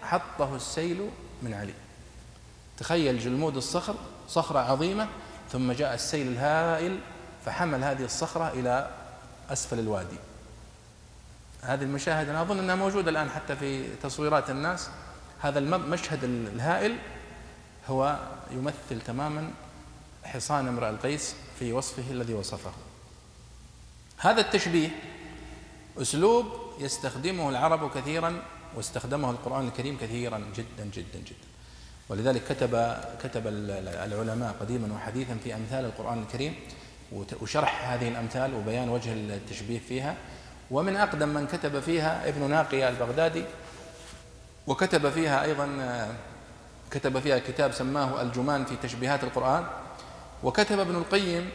حطه 0.03 0.55
السيل 0.55 1.09
من 1.43 1.53
علي. 1.53 1.73
تخيل 2.77 3.19
جلمود 3.19 3.57
الصخر 3.57 3.95
صخرة 4.29 4.59
عظيمة 4.59 5.07
ثم 5.51 5.71
جاء 5.71 5.93
السيل 5.93 6.27
الهائل 6.27 6.99
فحمل 7.45 7.83
هذه 7.83 8.05
الصخرة 8.05 8.49
إلى 8.49 8.89
أسفل 9.50 9.80
الوادي. 9.80 10.18
هذه 11.62 11.84
المشاهد 11.84 12.30
أنا 12.30 12.41
أظن 12.41 12.60
أنها 12.60 12.76
موجودة 12.76 13.12
الآن 13.12 13.30
حتى 13.30 13.56
في 13.56 13.95
تصويرات 13.95 14.50
الناس. 14.50 14.89
هذا 15.41 15.60
المشهد 15.60 16.24
الهائل 16.24 16.95
هو 17.88 18.20
يمثل 18.52 19.02
تماما 19.06 19.52
حصان 20.24 20.68
امرأ 20.68 20.89
القيس 20.89 21.36
في 21.60 21.74
وصفه 21.74 22.12
الذي 22.12 22.34
وصفه. 22.34 22.72
هذا 24.18 24.41
التشبيه 24.41 24.89
أسلوب 26.02 26.45
يستخدمه 26.80 27.50
العرب 27.50 27.91
كثيرا 27.91 28.41
واستخدمه 28.76 29.32
القرآن 29.32 29.68
الكريم 29.68 29.98
كثيرا 29.98 30.38
جدا 30.56 30.86
جدا 30.93 31.20
جدا. 31.20 31.48
ولذلك 32.10 32.43
كتب 32.43 32.98
كتب 33.24 33.48
العلماء 33.48 34.56
قديما 34.60 34.95
وحديثا 34.95 35.38
في 35.43 35.56
أمثال 35.56 35.86
القرآن 35.86 36.22
الكريم 36.22 36.56
وشرح 37.41 37.91
هذه 37.91 38.08
الأمثال 38.08 38.53
وبيان 38.53 38.89
وجه 38.89 39.14
التشبيه 39.14 39.80
فيها. 39.80 40.16
ومن 40.72 40.95
أقدم 40.95 41.30
من 41.30 41.47
كتب 41.47 41.80
فيها 41.80 42.30
ابن 42.30 42.49
ناقية 42.49 42.89
البغدادي 42.89 43.43
وكتب 44.68 45.10
فيها 45.10 45.43
أيضا 45.43 45.68
كتب 46.91 47.20
فيها 47.20 47.39
كتاب 47.39 47.72
سماه 47.72 48.22
الجمان 48.22 48.66
في 48.66 48.76
تشبيهات 48.76 49.24
القرآن. 49.24 49.66
وكتب 50.43 50.80
ابن 50.80 50.95
القيم 50.95 51.49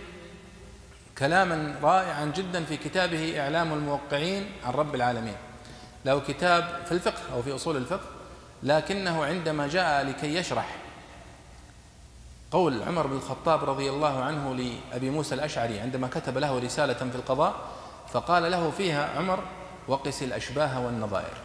كلاما 1.18 1.74
رائعا 1.82 2.32
جدا 2.36 2.64
في 2.64 2.76
كتابه 2.76 3.40
إعلام 3.40 3.72
الموقعين 3.72 4.46
عن 4.64 4.72
رب 4.72 4.94
العالمين. 4.94 5.36
له 6.04 6.20
كتاب 6.20 6.82
في 6.86 6.92
الفقه 6.92 7.22
أو 7.34 7.42
في 7.42 7.54
أصول 7.54 7.76
الفقه 7.76 8.06
لكنه 8.62 9.24
عندما 9.24 9.68
جاء 9.68 10.04
لكي 10.06 10.34
يشرح 10.34 10.76
قول 12.52 12.82
عمر 12.82 13.06
بن 13.06 13.16
الخطاب 13.16 13.64
رضي 13.64 13.90
الله 13.90 14.22
عنه 14.22 14.54
لأبي 14.54 15.10
موسى 15.10 15.34
الأشعري 15.34 15.80
عندما 15.80 16.08
كتب 16.08 16.38
له 16.38 16.58
رسالة 16.58 16.94
في 16.94 17.16
القضاء 17.16 17.54
فقال 18.12 18.50
له 18.50 18.70
فيها 18.70 19.18
عمر 19.18 19.38
وقس 19.88 20.22
الأشباه 20.22 20.80
والنظائر. 20.86 21.36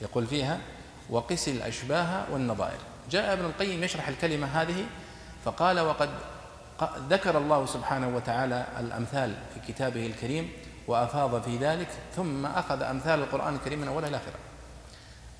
يقول 0.00 0.26
فيها 0.26 0.58
وقس 1.10 1.48
الأشباه 1.48 2.24
والنظائر. 2.32 2.78
جاء 3.10 3.32
ابن 3.32 3.44
القيم 3.44 3.84
يشرح 3.84 4.08
الكلمة 4.08 4.46
هذه 4.46 4.86
فقال 5.44 5.80
وقد 5.80 6.10
ذكر 7.10 7.38
الله 7.38 7.66
سبحانه 7.66 8.16
وتعالى 8.16 8.66
الأمثال 8.80 9.34
في 9.54 9.72
كتابه 9.72 10.06
الكريم 10.06 10.50
وأفاض 10.86 11.42
في 11.42 11.56
ذلك 11.56 11.88
ثم 12.16 12.46
أخذ 12.46 12.82
أمثال 12.82 13.20
القرآن 13.20 13.54
الكريم 13.54 13.80
من 13.80 13.88
أولها 13.88 14.08
إلى 14.08 14.16
آخره. 14.16 14.38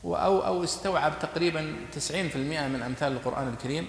أو 0.05 0.47
أو 0.47 0.65
استوعب 0.65 1.13
تقريبا 1.21 1.77
90% 1.93 2.37
من 2.37 2.83
أمثال 2.87 3.13
القرآن 3.13 3.49
الكريم 3.49 3.89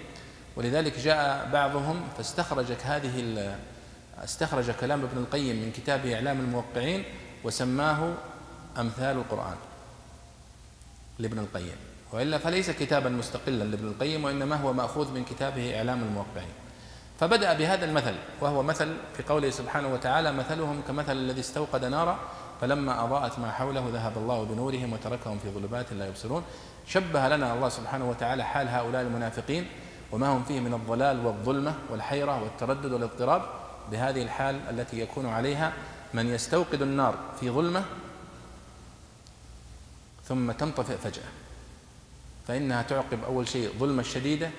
ولذلك 0.55 0.99
جاء 0.99 1.49
بعضهم 1.53 2.01
فاستخرج 2.17 2.65
هذه 2.83 3.55
استخرج 4.23 4.71
كلام 4.71 5.03
ابن 5.03 5.17
القيم 5.17 5.55
من 5.55 5.71
كتابه 5.71 6.15
إعلام 6.15 6.39
الموقعين 6.39 7.03
وسماه 7.43 8.13
أمثال 8.77 9.17
القرآن 9.17 9.55
لابن 11.19 11.39
القيم. 11.39 11.75
وإلا 12.11 12.37
فليس 12.37 12.71
كتابا 12.71 13.09
مستقلا 13.09 13.63
لابن 13.63 13.87
القيم 13.87 14.23
وإنما 14.23 14.55
هو 14.55 14.73
مأخوذ 14.73 15.11
من 15.11 15.23
كتابه 15.23 15.77
إعلام 15.77 16.03
الموقعين. 16.03 16.53
فبدأ 17.19 17.53
بهذا 17.53 17.85
المثل 17.85 18.15
وهو 18.41 18.63
مثل 18.63 18.93
في 19.17 19.23
قوله 19.23 19.49
سبحانه 19.49 19.93
وتعالى 19.93 20.31
مثلهم 20.31 20.81
كمثل 20.87 21.11
الذي 21.11 21.39
استوقد 21.39 21.85
نارا 21.85 22.19
فلما 22.61 23.03
أضاءت 23.03 23.39
ما 23.39 23.51
حوله 23.51 23.89
ذهب 23.93 24.17
الله 24.17 24.43
بنورهم 24.43 24.93
وتركهم 24.93 25.39
في 25.39 25.49
ظلمات 25.49 25.93
لا 25.93 26.07
يبصرون 26.07 26.43
شبه 26.87 27.27
لنا 27.27 27.53
الله 27.53 27.69
سبحانه 27.69 28.09
وتعالى 28.09 28.43
حال 28.43 28.67
هؤلاء 28.67 29.01
المنافقين 29.01 29.67
وما 30.13 30.27
هم 30.27 30.43
فيه 30.43 30.59
من 30.59 30.73
الضلال 30.73 31.25
والظلمة 31.25 31.75
والحيرة 31.89 32.43
والتردد 32.43 32.91
والاضطراب 32.91 33.41
بهذه 33.91 34.21
الحال 34.21 34.55
التي 34.69 34.99
يكون 34.99 35.25
عليها 35.25 35.73
من 36.13 36.27
يستوقد 36.27 36.81
النار 36.81 37.15
في 37.39 37.49
ظلمة 37.49 37.85
ثم 40.25 40.51
تنطفئ 40.51 40.97
فجأة. 40.97 41.23
فإنها 42.47 42.81
تعقب 42.81 43.23
أول 43.23 43.47
شيء 43.47 43.79
ظلمة 43.79 44.01
الشديدة 44.01 44.49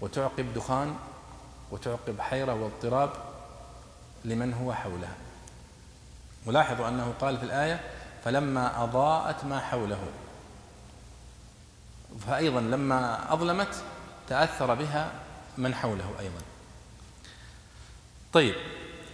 وتعقب 0.00 0.54
دخان 0.54 0.96
وتعقب 1.70 2.20
حيرة 2.20 2.54
واضطراب 2.54 3.10
لمن 4.24 4.52
هو 4.52 4.72
حولها. 4.72 5.14
ولاحظوا 6.46 6.88
أنه 6.88 7.14
قال 7.20 7.38
في 7.38 7.44
الآية 7.44 7.80
فلما 8.24 8.84
أضاءت 8.84 9.44
ما 9.44 9.60
حوله 9.60 9.98
فأيضا 12.26 12.60
لما 12.60 13.32
أظلمت 13.32 13.82
تأثر 14.30 14.74
بها 14.74 15.12
من 15.58 15.74
حوله 15.74 16.10
أيضا. 16.20 16.42
طيب 18.32 18.54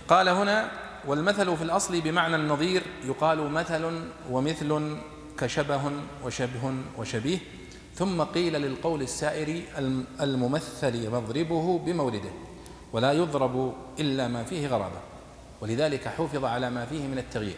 قال 0.08 0.28
هنا 0.28 0.70
والمثل 1.06 1.56
في 1.56 1.62
الأصل 1.62 2.00
بمعنى 2.00 2.36
النظير 2.36 2.82
يقال 3.04 3.50
مثل 3.50 4.02
ومثل 4.30 4.96
كشبه 5.38 5.92
وشبه 6.24 6.74
وشبيه 6.98 7.38
ثم 7.94 8.22
قيل 8.22 8.52
للقول 8.52 9.02
السائر 9.02 9.62
الممثل 10.20 11.10
مضربه 11.10 11.78
بمولده 11.78 12.30
ولا 12.92 13.12
يضرب 13.12 13.74
إلا 13.98 14.28
ما 14.28 14.44
فيه 14.44 14.68
غرابة. 14.68 15.00
ولذلك 15.60 16.08
حفظ 16.08 16.44
على 16.44 16.70
ما 16.70 16.86
فيه 16.86 17.06
من 17.06 17.18
التغيير. 17.18 17.56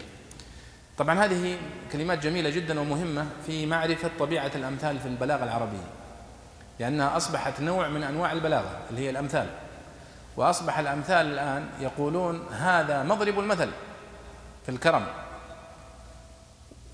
طبعا 0.98 1.24
هذه 1.24 1.58
كلمات 1.92 2.22
جميلة 2.22 2.50
جدا 2.50 2.80
ومهمة 2.80 3.26
في 3.46 3.66
معرفة 3.66 4.10
طبيعة 4.18 4.50
الأمثال 4.54 4.98
في 4.98 5.08
البلاغة 5.08 5.44
العربية. 5.44 5.86
لأنها 6.80 7.16
أصبحت 7.16 7.60
نوع 7.60 7.88
من 7.88 8.02
أنواع 8.02 8.32
البلاغة 8.32 8.80
اللي 8.90 9.00
هي 9.00 9.10
الأمثال. 9.10 9.50
وأصبح 10.36 10.78
الأمثال 10.78 11.26
الآن 11.26 11.68
يقولون 11.80 12.46
هذا 12.52 13.02
مضرب 13.02 13.38
المثل 13.38 13.70
في 14.66 14.68
الكرم. 14.68 15.06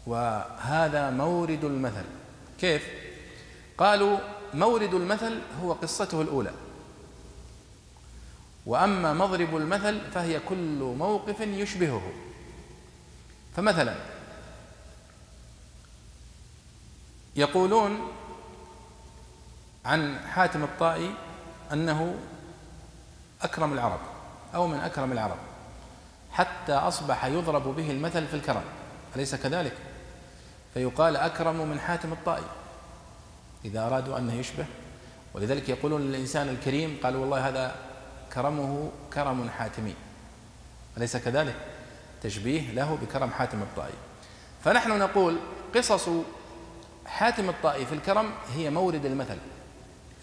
وهذا 0.07 1.11
مورد 1.11 1.65
المثل. 1.65 2.05
كيف؟ 2.61 2.89
قالوا 3.79 4.19
مورد 4.55 4.95
المثل 4.95 5.41
هو 5.63 5.73
قصته 5.73 6.23
الأولى. 6.23 6.53
وأما 8.67 9.13
مضرب 9.13 9.57
المثل 9.57 10.01
فهي 10.15 10.41
كل 10.41 10.95
موقف 10.99 11.41
يشبهه. 11.41 12.13
فمثلا 13.57 13.95
يقولون 17.37 18.13
عن 19.85 20.19
حاتم 20.19 20.65
الطائي 20.65 21.15
أنه 21.73 22.15
أكرم 23.43 23.73
العرب 23.73 24.01
أو 24.55 24.67
من 24.67 24.79
أكرم 24.79 25.13
العرب 25.13 25.37
حتى 26.33 26.73
أصبح 26.73 27.25
يضرب 27.25 27.77
به 27.77 27.91
المثل 27.91 28.27
في 28.27 28.35
الكرم 28.35 28.63
أليس 29.17 29.35
كذلك؟ 29.35 29.73
فيقال 30.75 31.17
أكرم 31.17 31.69
من 31.69 31.81
حاتم 31.81 32.13
الطائي 32.13 32.45
إذا 33.65 33.87
أرادوا 33.87 34.19
أنه 34.19 34.35
يشبه 34.35 34.67
ولذلك 35.35 35.69
يقولون 35.69 36.03
للإنسان 36.03 36.49
الكريم 36.49 36.99
قالوا 37.03 37.21
والله 37.21 37.49
هذا 37.49 37.77
كرمه 38.35 38.91
كرم 39.15 39.51
حاتمي 39.59 39.95
أليس 40.97 41.17
كذلك؟ 41.17 41.55
تشبيه 42.23 42.71
له 42.73 42.99
بكرم 43.03 43.31
حاتم 43.31 43.63
الطائي 43.63 43.95
فنحن 44.65 44.99
نقول 44.99 45.39
قصص 45.75 46.09
حاتم 47.07 47.49
الطائي 47.49 47.87
في 47.87 47.95
الكرم 47.95 48.31
هي 48.57 48.71
مورد 48.71 49.07
المثل 49.07 49.39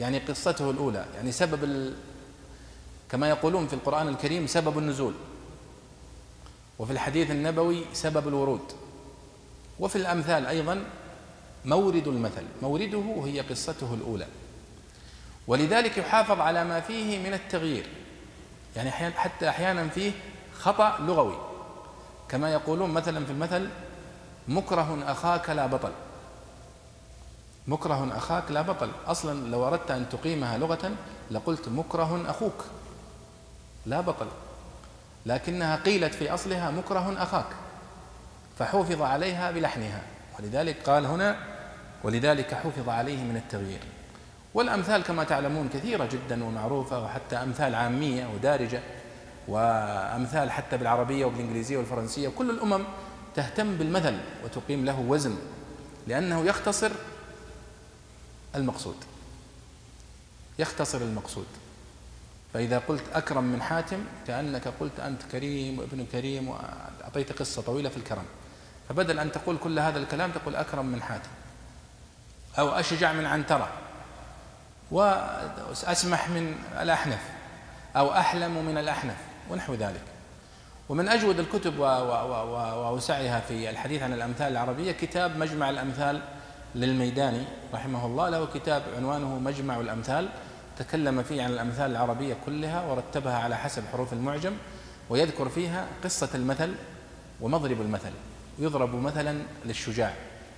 يعني 0.02 0.20
قصته 0.20 0.70
الأولى 0.70 1.06
يعني 1.16 1.32
سبب 1.32 1.64
ال... 1.64 1.93
كما 3.12 3.30
يقولون 3.30 3.68
في 3.68 3.74
القرآن 3.74 4.08
الكريم 4.08 4.47
سبب 4.47 4.78
النزول 4.78 5.14
وفي 6.80 6.91
الحديث 6.93 7.32
النبوي 7.32 7.86
سبب 7.93 8.28
الورود 8.28 8.72
وفي 9.80 9.95
الأمثال 9.95 10.45
أيضا 10.45 10.84
مورد 11.66 12.08
المثل 12.08 12.43
مورده 12.62 13.24
هي 13.26 13.39
قصته 13.39 13.93
الأولى 13.93 14.28
ولذلك 15.47 15.97
يحافظ 15.97 16.39
على 16.39 16.64
ما 16.64 16.80
فيه 16.80 17.20
من 17.20 17.34
التغيير 17.34 17.86
يعني 18.76 18.91
حتى 18.91 19.49
أحيانا 19.49 19.88
فيه 19.88 20.12
خطأ 20.60 20.97
لغوي 20.99 21.38
كما 22.30 22.54
يقولون 22.54 22.89
مثلا 22.89 23.26
في 23.26 23.32
المثل 23.32 23.70
مكره 24.47 25.04
أخاك 25.08 25.49
لا 25.49 25.66
بطل. 25.66 25.91
مكره 27.68 28.18
أخاك 28.18 28.51
لا 28.51 28.62
بطل. 28.62 28.91
أصلا 29.07 29.47
لو 29.47 29.68
أردت 29.68 29.91
أن 29.91 30.09
تقيمها 30.09 30.57
لغة 30.57 30.91
لقلت 31.32 31.70
مكره 31.70 32.24
أخوك. 32.28 32.66
لا 33.86 34.01
بطل. 34.01 34.28
لكنها 35.26 35.76
قيلت 35.76 36.14
في 36.14 36.34
أصلها 36.34 36.72
مكره 36.72 37.16
أخاك. 37.18 37.45
فحفظ 38.59 39.01
عليها 39.01 39.51
بلحنها. 39.51 40.01
ولذلك 40.39 40.89
قال 40.89 41.05
هنا 41.05 41.38
ولذلك 42.03 42.53
حفظ 42.53 42.89
عليه 42.89 43.24
من 43.24 43.38
التغيير. 43.38 43.80
والأمثال 44.53 45.03
كما 45.03 45.24
تعلمون 45.24 45.70
كثيرة 45.70 46.05
جدا 46.05 46.43
ومعروفة 46.43 47.03
وحتى 47.03 47.36
أمثال 47.36 47.76
عامية 47.76 48.28
ودارجة 48.28 48.82
وأمثال 49.47 50.51
حتى 50.51 50.78
بالعربية 50.78 51.26
وبالإنجليزية 51.26 51.78
والفرنسية. 51.78 52.30
كل 52.30 52.49
الأمم 52.49 52.84
تهتم 53.36 53.76
بالمثل 53.76 54.18
وتقيم 54.43 54.86
له 54.86 54.99
وزن 54.99 55.36
لأنه 56.07 56.45
يختصر 56.45 56.91
المقصود. 58.56 58.95
يختصر 60.60 60.97
المقصود. 60.97 61.45
فإذا 62.54 62.80
قلت 62.80 63.04
أكرم 63.14 63.43
من 63.43 63.62
حاتم 63.62 63.99
كأنك 64.28 64.68
قلت 64.80 64.99
أنت 64.99 65.22
كريم 65.32 65.80
وابن 65.80 66.06
كريم 66.12 66.49
وأعطيت 66.49 67.39
قصة 67.39 67.62
طويلة 67.62 67.89
في 67.89 67.97
الكرم. 67.97 68.26
فبدل 68.89 69.20
أن 69.20 69.32
تقول 69.32 69.58
كل 69.58 69.80
هذا 69.80 69.99
الكلام 69.99 70.32
تقول 70.32 70.56
أكرم 70.56 70.86
من 70.86 71.02
حاتم. 71.02 71.30
أو 72.60 72.70
أشجع 72.70 73.14
من 73.14 73.26
عنترة. 73.26 73.70
وأسمح 74.91 76.30
من 76.30 76.56
الأحنف. 76.82 77.22
أو 77.95 78.14
أحلم 78.14 78.66
من 78.66 78.78
الأحنف. 78.78 79.18
ونحو 79.49 79.74
ذلك. 79.74 80.02
ومن 80.89 81.08
أجود 81.10 81.39
الكتب 81.39 81.80
وأوسعها 81.80 83.39
في 83.39 83.70
الحديث 83.70 84.02
عن 84.02 84.14
الأمثال 84.14 84.52
العربية 84.52 84.91
كتاب 84.91 85.38
مجمع 85.38 85.70
الأمثال 85.70 86.22
للميداني 86.76 87.44
رحمه 87.74 88.06
الله 88.06 88.30
له 88.30 88.46
كتاب 88.54 88.84
عنوانه 88.98 89.40
مجمع 89.40 89.80
الأمثال 89.80 90.30
تكلم 90.78 91.24
فيه 91.24 91.44
عن 91.44 91.52
الأمثال 91.52 91.92
العربية 91.92 92.38
كلها 92.46 92.86
ورتبها 92.86 93.38
على 93.38 93.58
حسب 93.58 93.84
حروف 93.92 94.14
المعجم 94.14 94.54
ويذكر 95.10 95.50
فيها 95.50 95.88
قصة 96.04 96.30
المثل 96.36 96.76
ومضرب 97.42 97.82
المثل. 97.82 98.12
يضرب 98.60 98.96
مثلا 98.96 99.42
للشجاع 99.66 100.14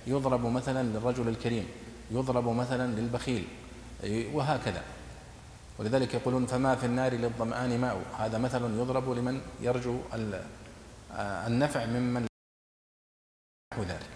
يضرب 0.06 0.46
مثلا 0.46 0.82
للرجل 0.82 1.28
الكريم 1.28 1.68
يضرب 2.10 2.48
مثلا 2.48 3.00
للبخيل 3.00 3.44
وهكذا. 4.32 4.82
ولذلك 5.78 6.14
يقولون 6.14 6.46
فما 6.46 6.76
في 6.76 6.86
النار 6.86 7.14
للظمآن 7.14 7.80
ماء. 7.80 8.02
هذا 8.18 8.38
مثل 8.38 8.62
يضرب 8.62 9.10
لمن 9.10 9.40
يرجو 9.60 9.98
النفع 11.20 11.86
ممن 11.86 12.26
ذلك. 13.80 14.10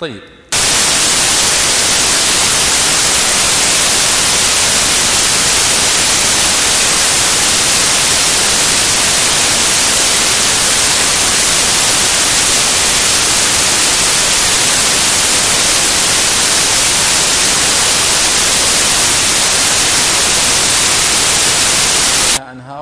طيب 0.00 0.22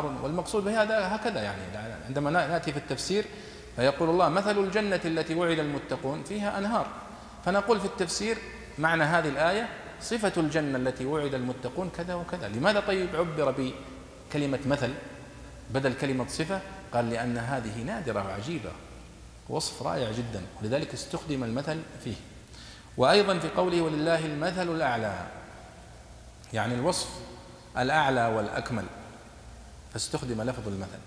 والمقصود 0.04 0.64
بهذا 0.64 1.16
هكذا 1.16 1.42
يعني. 1.42 1.60
عندما 2.06 2.30
نأتي 2.30 2.72
في 2.72 2.78
التفسير 2.78 3.24
فيقول 3.76 4.10
الله 4.10 4.28
مثل 4.28 4.58
الجنة 4.58 5.00
التي 5.04 5.34
وعد 5.34 5.58
المتقون 5.58 6.22
فيها 6.22 6.58
أنهار. 6.58 6.86
فنقول 7.44 7.80
في 7.80 7.86
التفسير 7.86 8.38
معنى 8.78 9.04
هذه 9.04 9.28
الآية 9.28 9.68
صفة 10.00 10.32
الجنة 10.36 10.78
التي 10.78 11.06
وعد 11.06 11.34
المتقون 11.34 11.90
كذا 11.96 12.14
وكذا. 12.14 12.48
لماذا 12.48 12.80
طيب 12.80 13.16
عبر 13.16 13.72
بكلمة 14.30 14.58
مثل 14.66 14.90
بدل 15.70 15.94
كلمة 15.94 16.26
صفة؟ 16.28 16.60
قال 16.92 17.10
لأن 17.10 17.38
هذه 17.38 17.82
نادرة 17.82 18.26
وعجيبة 18.26 18.70
وصف 19.48 19.82
رائع 19.82 20.10
جدا 20.10 20.42
ولذلك 20.62 20.94
استخدم 20.94 21.44
المثل 21.44 21.80
فيه. 22.04 22.14
وأيضا 22.96 23.38
في 23.38 23.48
قوله 23.48 23.82
ولله 23.82 24.26
المثل 24.26 24.68
الأعلى. 24.74 25.14
يعني 26.52 26.74
الوصف 26.74 27.08
الأعلى 27.78 28.26
والأكمل. 28.26 28.84
فاستخدم 29.92 30.42
لفظ 30.42 30.68
المثل. 30.68 30.98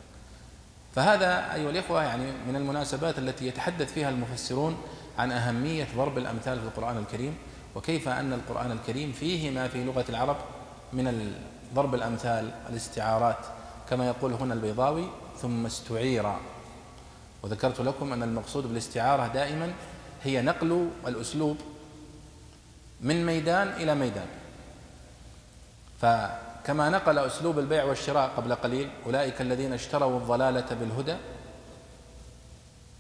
فهذا 0.96 1.54
أيها 1.54 1.70
الإخوة 1.70 2.04
يعني 2.04 2.32
من 2.48 2.56
المناسبات 2.56 3.20
التي 3.20 3.48
يتحدث 3.48 3.94
فيها 3.94 4.10
المفسرون 4.10 4.78
عن 5.18 5.32
أهمية 5.32 5.88
ضرب 5.98 6.18
الأمثال 6.18 6.60
في 6.60 6.66
القرآن 6.66 6.98
الكريم 6.98 7.38
وكيف 7.76 8.10
أن 8.10 8.34
القرآن 8.34 8.72
الكريم 8.72 9.12
فيه 9.12 9.52
ما 9.52 9.68
في 9.68 9.84
لغة 9.84 10.06
العرب 10.10 10.38
من 10.94 11.34
ضرب 11.74 11.96
الأمثال 11.96 12.52
الاستعارات 12.70 13.38
كما 13.90 14.08
يقول 14.08 14.34
هنا 14.34 14.54
البيضاوي 14.54 15.10
ثم 15.42 15.66
استعير. 15.66 16.34
وذكرت 17.44 17.82
لكم 17.82 18.14
أن 18.14 18.24
المقصود 18.24 18.68
بالاستعارة 18.68 19.28
دائما 19.28 19.74
هي 20.24 20.42
نقل 20.42 20.90
الأسلوب 21.08 21.58
من 23.02 23.26
ميدان 23.26 23.68
إلى 23.68 23.96
ميدان. 23.96 24.28
فكما 26.66 26.90
نقل 26.90 27.20
أسلوب 27.20 27.60
البيع 27.60 27.84
والشراء 27.84 28.32
قبل 28.38 28.56
قليل 28.56 28.90
أولئك 29.06 29.42
الذين 29.42 29.74
اشتروا 29.74 30.20
الضلالة 30.20 30.66
بالهدى. 30.80 31.16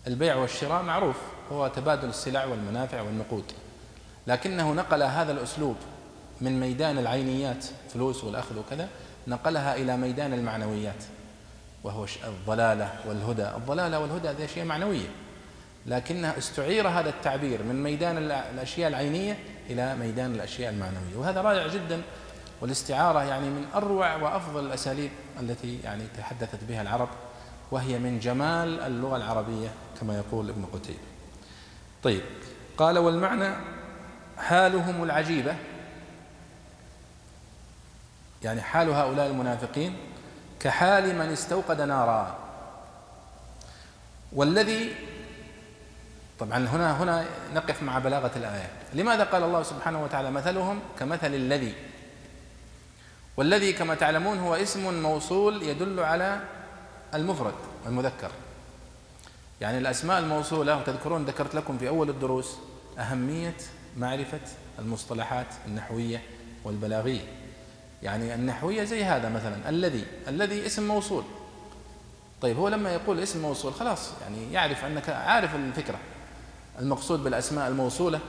البيع 0.07 0.35
والشراء 0.35 0.83
معروف 0.83 1.15
هو 1.51 1.67
تبادل 1.67 2.09
السلع 2.09 2.45
والمنافع 2.45 3.01
والنقود. 3.01 3.43
لكنه 4.27 4.73
نقل 4.73 5.03
هذا 5.03 5.31
الأسلوب 5.31 5.75
من 6.41 6.59
ميدان 6.59 6.97
العينيات 6.97 7.65
فلوس 7.93 8.23
والأخذ 8.23 8.59
وكذا 8.59 8.87
نقلها 9.27 9.75
إلى 9.75 9.97
ميدان 9.97 10.33
المعنويات 10.33 11.03
وهو 11.83 12.05
الضلالة 12.27 12.93
والهدى. 13.07 13.47
الضلالة 13.47 13.99
والهدى 13.99 14.29
هذه 14.29 14.45
أشياء 14.45 14.65
معنوية 14.65 15.07
لكنها 15.85 16.37
استعير 16.37 16.87
هذا 16.87 17.09
التعبير 17.09 17.63
من 17.63 17.83
ميدان 17.83 18.17
الأشياء 18.17 18.89
العينية 18.89 19.37
إلى 19.69 19.95
ميدان 19.95 20.35
الأشياء 20.35 20.73
المعنوية. 20.73 21.15
وهذا 21.15 21.41
رائع 21.41 21.67
جدا 21.67 22.01
والاستعارة 22.61 23.23
يعني 23.23 23.49
من 23.49 23.65
أروع 23.75 24.15
وأفضل 24.15 24.65
الأساليب 24.65 25.11
التي 25.39 25.79
يعني 25.83 26.03
تحدثت 26.17 26.63
بها 26.63 26.81
العرب 26.81 27.09
وهي 27.71 27.99
من 27.99 28.19
جمال 28.19 28.79
اللغة 28.79 29.17
العربية 29.17 29.69
كما 29.99 30.17
يقول 30.17 30.49
ابن 30.49 30.65
قتيبة. 30.65 30.99
طيب 32.03 32.21
قال 32.77 32.97
والمعنى 32.97 33.55
حالهم 34.37 35.03
العجيبة 35.03 35.55
يعني 38.43 38.61
حال 38.61 38.89
هؤلاء 38.89 39.27
المنافقين 39.27 39.97
كحال 40.59 41.15
من 41.15 41.31
استوقد 41.31 41.81
نارا 41.81 42.37
والذي 44.31 44.95
طبعا 46.39 46.57
هنا 46.57 47.03
هنا 47.03 47.25
نقف 47.53 47.83
مع 47.83 47.99
بلاغة 47.99 48.31
الآية. 48.35 48.69
لماذا 48.93 49.23
قال 49.23 49.43
الله 49.43 49.63
سبحانه 49.63 50.03
وتعالى 50.03 50.31
مثلهم 50.31 50.79
كمثل 50.99 51.33
الذي 51.33 51.75
والذي 53.37 53.73
كما 53.73 53.95
تعلمون 53.95 54.39
هو 54.39 54.55
اسم 54.55 55.01
موصول 55.01 55.63
يدل 55.63 55.99
على 55.99 56.41
المفرد 57.13 57.53
المذكر 57.85 58.31
يعني 59.61 59.77
الأسماء 59.77 60.19
الموصولة 60.19 60.77
وتذكرون 60.77 61.25
ذكرت 61.25 61.55
لكم 61.55 61.77
في 61.77 61.87
أول 61.87 62.09
الدروس 62.09 62.55
أهمية 62.99 63.57
معرفة 63.97 64.39
المصطلحات 64.79 65.47
النحوية 65.67 66.21
والبلاغية. 66.63 67.21
يعني 68.03 68.35
النحوية 68.35 68.83
زي 68.83 69.03
هذا 69.03 69.29
مثلا 69.29 69.69
الذي 69.69 70.05
الذي 70.27 70.65
اسم 70.65 70.87
موصول. 70.87 71.23
طيب 72.41 72.57
هو 72.57 72.67
لما 72.67 72.93
يقول 72.93 73.19
اسم 73.19 73.41
موصول 73.41 73.73
خلاص 73.73 74.09
يعني 74.21 74.53
يعرف 74.53 74.85
أنك 74.85 75.09
عارف 75.09 75.55
الفكرة. 75.55 75.99
المقصود 76.79 77.23
بالأسماء 77.23 77.67
الموصولة 77.67 78.19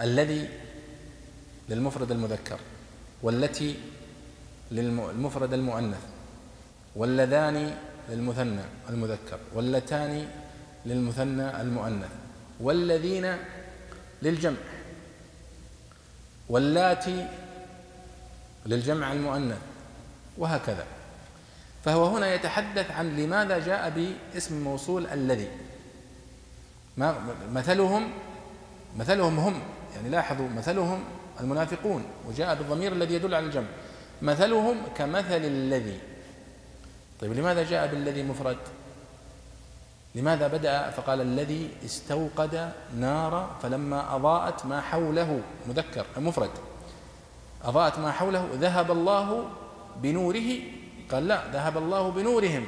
الذي 0.00 0.48
للمفرد 1.68 2.10
المذكر. 2.10 2.58
والتي 3.24 3.76
للمفرد 4.70 5.52
المؤنث 5.52 6.00
واللذان 6.96 7.76
للمثنى 8.10 8.62
المذكر 8.88 9.38
واللتان 9.54 10.28
للمثنى 10.86 11.60
المؤنث 11.60 12.10
والذين 12.60 13.36
للجمع 14.22 14.56
واللاتي 16.48 17.26
للجمع 18.66 19.12
المؤنث 19.12 19.58
وهكذا. 20.38 20.84
فهو 21.84 22.06
هنا 22.06 22.34
يتحدث 22.34 22.90
عن 22.90 23.16
لماذا 23.16 23.58
جاء 23.58 23.90
باسم 24.34 24.64
موصول 24.64 25.06
الذي. 25.06 25.48
ما 26.96 27.34
مثلهم 27.52 28.10
مثلهم 28.98 29.38
هم 29.38 29.62
يعني 29.96 30.08
لاحظوا 30.08 30.48
مثلهم 30.48 31.04
المنافقون 31.40 32.04
وجاء 32.28 32.54
بالضمير 32.54 32.92
الذي 32.92 33.14
يدل 33.14 33.34
على 33.34 33.46
الجمع. 33.46 33.66
مثلهم 34.22 34.76
كمثل 34.96 35.44
الذي. 35.44 35.98
طيب 37.20 37.32
لماذا 37.32 37.64
جاء 37.64 37.86
بالذي 37.86 38.22
مفرد؟ 38.22 38.56
لماذا 40.14 40.46
بدأ؟ 40.46 40.90
فقال 40.90 41.20
الذي 41.20 41.70
استوقد 41.84 42.72
نارا 42.96 43.56
فلما 43.62 44.16
أضاءت 44.16 44.66
ما 44.66 44.80
حوله 44.80 45.40
مذكر 45.68 46.06
مفرد. 46.16 46.50
أضاءت 47.64 47.98
ما 47.98 48.12
حوله 48.12 48.48
ذهب 48.54 48.90
الله 48.90 49.48
بنوره 50.02 50.58
قال 51.10 51.28
لا 51.28 51.50
ذهب 51.52 51.78
الله 51.78 52.10
بنورهم. 52.10 52.66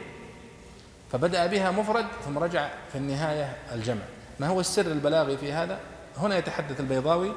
فبدأ 1.13 1.47
بها 1.47 1.71
مفرد 1.71 2.07
ثم 2.25 2.39
رجع 2.39 2.71
في 2.93 2.99
النهاية 2.99 3.57
الجمع. 3.73 4.03
ما 4.41 4.47
هو 4.47 4.61
السر 4.61 4.87
البلاغي 4.87 5.37
في 5.37 5.53
هذا؟ 5.53 5.81
هنا 6.17 6.39
يتحدث 6.39 6.81
البيضاوي 6.81 7.33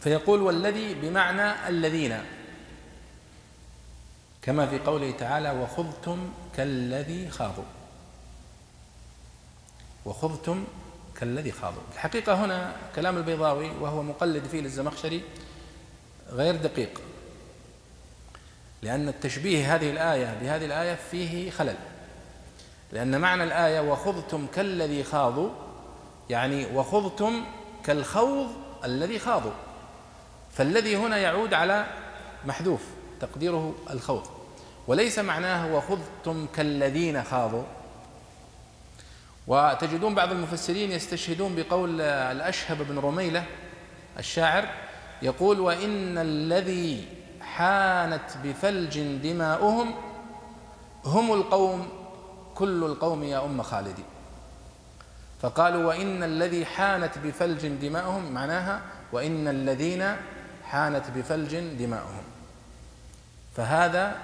فيقول 0.00 0.42
والذي 0.42 0.94
بمعنى 0.94 1.68
الذين. 1.68 2.24
كما 4.42 4.66
في 4.66 4.78
قوله 4.78 5.10
تعالى 5.10 5.50
وخذتم 5.50 6.32
كالذي 6.56 7.30
خاضوا. 7.30 7.64
وخذتم 10.04 10.64
كالذي 11.20 11.52
خاضوا. 11.52 11.82
الحقيقة 11.94 12.44
هنا 12.44 12.76
كلام 12.96 13.16
البيضاوي 13.16 13.70
وهو 13.70 14.02
مقلد 14.02 14.44
فيه 14.44 14.60
للزمخشري 14.60 15.22
غير 16.30 16.56
دقيق. 16.56 17.00
لأن 18.82 19.08
التشبيه 19.08 19.74
هذه 19.74 19.90
الآية 19.90 20.38
بهذه 20.40 20.64
الآية 20.64 20.94
فيه 21.10 21.50
خلل. 21.50 21.76
لأن 22.92 23.20
معنى 23.20 23.44
الآية 23.44 23.80
وخذتم 23.80 24.46
كالذي 24.46 25.04
خاضوا 25.04 25.50
يعني 26.30 26.66
وخذتم 26.66 27.44
كالخوض 27.84 28.48
الذي 28.84 29.18
خاضوا. 29.18 29.52
فالذي 30.60 30.96
هنا 30.96 31.18
يعود 31.18 31.54
على 31.54 31.86
محذوف 32.44 32.80
تقديره 33.20 33.74
الخوض. 33.90 34.26
وليس 34.86 35.18
معناه 35.18 35.74
وخذتم 35.74 36.46
كالذين 36.54 37.22
خاضوا. 37.24 37.62
وتجدون 39.46 40.14
بعض 40.14 40.30
المفسرين 40.30 40.92
يستشهدون 40.92 41.54
بقول 41.56 42.00
الأشهب 42.00 42.82
بن 42.82 42.98
رميلة 42.98 43.44
الشاعر 44.18 44.68
يقول 45.22 45.60
وإن 45.60 46.18
الذي 46.18 47.08
حانت 47.40 48.36
بفلج 48.44 49.00
دماؤهم 49.00 49.94
هم 51.04 51.32
القوم 51.32 51.88
كل 52.54 52.84
القوم 52.84 53.22
يا 53.22 53.44
أم 53.44 53.62
خالد. 53.62 53.98
فقالوا 55.42 55.84
وإن 55.84 56.22
الذي 56.22 56.66
حانت 56.66 57.18
بفلج 57.18 57.66
دماؤهم 57.66 58.32
معناها 58.32 58.80
وإن 59.12 59.48
الذين 59.48 60.16
حانت 60.70 61.04
بفلج 61.16 61.58
دماؤهم. 61.58 62.22
فهذا 63.56 64.16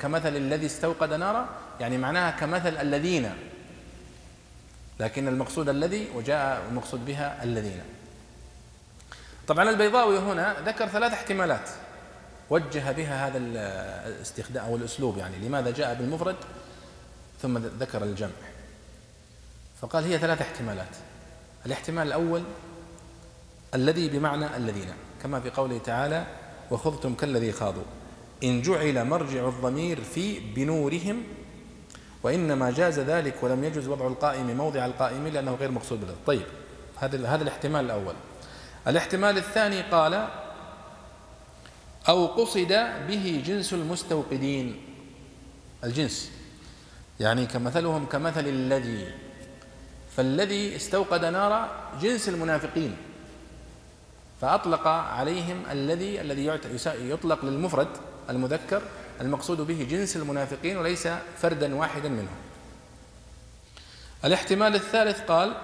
كمثل 0.00 0.36
الذي 0.36 0.66
استوقد 0.66 1.12
نارا 1.12 1.48
يعني 1.80 1.98
معناها 1.98 2.30
كمثل 2.30 2.76
الذين. 2.76 3.34
لكن 5.00 5.28
المقصود 5.28 5.68
الذي 5.68 6.08
وجاء 6.14 6.62
المقصود 6.70 7.04
بها 7.04 7.44
الذين. 7.44 7.82
طبعا 9.48 9.70
البيضاوي 9.70 10.18
هنا 10.18 10.56
ذكر 10.66 10.88
ثلاث 10.88 11.12
احتمالات 11.12 11.68
وجه 12.50 12.92
بها 12.92 13.26
هذا 13.26 13.38
الاستخدام 13.38 14.64
أو 14.64 14.76
الأسلوب 14.76 15.18
يعني 15.18 15.36
لماذا 15.36 15.70
جاء 15.70 15.94
بالمفرد 15.94 16.36
ثم 17.42 17.58
ذكر 17.58 18.02
الجمع. 18.02 18.30
فقال 19.80 20.04
هي 20.04 20.18
ثلاث 20.18 20.40
احتمالات. 20.40 20.96
الاحتمال 21.66 22.06
الأول 22.06 22.42
الذي 23.74 24.08
بمعنى 24.08 24.56
الذين. 24.56 24.92
كما 25.22 25.40
في 25.40 25.50
قوله 25.50 25.78
تعالى 25.78 26.26
وخذتم 26.70 27.14
كالذي 27.14 27.52
خاضوا. 27.52 27.82
إن 28.44 28.62
جعل 28.62 29.04
مرجع 29.04 29.48
الضمير 29.48 30.00
في 30.00 30.40
بنورهم 30.40 31.22
وإنما 32.22 32.70
جاز 32.70 32.98
ذلك 32.98 33.34
ولم 33.42 33.64
يجوز 33.64 33.88
وضع 33.88 34.06
القائم 34.06 34.56
موضع 34.56 34.86
القائم 34.86 35.28
لأنه 35.28 35.54
غير 35.54 35.70
مقصود 35.70 36.00
به. 36.00 36.14
طيب 36.26 36.46
هذا 36.96 37.28
هذا 37.28 37.42
الاحتمال 37.42 37.84
الأول. 37.84 38.14
الاحتمال 38.86 39.36
الثاني 39.36 39.82
قال 39.82 40.28
أو 42.08 42.26
قصد 42.26 42.72
به 43.08 43.42
جنس 43.46 43.72
المستوقدين. 43.72 44.80
الجنس. 45.84 46.30
يعني 47.20 47.46
كمثلهم 47.46 48.06
كمثل 48.06 48.48
الذي 48.48 49.08
فالذي 50.16 50.76
استوقد 50.76 51.24
نار 51.24 51.68
جنس 52.00 52.28
المنافقين. 52.28 52.96
فأطلق 54.40 54.86
عليهم 54.86 55.62
الذي 55.70 56.20
الذي 56.20 56.46
يطلق 56.86 57.44
للمفرد 57.44 57.88
المذكر 58.30 58.82
المقصود 59.20 59.60
به 59.60 59.86
جنس 59.90 60.16
المنافقين 60.16 60.76
وليس 60.76 61.08
فردا 61.38 61.74
واحدا 61.74 62.08
منهم. 62.08 62.36
الاحتمال 64.24 64.74
الثالث 64.74 65.20
قال 65.20 65.56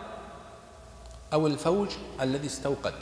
أو 1.33 1.47
الفوج 1.47 1.89
الذي 2.21 2.47
استوقد. 2.47 2.95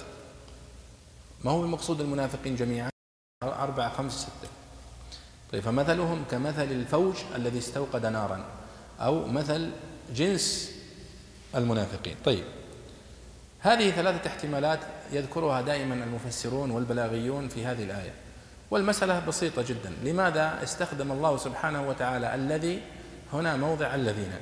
ما 1.45 1.51
هو 1.51 1.63
المقصود 1.63 2.01
المنافقين 2.01 2.57
جميعا؟ 2.57 2.91
أربعة 3.43 3.97
خمسة 3.97 4.19
ستة. 4.19 4.49
طيب 5.53 5.63
فمثلهم 5.63 6.25
كمثل 6.31 6.63
الفوج 6.63 7.15
الذي 7.35 7.59
استوقد 7.59 8.07
نارا 8.07 8.45
أو 9.01 9.27
مثل 9.27 9.71
جنس 10.15 10.73
المنافقين. 11.55 12.17
طيب 12.25 12.45
هذه 13.65 13.91
ثلاثة 13.91 14.31
احتمالات 14.31 14.79
يذكرها 15.13 15.61
دائما 15.61 15.95
المفسرون 15.95 16.71
والبلاغيون 16.71 17.49
في 17.49 17.67
هذه 17.67 17.83
الآية. 17.83 18.13
والمسألة 18.71 19.21
بسيطة 19.21 19.63
جدا. 19.63 19.93
لماذا 20.03 20.59
استخدم 20.63 21.13
الله 21.13 21.37
سبحانه 21.37 21.89
وتعالى 21.89 22.35
الذي 22.35 22.81
هنا 23.33 23.57
موضع 23.57 23.95
الذين؟ 23.95 24.33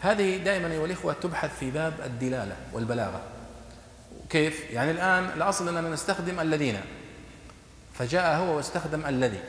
هذه 0.00 0.36
دائما 0.36 0.72
أيها 0.72 0.84
الإخوة 0.84 1.12
تبحث 1.12 1.58
في 1.58 1.70
باب 1.70 1.94
الدلالة 2.04 2.56
والبلاغة. 2.72 3.20
كيف؟ 4.30 4.70
يعني 4.70 4.90
الآن 4.90 5.24
الأصل 5.36 5.68
أننا 5.68 5.90
نستخدم 5.90 6.40
الذين. 6.40 6.80
فجاء 7.94 8.36
هو 8.36 8.56
واستخدم 8.56 9.06
الذي. 9.06 9.40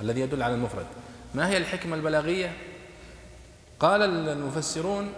الذي 0.00 0.20
يدل 0.20 0.42
على 0.42 0.54
المفرد. 0.54 0.86
ما 1.34 1.48
هي 1.48 1.56
الحكمة 1.56 1.96
البلاغية؟ 1.96 2.52
قال 3.80 4.02
المفسرون 4.28 5.12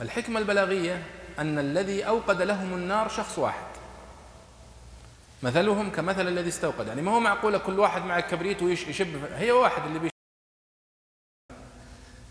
الحكمة 0.00 0.40
البلاغية 0.40 1.02
أن 1.38 1.58
الذي 1.58 2.06
أوقد 2.08 2.42
لهم 2.42 2.74
النار 2.74 3.08
شخص 3.08 3.38
واحد. 3.38 3.66
مثلهم 5.42 5.90
كمثل 5.90 6.28
الذي 6.28 6.48
استوقد. 6.48 6.86
يعني 6.86 7.02
ما 7.02 7.10
هو 7.10 7.20
معقولة 7.20 7.58
كل 7.58 7.78
واحد 7.78 8.04
مع 8.04 8.18
الكبريت 8.18 8.62
ويشب 8.62 9.34
هي 9.34 9.52
واحد 9.52 9.86
اللي 9.86 9.98
بيشب 9.98 10.14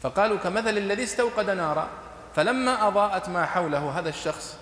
فقالوا 0.02 0.38
كمثل 0.38 0.78
الذي 0.78 1.04
استوقد 1.04 1.50
نارا 1.50 1.90
فلما 2.36 2.88
أضاءت 2.88 3.30
ما 3.30 3.46
حوله 3.46 4.00
هذا 4.00 4.10
الشخص 4.10 4.58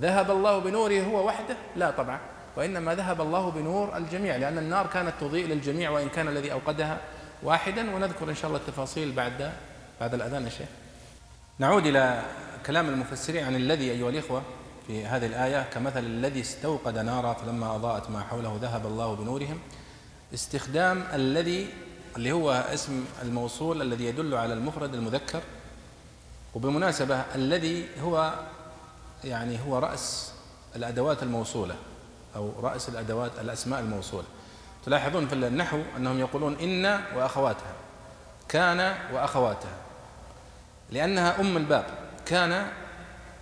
ذهب 0.00 0.30
الله 0.30 0.58
بنوره 0.58 1.00
هو 1.00 1.26
وحده؟ 1.26 1.56
لا 1.76 1.90
طبعا. 1.90 2.18
وإنما 2.56 2.94
ذهب 2.94 3.20
الله 3.20 3.50
بنور 3.50 3.96
الجميع 3.96 4.36
لأن 4.36 4.58
النار 4.58 4.86
كانت 4.86 5.12
تضيء 5.20 5.46
للجميع 5.46 5.90
وإن 5.90 6.08
كان 6.08 6.28
الذي 6.28 6.52
أوقدها 6.52 6.98
واحدا. 7.42 7.94
ونذكر 7.94 8.30
إن 8.30 8.34
شاء 8.34 8.46
الله 8.46 8.58
التفاصيل 8.58 9.12
بعد 9.12 9.52
بعد 10.00 10.14
الأذان 10.14 10.44
يا 10.44 10.50
شيخ. 10.50 10.68
نعود 11.58 11.86
إلى 11.86 12.22
كلام 12.66 12.88
المفسرين 12.88 13.44
عن 13.44 13.56
الذي 13.56 13.90
أيها 13.90 14.10
الإخوة 14.10 14.42
في 14.86 15.06
هذه 15.06 15.26
الآية 15.26 15.62
كمثل 15.62 15.98
الذي 15.98 16.40
استوقد 16.40 16.98
نارا 16.98 17.32
فلما 17.32 17.76
أضاءت 17.76 18.10
ما 18.10 18.20
حوله 18.20 18.58
ذهب 18.62 18.86
الله 18.86 19.14
بنورهم. 19.14 19.58
استخدام 20.34 21.04
الذي 21.12 21.68
اللي 22.16 22.32
هو 22.32 22.50
اسم 22.50 23.04
الموصول 23.22 23.82
الذي 23.82 24.04
يدل 24.04 24.34
على 24.34 24.54
المفرد 24.54 24.94
المذكر. 24.94 25.40
وبالمناسبة 26.54 27.20
الذي 27.34 27.88
هو 28.00 28.34
يعني 29.24 29.58
هو 29.66 29.78
رأس 29.78 30.32
الأدوات 30.76 31.22
الموصولة 31.22 31.74
أو 32.36 32.52
رأس 32.60 32.88
الأدوات 32.88 33.32
الأسماء 33.40 33.80
الموصولة. 33.80 34.26
تلاحظون 34.86 35.28
في 35.28 35.34
النحو 35.34 35.80
أنهم 35.96 36.18
يقولون 36.18 36.54
إن 36.54 37.00
وأخواتها 37.16 37.74
كان 38.48 38.94
وأخواتها 39.12 39.76
لأنها 40.90 41.40
أم 41.40 41.56
الباب. 41.56 42.05
كان 42.26 42.66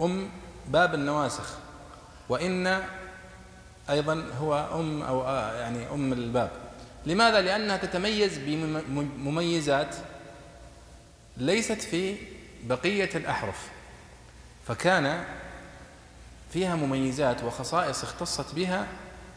أم 0.01 0.28
باب 0.68 0.95
النواسخ 0.95 1.59
وإن 2.28 2.82
أيضا 3.91 4.24
هو 4.41 4.68
أم 4.80 5.03
أو 5.03 5.22
يعني 5.55 5.91
أم 5.95 6.12
الباب. 6.12 6.51
لماذا؟ 7.07 7.41
لأنها 7.41 7.76
تتميز 7.76 8.39
بمميزات 8.39 9.97
ليست 11.37 11.80
في 11.82 12.16
بقية 12.64 13.11
الأحرف. 13.14 13.68
فكان 14.66 15.24
فيها 16.53 16.76
مميزات 16.76 17.45
وخصائص 17.45 18.03
اختصت 18.03 18.55
بها 18.55 18.87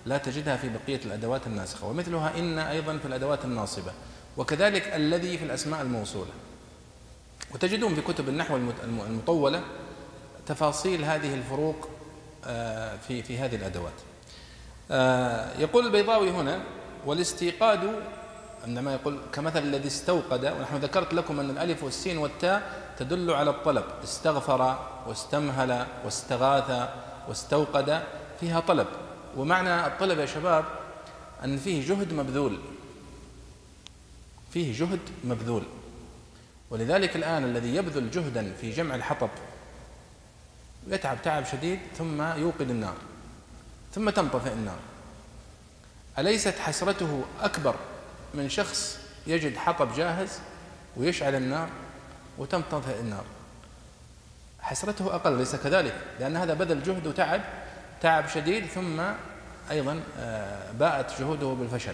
لا 0.06 0.18
تجدها 0.18 0.58
في 0.58 0.70
بقية 0.70 1.00
الأدوات 1.06 1.48
الناسخة 1.48 1.88
ومثلها 1.88 2.40
إن 2.40 2.60
أيضا 2.60 2.98
في 2.98 3.06
الأدوات 3.06 3.46
الناصبة 3.46 3.92
وكذلك 4.38 4.88
الذي 4.96 5.38
في 5.38 5.44
الأسماء 5.44 5.82
الموصولة. 5.82 6.32
وتجدون 7.54 7.96
في 7.96 8.02
كتب 8.02 8.30
النحو 8.30 8.56
المطولة 8.84 9.62
تفاصيل 10.46 11.06
هذه 11.06 11.34
الفروق 11.34 11.90
آه، 12.46 12.98
في 13.08 13.24
في 13.24 13.38
هذه 13.38 13.56
الأدوات. 13.56 13.94
آه، 14.92 15.60
يقول 15.60 15.86
البيضاوي 15.86 16.32
هنا 16.32 16.60
والاستيقاد 17.06 18.02
عندما 18.64 18.94
يقول 18.94 19.20
كمثل 19.34 19.60
الذي 19.60 19.88
استوقد 19.88 20.46
ونحن 20.46 20.76
ذكرت 20.76 21.14
لكم 21.14 21.40
أن 21.40 21.50
الألف 21.50 21.84
والسين 21.84 22.18
والتاء 22.18 22.84
تدل 23.00 23.32
على 23.32 23.50
الطلب. 23.50 23.84
استغفر 24.04 24.78
واستمهل 25.08 25.86
واستغاث 26.06 26.90
واستوقد 27.28 28.04
فيها 28.40 28.60
طلب. 28.60 28.88
ومعنى 29.38 29.88
الطلب 29.88 30.20
يا 30.20 30.26
شباب 30.26 30.66
أن 31.44 31.58
فيه 31.58 31.88
جهد 31.88 32.14
مبذول. 32.14 32.60
فيه 34.54 34.80
جهد 34.80 35.00
مبذول. 35.24 35.64
ولذلك 36.70 37.16
الآن 37.16 37.44
الذي 37.44 37.76
يبذل 37.76 38.12
جهدا 38.12 38.54
في 38.62 38.72
جمع 38.72 38.96
الحطب 38.96 39.30
يتعب 40.88 41.18
تعب 41.24 41.46
شديد 41.46 41.80
ثم 41.98 42.22
يوقد 42.22 42.70
النار 42.70 42.96
ثم 43.96 44.10
تنطفئ 44.10 44.54
النار. 44.54 44.80
أليست 46.20 46.60
حسرته 46.60 47.26
أكبر 47.42 47.76
من 48.34 48.50
شخص 48.50 49.00
يجد 49.28 49.58
حطب 49.58 49.96
جاهز 49.96 50.40
ويشعل 50.98 51.36
النار 51.36 51.70
وتنطفئ 52.38 53.00
النار؟ 53.00 53.24
حسرته 54.60 55.16
أقل 55.16 55.38
ليس 55.38 55.56
كذلك 55.56 55.96
لأن 56.20 56.38
هذا 56.38 56.54
بذل 56.54 56.84
جهد 56.84 57.08
وتعب 57.08 57.42
تعب 58.02 58.28
شديد 58.28 58.66
ثم 58.66 59.02
أيضا 59.72 60.02
آه، 60.20 60.72
باءت 60.72 61.22
جهوده 61.22 61.48
بالفشل. 61.48 61.94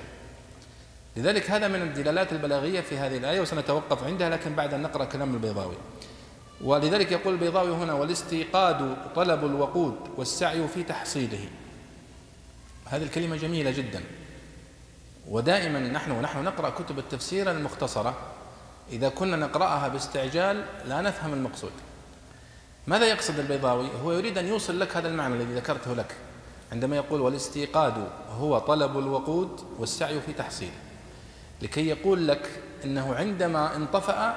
لذلك 1.17 1.51
هذا 1.51 1.67
من 1.67 1.81
الدلالات 1.81 2.31
البلاغية 2.33 2.81
في 2.81 2.97
هذه 2.97 3.17
الآية 3.17 3.41
وسنتوقف 3.41 4.03
عندها 4.03 4.29
لكن 4.29 4.55
بعد 4.55 4.73
أن 4.73 4.81
نقرأ 4.81 5.05
كلام 5.05 5.33
البيضاوي. 5.33 5.75
ولذلك 6.61 7.11
يقول 7.11 7.33
البيضاوي 7.33 7.71
هنا 7.71 7.93
والاستيقاد 7.93 8.97
طلب 9.15 9.45
الوقود 9.45 9.95
والسعي 10.17 10.67
في 10.67 10.83
تحصيله. 10.83 11.47
هذه 12.85 13.03
الكلمة 13.03 13.35
جميلة 13.35 13.71
جدا. 13.71 14.03
ودائما 15.29 15.79
نحن 15.79 16.11
ونحن 16.11 16.43
نقرأ 16.43 16.69
كتب 16.69 16.99
التفسير 16.99 17.51
المختصرة. 17.51 18.15
إذا 18.91 19.09
كنا 19.09 19.37
نقرأها 19.37 19.87
باستعجال 19.87 20.65
لا 20.85 21.01
نفهم 21.01 21.33
المقصود. 21.33 21.71
ماذا 22.87 23.05
يقصد 23.05 23.39
البيضاوي؟ 23.39 23.87
هو 24.03 24.11
يريد 24.11 24.37
أن 24.37 24.47
يوصل 24.47 24.79
لك 24.79 24.97
هذا 24.97 25.07
المعنى 25.07 25.35
الذي 25.35 25.53
ذكرته 25.53 25.93
لك 25.93 26.15
عندما 26.71 26.95
يقول 26.95 27.21
والاستيقاد 27.21 28.07
هو 28.39 28.59
طلب 28.59 28.99
الوقود 28.99 29.61
والسعي 29.79 30.21
في 30.21 30.33
تحصيله. 30.33 30.73
لكي 31.63 31.87
يقول 31.87 32.27
لك 32.27 32.49
إنه 32.85 33.15
عندما 33.15 33.75
انطفأ 33.75 34.35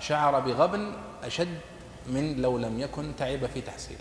شعر 0.00 0.40
بغبن 0.40 0.92
أشد 1.24 1.58
من 2.06 2.42
لو 2.42 2.58
لم 2.58 2.80
يكن 2.80 3.16
تعب 3.18 3.46
في 3.46 3.60
تحصيله. 3.60 4.00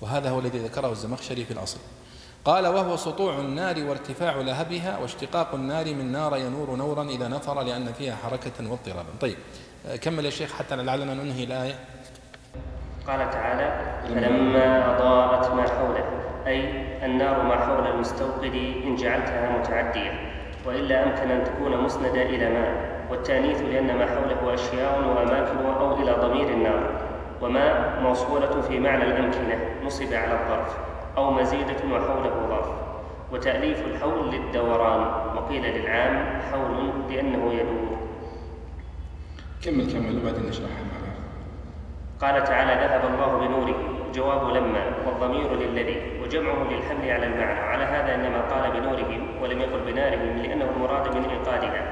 وهذا 0.00 0.30
هو 0.30 0.38
الذي 0.38 0.58
ذكره 0.58 0.90
الزمخشري 0.90 1.44
في 1.44 1.50
الأصل. 1.50 1.78
قال 2.44 2.66
وهو 2.66 2.96
سطوع 2.96 3.38
النار 3.38 3.84
وارتفاع 3.84 4.36
لهبها 4.36 4.98
واشتقاق 4.98 5.54
النار 5.54 5.94
من 5.94 6.12
نار 6.12 6.36
ينور 6.36 6.76
نورا 6.76 7.04
إذا 7.04 7.28
نفر 7.28 7.62
لأن 7.62 7.92
فيها 7.92 8.16
حركة 8.16 8.70
واضطرابا. 8.70 9.08
طيب 9.20 9.36
كمل 10.00 10.24
يا 10.24 10.30
شيخ 10.30 10.52
حتى 10.52 10.76
لعلنا 10.76 11.14
ننهي 11.14 11.44
الآية. 11.44 11.74
قال 13.06 13.30
تعالى 13.30 13.98
فلما 14.08 14.96
أضاءت 14.96 15.50
ما 15.50 15.62
حوله 15.62 16.04
أي 16.46 16.60
النار 17.06 17.42
ما 17.42 17.56
حول 17.56 17.86
المستوقد 17.86 18.54
إن 18.84 18.96
جعلتها 18.96 19.58
متعدية. 19.58 20.31
وإلا 20.66 21.04
أمكن 21.04 21.30
أن 21.30 21.44
تكون 21.44 21.84
مسندة 21.84 22.22
إلى 22.22 22.48
ما 22.50 22.74
والتأنيث 23.10 23.60
لأن 23.62 23.98
ما 23.98 24.06
حوله 24.06 24.54
أشياء 24.54 25.00
وأماكن 25.08 25.66
أو 25.66 25.96
إلى 26.02 26.12
ضمير 26.12 26.48
النار 26.48 26.90
وما 27.42 27.98
موصولة 28.00 28.60
في 28.60 28.80
معنى 28.80 29.04
الأمكنة 29.04 29.58
نصب 29.84 30.12
على 30.12 30.32
الظرف 30.32 30.76
أو 31.16 31.30
مزيدة 31.30 31.76
وحوله 31.92 32.46
ظرف. 32.48 32.68
وتأليف 33.32 33.86
الحول 33.86 34.30
للدوران 34.30 35.00
وقيل 35.36 35.62
للعام 35.62 36.40
حول 36.52 36.90
لأنه 37.10 37.52
يدور. 37.52 37.98
كمل 39.64 39.92
كمل 39.92 40.18
وبعدين 40.22 40.48
نشرحها 40.48 40.82
قال 42.20 42.44
تعالى 42.44 42.86
ذهب 42.86 43.14
الله 43.14 43.38
بنوره 43.38 44.01
جواب 44.12 44.56
لما 44.56 44.84
والضمير 45.06 45.54
للذي 45.54 45.96
وجمعه 46.22 46.64
للحمل 46.70 47.10
على 47.10 47.26
المعنى. 47.26 47.60
على 47.60 47.84
هذا 47.84 48.14
إنما 48.14 48.40
قال 48.40 48.80
بنورهم 48.80 49.42
ولم 49.42 49.60
يقل 49.60 49.80
بنارهم 49.92 50.36
لأنه 50.36 50.68
المراد 50.76 51.16
من 51.16 51.24
ايقادها 51.24 51.82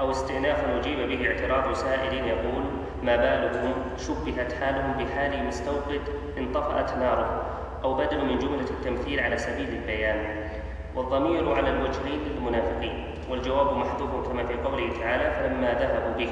أو 0.00 0.10
استئناف 0.10 0.64
أجيب 0.78 1.08
به 1.08 1.28
اعتراض 1.28 1.72
سائل 1.74 2.14
يقول 2.14 2.62
ما 3.02 3.16
بالهم؟ 3.16 3.74
شبهت 3.96 4.52
حالهم 4.52 4.92
بحال 4.92 5.46
مستوقد 5.46 6.00
انطفأت 6.38 6.98
ناره. 6.98 7.46
أو 7.84 7.94
بدل 7.94 8.24
من 8.24 8.38
جملة 8.38 8.70
التمثيل 8.70 9.20
على 9.20 9.38
سبيل 9.38 9.68
البيان 9.68 10.48
والضمير 10.96 11.52
على 11.52 11.70
الوجهين 11.70 12.20
للمنافقين. 12.26 13.04
والجواب 13.30 13.76
محذوف 13.76 14.28
كما 14.28 14.44
في 14.46 14.54
قوله 14.54 14.90
تعالى 15.00 15.30
فلما 15.30 15.72
ذهبوا 15.72 16.14
به 16.18 16.30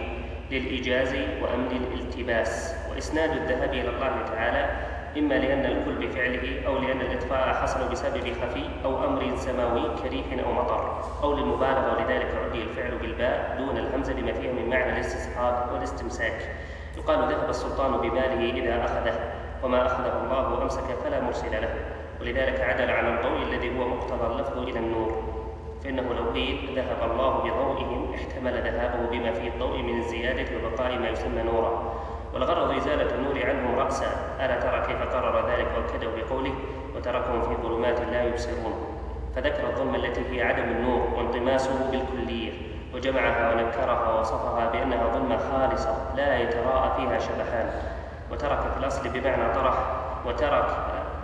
للإيجاز 0.51 1.14
وأمن 1.14 1.88
الالتباس. 1.92 2.74
وإسناد 2.90 3.30
الذهاب 3.30 3.70
إلى 3.70 3.88
الله 3.88 4.22
تعالى 4.34 4.95
إما 5.19 5.35
لأن 5.35 5.64
الكل 5.64 6.07
بفعله 6.07 6.67
أو 6.67 6.79
لأن 6.79 7.01
الإطفاء 7.01 7.55
حصل 7.55 7.89
بسبب 7.89 8.33
خفي 8.43 8.64
أو 8.85 9.05
أمر 9.05 9.37
سماوي 9.37 9.83
كريح 10.03 10.27
أو 10.47 10.53
مطر 10.53 11.03
أو 11.23 11.33
للمبالغة 11.37 11.93
ولذلك 11.93 12.35
عدي 12.45 12.62
الفعل 12.62 12.99
بالباء 12.99 13.57
دون 13.59 13.77
الهمزة 13.79 14.12
لما 14.12 14.33
فيه 14.33 14.53
من 14.53 14.71
معنى 14.71 14.93
الاستصحاب 14.93 15.73
والاستمساك. 15.73 16.51
يقال 16.97 17.19
ذهب 17.19 17.49
السلطان 17.49 17.93
بماله 17.97 18.62
إذا 18.62 18.85
أخذه 18.85 19.14
وما 19.64 19.87
أخذه 19.87 20.25
الله 20.25 20.62
أمسك 20.62 20.85
فلا 21.05 21.21
مرسل 21.21 21.53
له 21.53 21.75
ولذلك 22.21 22.61
عدل 22.61 22.91
عن 22.91 23.17
الضوء 23.17 23.43
الذي 23.43 23.79
هو 23.79 23.89
مقتضى 23.89 24.27
اللفظ 24.33 24.59
إلى 24.59 24.79
النور. 24.79 25.23
فإنه 25.85 26.03
لو 26.03 26.31
قيل 26.31 26.71
ذهب 26.77 27.11
الله 27.11 27.39
بضوئهم 27.39 28.14
احتمل 28.14 28.53
ذهابه 28.53 29.11
بما 29.11 29.33
فيه 29.33 29.49
الضوء 29.49 29.79
من 29.79 29.99
الزيادة 29.99 30.47
وبقاء 30.57 30.99
ما 30.99 31.09
يسمى 31.09 31.43
نورا. 31.43 31.95
والغرض 32.37 32.76
إزالة 32.76 33.14
النور 33.14 33.47
عنهم 33.47 33.78
رأسا. 33.78 34.07
ألا 34.41 34.61
ترى 34.61 34.80
كيف 34.87 35.14
قرر 35.14 35.51
ذلك 35.51 35.66
وكده 35.78 36.11
بقوله 36.16 36.55
وتركهم 36.97 37.43
في 37.43 37.62
ظلمات 37.62 38.01
لا 38.01 38.22
يبصرون. 38.24 38.74
فذكر 39.37 39.66
الظلمة 39.68 39.97
التي 39.97 40.20
هي 40.30 40.43
عدم 40.43 40.62
النور 40.62 41.09
وانطماسه 41.16 41.91
بالكلية 41.91 42.53
وجمعها 42.95 43.53
ونكرها 43.53 44.09
ووصفها 44.11 44.70
بأنها 44.72 45.07
ظلمة 45.14 45.39
خالصة 45.39 45.97
لا 46.16 46.39
يتراءى 46.39 46.91
فيها 46.97 47.18
شبحان 47.18 47.70
وترك 48.32 48.59
في 48.59 48.78
الأصل 48.80 49.09
بمعنى 49.09 49.55
طرح 49.55 49.74
وترك 50.26 50.68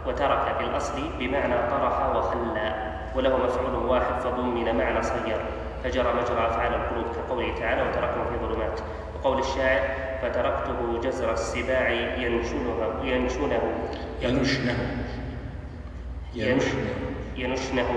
وترك 0.06 0.56
في 0.58 0.64
الأصل 0.64 1.02
بمعنى 1.18 1.54
طرح 1.70 2.16
وخلى 2.16 2.92
وله 3.16 3.36
مفعول 3.36 3.74
واحد 3.74 4.20
فضمن 4.20 4.78
معنى 4.78 5.02
صير 5.02 5.36
فجرى 5.84 6.08
مجرى 6.12 6.46
أفعال 6.46 6.74
القلوب 6.74 7.06
كقوله 7.16 7.54
تعالى 7.60 7.82
وتركهم 7.82 8.24
في 8.30 8.46
ظلمات. 8.46 8.80
وقول 9.14 9.38
الشاعر 9.38 9.80
فتركته 10.22 11.00
جزر 11.02 11.32
السباع 11.32 11.90
ينشنه 11.90 12.78
ينشنه. 13.04 13.62
ينشنه. 14.22 14.76
ينشنه. 16.34 16.94
ينشنه. 17.36 17.90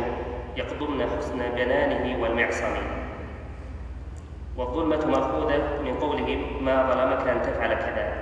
يقضمن 0.58 1.08
حسن 1.18 1.40
بنانه 1.56 2.22
والمعصم. 2.22 2.76
والظلمة 4.58 5.06
مأخوذة 5.06 5.62
من 5.86 5.94
قوله 5.94 6.38
ما 6.62 6.76
ظلمك 6.92 7.28
أن 7.28 7.42
تفعل 7.42 7.74
كذا 7.74 8.14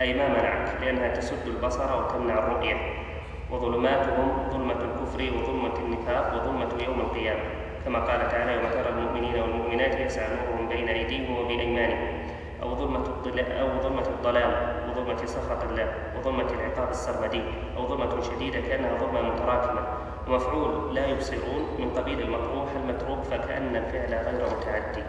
أي 0.00 0.14
ما 0.14 0.28
منعك 0.28 0.68
لأنها 0.80 1.08
تسد 1.14 1.46
البصر 1.46 2.04
وتمنع 2.04 2.38
الرؤية. 2.38 2.76
وظلماتهم 3.50 4.48
ظلمة 4.50 4.80
الكفر 4.88 5.20
وظلمة 5.36 5.76
النفاق 5.78 6.34
وظلمة 6.34 6.84
يوم 6.86 7.00
القيامة. 7.00 7.44
كما 7.84 7.98
قال 7.98 8.28
تعالى 8.28 8.52
يوم 8.52 8.70
ترى 8.70 8.88
المؤمنين 8.88 9.42
والمؤمنات 9.42 10.00
يسعى 10.00 10.28
نورهم 10.28 10.68
بين 10.68 10.88
أيديهم 10.88 11.38
وبأيمانهم 11.38 12.21
أو 12.62 12.74
ظلمة 12.74 13.04
أو 13.60 13.68
ظلمة 13.82 14.06
الضلال 14.06 14.52
وظلمة 14.88 15.26
سخط 15.26 15.62
الله 15.70 15.88
وظلمة 16.18 16.46
العقاب 16.50 16.90
السرمدي 16.90 17.42
أو 17.76 17.86
ظلمة 17.86 18.22
شديدة 18.22 18.60
كأنها 18.60 18.98
ظلمة 18.98 19.22
متراكمة. 19.22 19.82
ومفعول 20.28 20.94
لا 20.94 21.06
يبصرون 21.06 21.62
من 21.78 21.90
قبيل 21.96 22.20
المطروح 22.20 22.68
المتروك 22.82 23.18
فكأن 23.18 23.76
الفعل 23.76 24.14
غير 24.14 24.46
متعدي. 24.56 25.02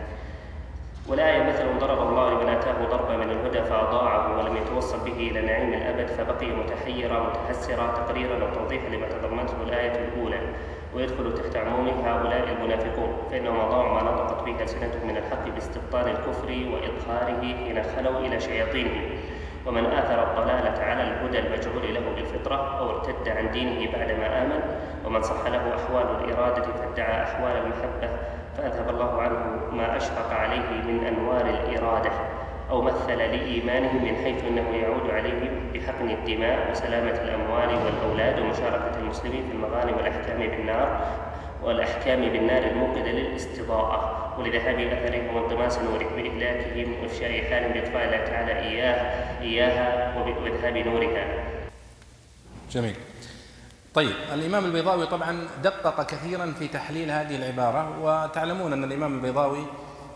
والآية 1.07 1.43
مثل 1.43 1.79
ضرب 1.79 2.07
الله 2.07 2.29
لمن 2.29 2.49
أتاه 2.49 2.85
ضربا 2.91 3.17
من 3.17 3.29
الهدى 3.29 3.61
فأضاعه 3.63 4.37
ولم 4.37 4.57
يتوصل 4.57 4.99
به 5.05 5.17
إلى 5.31 5.41
نعيم 5.41 5.73
الأبد 5.73 6.07
فبقي 6.07 6.47
متحيرا 6.47 7.19
متحسرا. 7.19 7.87
تقريرا 7.87 8.35
أو 8.43 8.53
توضيحا 8.55 8.87
لما 8.87 9.07
تضمنته 9.07 9.63
الآية 9.63 9.91
الأولى. 9.91 10.39
ويدخل 10.95 11.33
تحت 11.33 11.55
عموم 11.55 11.87
هؤلاء 11.87 12.43
المنافقون. 12.53 13.17
فإنهم 13.31 13.59
أضاعوا 13.59 13.93
ما 13.93 14.03
نطقت 14.03 14.43
به 14.45 14.63
ألسنتهم 14.63 15.07
من 15.07 15.17
الحق 15.17 15.49
باستبطان 15.55 16.07
الكفر 16.07 16.49
وإظهاره 16.73 17.41
حين 17.41 17.83
خلوا 17.95 18.19
إلى 18.19 18.39
شياطينهم 18.39 19.01
ومن 19.65 19.85
آثر 19.85 20.23
الضلالة 20.23 20.83
على 20.83 21.03
الهدى 21.03 21.39
المجعول 21.39 21.93
له 21.93 22.01
بالفطرة 22.15 22.79
أو 22.79 22.89
ارتد 22.89 23.29
عن 23.29 23.51
دينه 23.51 23.91
بعدما 23.91 24.41
آمن 24.41 24.59
ومن 25.05 25.21
صح 25.21 25.47
له 25.47 25.75
أحوال 25.75 26.05
الإرادة 26.23 26.61
فادعى 26.63 27.23
أحوال 27.23 27.51
المحبة 27.51 28.17
فأذهب 28.57 28.89
الله 28.89 29.21
عنه 29.21 29.39
ما 29.71 29.97
أشرق 29.97 30.29
عليه 30.33 30.83
من 30.87 31.05
أنوار 31.07 31.45
الإرادة. 31.45 32.11
أو 32.69 32.81
مثل 32.81 33.17
لإيمانهم 33.17 34.03
من 34.05 34.15
حيث 34.15 34.43
أنه 34.43 34.75
يعود 34.75 35.09
عليهم 35.09 35.71
بحقن 35.73 36.09
الدماء 36.09 36.71
وسلامة 36.71 37.11
الأموال 37.11 37.85
والأولاد 37.85 38.39
ومشاركة 38.39 38.99
المسلمين 38.99 39.47
في 39.47 39.53
المغانم 39.53 39.93
والأحكام 39.97 40.39
بالنار 40.39 41.07
والأحكام 41.63 42.21
بالنار 42.21 42.63
الموقدة 42.63 43.11
للاستضاءة. 43.11 44.19
ولذهاب 44.39 44.79
أثرهم 44.79 45.35
وانطماس 45.35 45.79
نوره 45.79 46.09
بإهلاكهم 46.15 46.93
وإفشاء 47.01 47.43
حال 47.49 47.73
بإطفاء 47.73 48.05
الله 48.05 48.25
تعالى 48.25 48.59
إياه 48.59 49.41
إياها 49.41 50.17
وإذهاب 50.19 50.77
نورها. 50.77 51.25
جميل. 52.71 52.95
طيب 53.93 54.15
الإمام 54.33 54.65
البيضاوي 54.65 55.05
طبعا 55.05 55.47
دقق 55.63 56.05
كثيرا 56.05 56.53
في 56.59 56.67
تحليل 56.67 57.11
هذه 57.11 57.35
العبارة 57.35 57.99
وتعلمون 58.01 58.73
أن 58.73 58.83
الإمام 58.83 59.15
البيضاوي 59.15 59.65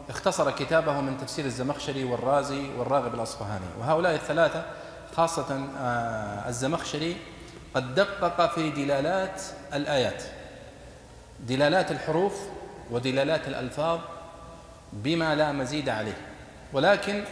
اختصر 0.09 0.51
كتابه 0.51 1.01
من 1.01 1.17
تفسير 1.17 1.45
الزمخشري 1.45 2.03
والرازي 2.03 2.69
والراغب 2.77 3.13
الأصفهاني. 3.13 3.65
وهؤلاء 3.79 4.15
الثلاثة 4.15 4.65
خاصة 5.15 5.67
آه، 5.79 6.49
الزمخشري 6.49 7.17
قد 7.73 7.95
دقق 7.95 8.53
في 8.53 8.69
دلالات 8.69 9.41
الآيات. 9.73 10.23
دلالات 11.39 11.91
الحروف 11.91 12.33
ودلالات 12.91 13.47
الألفاظ 13.47 13.99
بما 14.93 15.35
لا 15.35 15.51
مزيد 15.51 15.89
عليه. 15.89 16.17
ولكن 16.73 17.23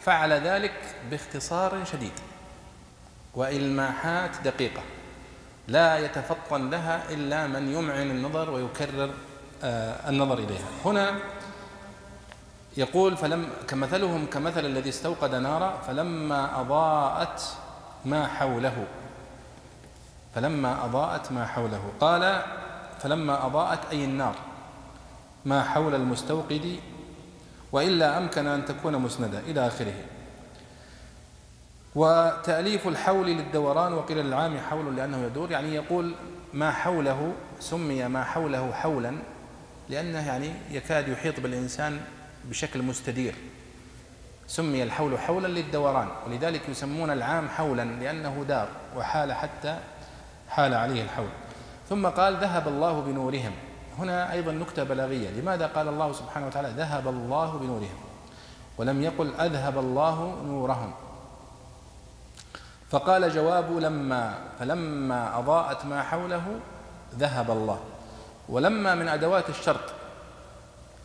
فعل 0.00 0.32
ذلك 0.32 0.74
باختصار 1.10 1.84
شديد 1.84 2.12
وإلماحات 3.34 4.30
دقيقة. 4.44 4.82
لا 5.68 5.98
يتفطن 5.98 6.70
لها 6.70 7.02
إلا 7.10 7.46
من 7.46 7.72
يمعن 7.72 8.10
النظر 8.10 8.50
ويكرر 8.50 9.10
آه، 9.64 10.10
النظر 10.10 10.38
إليها. 10.38 10.66
هنا 10.84 11.18
يقول 12.76 13.16
فلم 13.16 13.48
كمثلهم 13.68 14.26
كمثل 14.26 14.66
الذي 14.66 14.88
استوقد 14.88 15.34
نارا 15.34 15.78
فلما 15.86 16.60
أضاءت 16.60 17.42
ما 18.04 18.26
حوله. 18.26 18.86
فلما 20.34 20.84
أضاءت 20.84 21.32
ما 21.32 21.46
حوله. 21.46 21.92
قال 22.00 22.42
فلما 23.00 23.46
أضاءت 23.46 23.78
أي 23.92 24.04
النار. 24.04 24.34
ما 25.44 25.62
حول 25.62 25.94
المستوقد 25.94 26.76
وإلا 27.72 28.18
أمكن 28.18 28.46
أن 28.46 28.64
تكون 28.64 28.96
مسندا 28.96 29.38
إلى 29.38 29.66
آخره. 29.66 29.94
وتأليف 31.94 32.88
الحول 32.88 33.26
للدوران 33.26 33.92
وقيل 33.92 34.18
للعام 34.18 34.58
حول 34.58 34.96
لأنه 34.96 35.18
يدور 35.26 35.50
يعني 35.50 35.74
يقول 35.74 36.14
ما 36.54 36.70
حوله 36.70 37.32
سمي 37.60 38.08
ما 38.08 38.24
حوله 38.24 38.72
حولا 38.72 39.16
لأنه 39.88 40.26
يعني 40.26 40.52
يكاد 40.70 41.08
يحيط 41.08 41.40
بالإنسان 41.40 42.00
بشكل 42.50 42.82
مستدير. 42.82 43.34
سمي 44.46 44.82
الحول 44.82 45.18
حولا 45.18 45.48
للدوران 45.48 46.08
ولذلك 46.26 46.68
يسمون 46.68 47.10
العام 47.10 47.48
حولا 47.48 47.82
لأنه 47.82 48.44
دار 48.48 48.68
وحال 48.96 49.32
حتى 49.32 49.78
حال 50.48 50.74
عليه 50.74 51.02
الحول. 51.02 51.28
ثم 51.88 52.06
قال 52.06 52.36
ذهب 52.36 52.68
الله 52.68 53.00
بنورهم. 53.00 53.52
هنا 53.98 54.32
أيضا 54.32 54.52
نكتة 54.52 54.84
بلاغية. 54.84 55.30
لماذا 55.30 55.66
قال 55.66 55.88
الله 55.88 56.12
سبحانه 56.12 56.46
وتعالى 56.46 56.68
ذهب 56.68 57.08
الله 57.08 57.58
بنورهم 57.58 57.98
ولم 58.78 59.02
يقل 59.02 59.34
أذهب 59.34 59.78
الله 59.78 60.42
نورهم 60.46 60.94
فقال 62.90 63.30
جواب 63.30 63.78
لما 63.78 64.34
فلما 64.58 65.38
أضاءت 65.38 65.84
ما 65.84 66.02
حوله 66.02 66.60
ذهب 67.18 67.50
الله. 67.50 67.80
ولما 68.48 68.94
من 68.94 69.08
أدوات 69.08 69.48
الشرط 69.48 69.92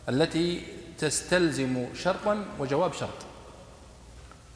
التي 0.08 0.79
تستلزم 1.00 1.86
شرطا 1.94 2.44
وجواب 2.58 2.92
شرط. 2.92 3.08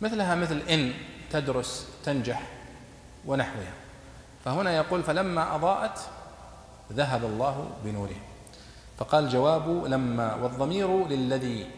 مثلها 0.01 0.35
مثل 0.35 0.59
إن 0.59 0.93
تدرس 1.31 1.89
تنجح 2.05 2.43
ونحوها. 3.27 3.73
فهنا 4.45 4.77
يقول 4.77 5.03
فلما 5.03 5.55
أضاءت 5.55 5.99
ذهب 6.93 7.25
الله 7.25 7.71
بنوره. 7.85 8.17
فقال 8.99 9.29
جواب 9.29 9.85
لما 9.85 10.35
والضمير 10.35 11.09
للذي 11.09 11.71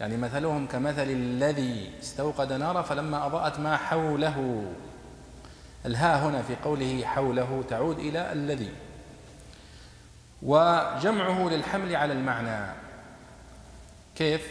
يعني 0.00 0.16
مثلهم 0.16 0.66
كمثل 0.66 1.10
الذي 1.10 1.90
استوقد 2.02 2.52
نارا 2.52 2.82
فلما 2.82 3.26
أضاءت 3.26 3.60
ما 3.60 3.76
حوله. 3.76 4.64
الهاء 5.86 6.18
هنا 6.18 6.42
في 6.42 6.56
قوله 6.64 7.04
حوله 7.04 7.64
تعود 7.68 7.98
إلى 7.98 8.32
الذي. 8.32 8.72
وجمعه 10.42 11.48
للحمل 11.48 11.96
على 11.96 12.12
المعنى. 12.12 12.87
كيف؟ 14.18 14.42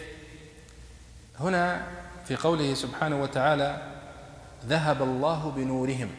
هنا 1.39 1.87
في 2.27 2.35
قوله 2.35 2.73
سبحانه 2.73 3.21
وتعالى 3.21 3.81
ذهب 4.65 5.01
الله 5.01 5.53
بنورهم. 5.55 6.09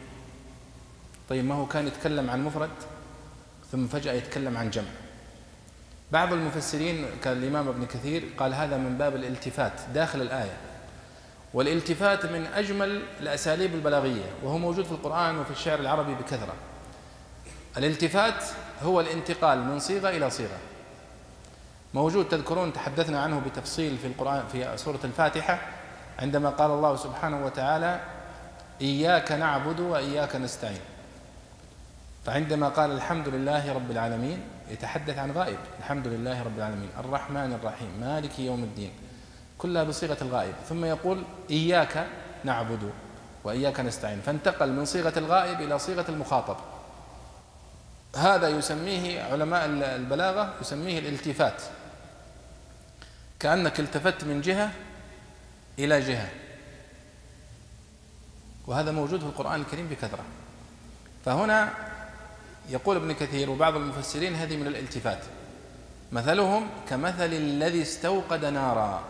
طيب 1.29 1.45
ما 1.45 1.55
هو 1.55 1.65
كان 1.65 1.87
يتكلم 1.87 2.29
عن 2.29 2.43
مفرد 2.43 2.69
ثم 3.71 3.87
فجأة 3.87 4.13
يتكلم 4.13 4.57
عن 4.57 4.69
جمع. 4.69 4.91
بعض 6.11 6.33
المفسرين 6.33 7.05
كالإمام 7.23 7.67
ابن 7.67 7.85
كثير 7.85 8.23
قال 8.37 8.53
هذا 8.53 8.77
من 8.77 8.97
باب 8.97 9.15
الالتفات 9.15 9.73
داخل 9.93 10.21
الآية. 10.21 10.57
والالتفات 11.53 12.25
من 12.25 12.45
أجمل 12.45 13.01
الأساليب 13.19 13.75
البلاغية 13.75 14.25
وهو 14.43 14.57
موجود 14.57 14.85
في 14.85 14.91
القرآن 14.91 15.37
وفي 15.37 15.51
الشعر 15.51 15.79
العربي 15.79 16.13
بكثرة. 16.13 16.53
الالتفات 17.77 18.43
هو 18.81 18.99
الانتقال 18.99 19.63
من 19.63 19.79
صيغة 19.79 20.09
إلى 20.09 20.29
صيغة. 20.29 20.57
موجود 21.93 22.27
تذكرون 22.29 22.73
تحدثنا 22.73 23.21
عنه 23.21 23.39
بتفصيل 23.39 23.97
في 23.97 24.07
القرآن 24.07 24.43
في 24.51 24.77
سورة 24.77 24.99
الفاتحة 25.03 25.59
عندما 26.19 26.49
قال 26.49 26.71
الله 26.71 26.95
سبحانه 26.95 27.45
وتعالى 27.45 27.99
إياك 28.81 29.31
نعبد 29.31 29.79
وإياك 29.79 30.35
نستعين. 30.35 30.81
فعندما 32.25 32.69
قال 32.69 32.91
الحمد 32.91 33.27
لله 33.27 33.73
رب 33.73 33.91
العالمين 33.91 34.41
يتحدث 34.71 35.17
عن 35.17 35.31
غائب. 35.31 35.57
الحمد 35.79 36.07
لله 36.07 36.43
رب 36.43 36.57
العالمين. 36.57 36.89
الرحمن 36.99 37.53
الرحيم. 37.53 37.91
مالك 38.01 38.39
يوم 38.39 38.63
الدين. 38.63 38.91
كلها 39.57 39.83
بصيغة 39.83 40.17
الغائب. 40.21 40.53
ثم 40.69 40.85
يقول 40.85 41.23
إياك 41.51 42.07
نعبد 42.43 42.91
وإياك 43.43 43.79
نستعين. 43.79 44.21
فانتقل 44.21 44.71
من 44.71 44.85
صيغة 44.85 45.19
الغائب 45.19 45.61
إلى 45.61 45.79
صيغة 45.79 46.05
المخاطب. 46.09 46.55
هذا 48.15 48.47
يسميه 48.47 49.23
علماء 49.23 49.65
البلاغة 49.65 50.53
يسميه 50.61 50.99
الالتفات. 50.99 51.61
كأنك 53.39 53.79
التفت 53.79 54.23
من 54.23 54.41
جهة 54.41 54.71
إلى 55.79 56.01
جهة. 56.01 56.29
وهذا 58.67 58.91
موجود 58.91 59.19
في 59.19 59.25
القرآن 59.25 59.61
الكريم 59.61 59.87
بكثرة. 59.87 60.23
فهنا 61.25 61.73
يقول 62.69 62.95
ابن 62.95 63.11
كثير 63.11 63.49
وبعض 63.49 63.75
المفسرين 63.75 64.35
هذه 64.35 64.57
من 64.57 64.67
الالتفات. 64.67 65.23
مثلهم 66.11 66.67
كمثل 66.89 67.33
الذي 67.33 67.81
استوقد 67.81 68.45
نارا 68.45 69.03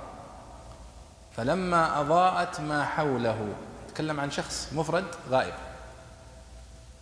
فلما 1.38 2.02
أضاءت 2.02 2.62
ما 2.62 2.86
حوله. 2.86 3.54
تكلم 3.94 4.20
عن 4.20 4.32
شخص 4.32 4.70
مفرد 4.74 5.06
غائب. 5.30 5.54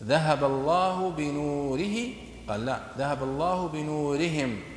ذهب 0.03 0.43
الله 0.43 1.11
بنوره 1.11 2.09
قال 2.49 2.65
لا 2.65 2.79
ذهب 2.97 3.23
الله 3.23 3.67
بنورهم. 3.67 4.76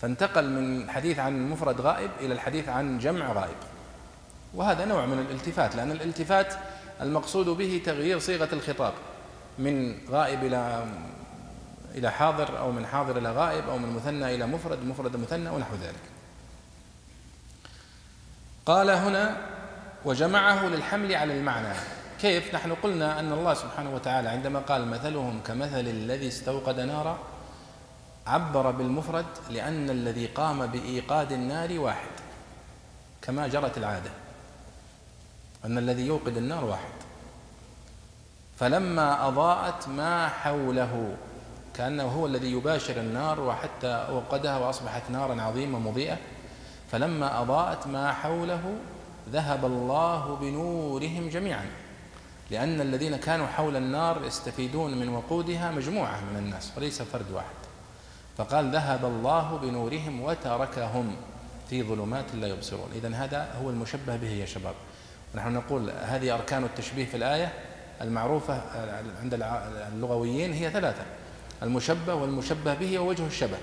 فانتقل 0.00 0.50
من 0.50 0.90
حديث 0.90 1.18
عن 1.18 1.50
مفرد 1.50 1.80
غائب 1.80 2.10
إلى 2.20 2.34
الحديث 2.34 2.68
عن 2.68 2.98
جمع 2.98 3.32
غائب. 3.32 3.56
وهذا 4.54 4.84
نوع 4.84 5.06
من 5.06 5.18
الالتفات 5.18 5.76
لأن 5.76 5.90
الالتفات 5.90 6.54
المقصود 7.00 7.46
به 7.46 7.82
تغيير 7.86 8.18
صيغة 8.18 8.48
الخطاب 8.52 8.92
من 9.58 9.98
غائب 10.10 10.44
إلى 10.44 10.86
إلى 11.94 12.10
حاضر 12.10 12.58
أو 12.58 12.72
من 12.72 12.86
حاضر 12.86 13.18
إلى 13.18 13.32
غائب 13.32 13.68
أو 13.68 13.78
من 13.78 13.96
مثنى 13.96 14.34
إلى 14.34 14.46
مفرد 14.46 14.84
مفرد 14.84 15.16
مثنى 15.16 15.50
ونحو 15.50 15.74
ذلك. 15.74 16.02
قال 18.66 18.90
هنا 18.90 19.36
وجمعه 20.04 20.66
للحمل 20.66 21.14
على 21.14 21.38
المعنى 21.38 21.74
كيف؟ 22.20 22.54
نحن 22.54 22.72
قلنا 22.72 23.20
أن 23.20 23.32
الله 23.32 23.54
سبحانه 23.54 23.94
وتعالى 23.94 24.28
عندما 24.28 24.58
قال 24.58 24.88
مثلهم 24.88 25.40
كمثل 25.46 25.80
الذي 25.80 26.28
استوقد 26.28 26.80
نارا 26.80 27.18
عبر 28.26 28.70
بالمفرد 28.70 29.26
لأن 29.50 29.90
الذي 29.90 30.26
قام 30.26 30.66
بإيقاد 30.66 31.32
النار 31.32 31.78
واحد 31.78 32.08
كما 33.22 33.48
جرت 33.48 33.78
العادة 33.78 34.10
أن 35.64 35.78
الذي 35.78 36.06
يوقد 36.06 36.36
النار 36.36 36.64
واحد. 36.64 36.96
فلما 38.58 39.28
أضاءت 39.28 39.88
ما 39.88 40.28
حوله 40.28 41.16
كأنه 41.74 42.04
هو 42.04 42.26
الذي 42.26 42.52
يباشر 42.52 43.00
النار 43.00 43.40
وحتى 43.40 43.86
أوقدها 43.86 44.58
وأصبحت 44.58 45.10
نارا 45.10 45.42
عظيمة 45.42 45.78
مضيئة 45.78 46.18
فلما 46.92 47.42
أضاءت 47.42 47.86
ما 47.86 48.12
حوله 48.12 48.76
ذهب 49.30 49.64
الله 49.64 50.36
بنورهم 50.40 51.28
جميعا 51.28 51.66
لأن 52.50 52.80
الذين 52.80 53.16
كانوا 53.16 53.46
حول 53.46 53.76
النار 53.76 54.24
يستفيدون 54.24 54.98
من 54.98 55.08
وقودها 55.08 55.70
مجموعة 55.70 56.20
من 56.20 56.36
الناس 56.36 56.72
وليس 56.76 57.02
فرد 57.02 57.30
واحد. 57.30 57.65
فقال 58.36 58.70
ذهب 58.70 59.04
الله 59.04 59.58
بنورهم 59.62 60.20
وتركهم 60.22 61.16
في 61.70 61.82
ظلمات 61.82 62.34
لا 62.34 62.48
يبصرون. 62.48 62.90
إذا 62.94 63.08
هذا 63.08 63.54
هو 63.62 63.70
المشبه 63.70 64.16
به 64.16 64.30
يا 64.30 64.46
شباب. 64.46 64.74
ونحن 65.34 65.52
نقول 65.52 65.90
هذه 65.90 66.34
أركان 66.34 66.64
التشبيه 66.64 67.04
في 67.04 67.16
الآية 67.16 67.52
المعروفة 68.00 68.62
عند 69.22 69.34
اللغويين 69.92 70.52
هي 70.52 70.70
ثلاثة 70.70 71.02
المشبه 71.62 72.14
والمشبه 72.14 72.74
به 72.74 72.98
ووجه 72.98 73.26
الشبه. 73.26 73.58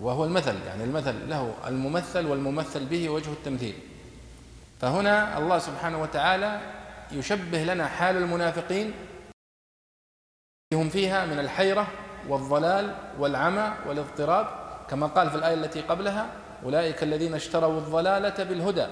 وهو 0.00 0.24
المثل 0.24 0.56
يعني 0.66 0.84
المثل 0.84 1.28
له 1.28 1.54
الممثل 1.66 2.26
والممثل 2.26 2.84
به 2.84 3.08
وجه 3.08 3.32
التمثيل. 3.32 3.74
فهنا 4.80 5.38
الله 5.38 5.58
سبحانه 5.58 6.02
وتعالى 6.02 6.60
يشبه 7.12 7.64
لنا 7.64 7.86
حال 7.86 8.16
المنافقين 8.16 8.92
هم 10.74 10.88
فيها 10.88 11.26
من 11.26 11.38
الحيرة 11.38 11.86
والضلال 12.28 12.94
والعمى 13.18 13.72
والاضطراب 13.88 14.46
كما 14.90 15.06
قال 15.06 15.30
في 15.30 15.36
الآية 15.36 15.54
التي 15.54 15.80
قبلها 15.80 16.26
أولئك 16.64 17.02
الذين 17.02 17.34
اشتروا 17.34 17.78
الضلالة 17.78 18.44
بالهدى. 18.44 18.86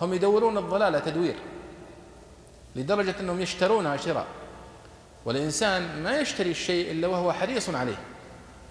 هم 0.00 0.14
يدورون 0.14 0.58
الضلالة 0.58 0.98
تدوير 0.98 1.34
لدرجة 2.76 3.14
أنهم 3.20 3.40
يشترونها 3.40 3.96
شراء 3.96 4.26
والإنسان 5.24 6.02
ما 6.02 6.18
يشتري 6.18 6.50
الشيء 6.50 6.90
إلا 6.90 7.08
وهو 7.08 7.32
حريص 7.32 7.70
عليه. 7.70 7.98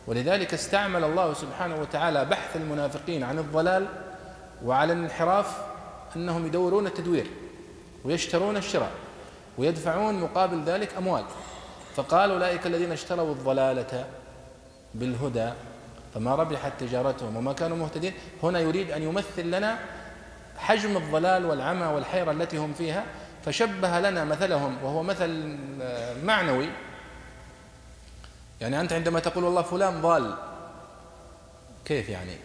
ولذلك 0.08 0.54
استعمل 0.54 1.04
الله 1.04 1.34
سبحانه 1.34 1.82
وتعالى 1.82 2.26
بحث 2.26 2.56
المنافقين 2.56 3.24
عن 3.24 3.40
الضلال 3.40 3.88
وعلى 4.66 4.94
الانحراف 4.94 5.58
أنهم 6.16 6.46
يدورون 6.46 6.88
التدوير 6.88 7.28
ويشترون 8.06 8.58
الشراء 8.58 8.92
ويدفعون 9.58 10.20
مقابل 10.20 10.64
ذلك 10.64 10.90
أموال. 10.98 11.24
فقال 12.00 12.32
أولئك 12.32 12.68
الذين 12.68 12.92
اشتروا 12.92 13.34
الضلالة 13.34 14.06
بالهدى 14.96 15.50
فما 16.14 16.36
ربحت 16.36 16.72
تجارتهم 16.80 17.36
وما 17.36 17.54
كانوا 17.54 17.78
مهتدين. 17.78 18.14
هنا 18.44 18.60
يريد 18.60 18.92
أن 18.92 19.04
يمثل 19.04 19.52
لنا 19.52 19.80
حجم 20.58 20.98
الضلال 20.98 21.46
والعمى 21.46 21.86
والحيرة 21.86 22.32
التي 22.32 22.58
هم 22.58 22.74
فيها 22.74 23.06
فشبه 23.46 24.00
لنا 24.00 24.26
مثلهم 24.26 24.84
وهو 24.84 25.04
مثل 25.04 25.58
معنوي. 26.24 26.70
يعني 28.62 28.82
أنت 28.82 28.94
عندما 28.94 29.20
تقول 29.20 29.44
والله 29.44 29.62
فلان 29.62 30.02
ضال 30.02 30.34
كيف 31.86 32.10
يعني 32.10 32.38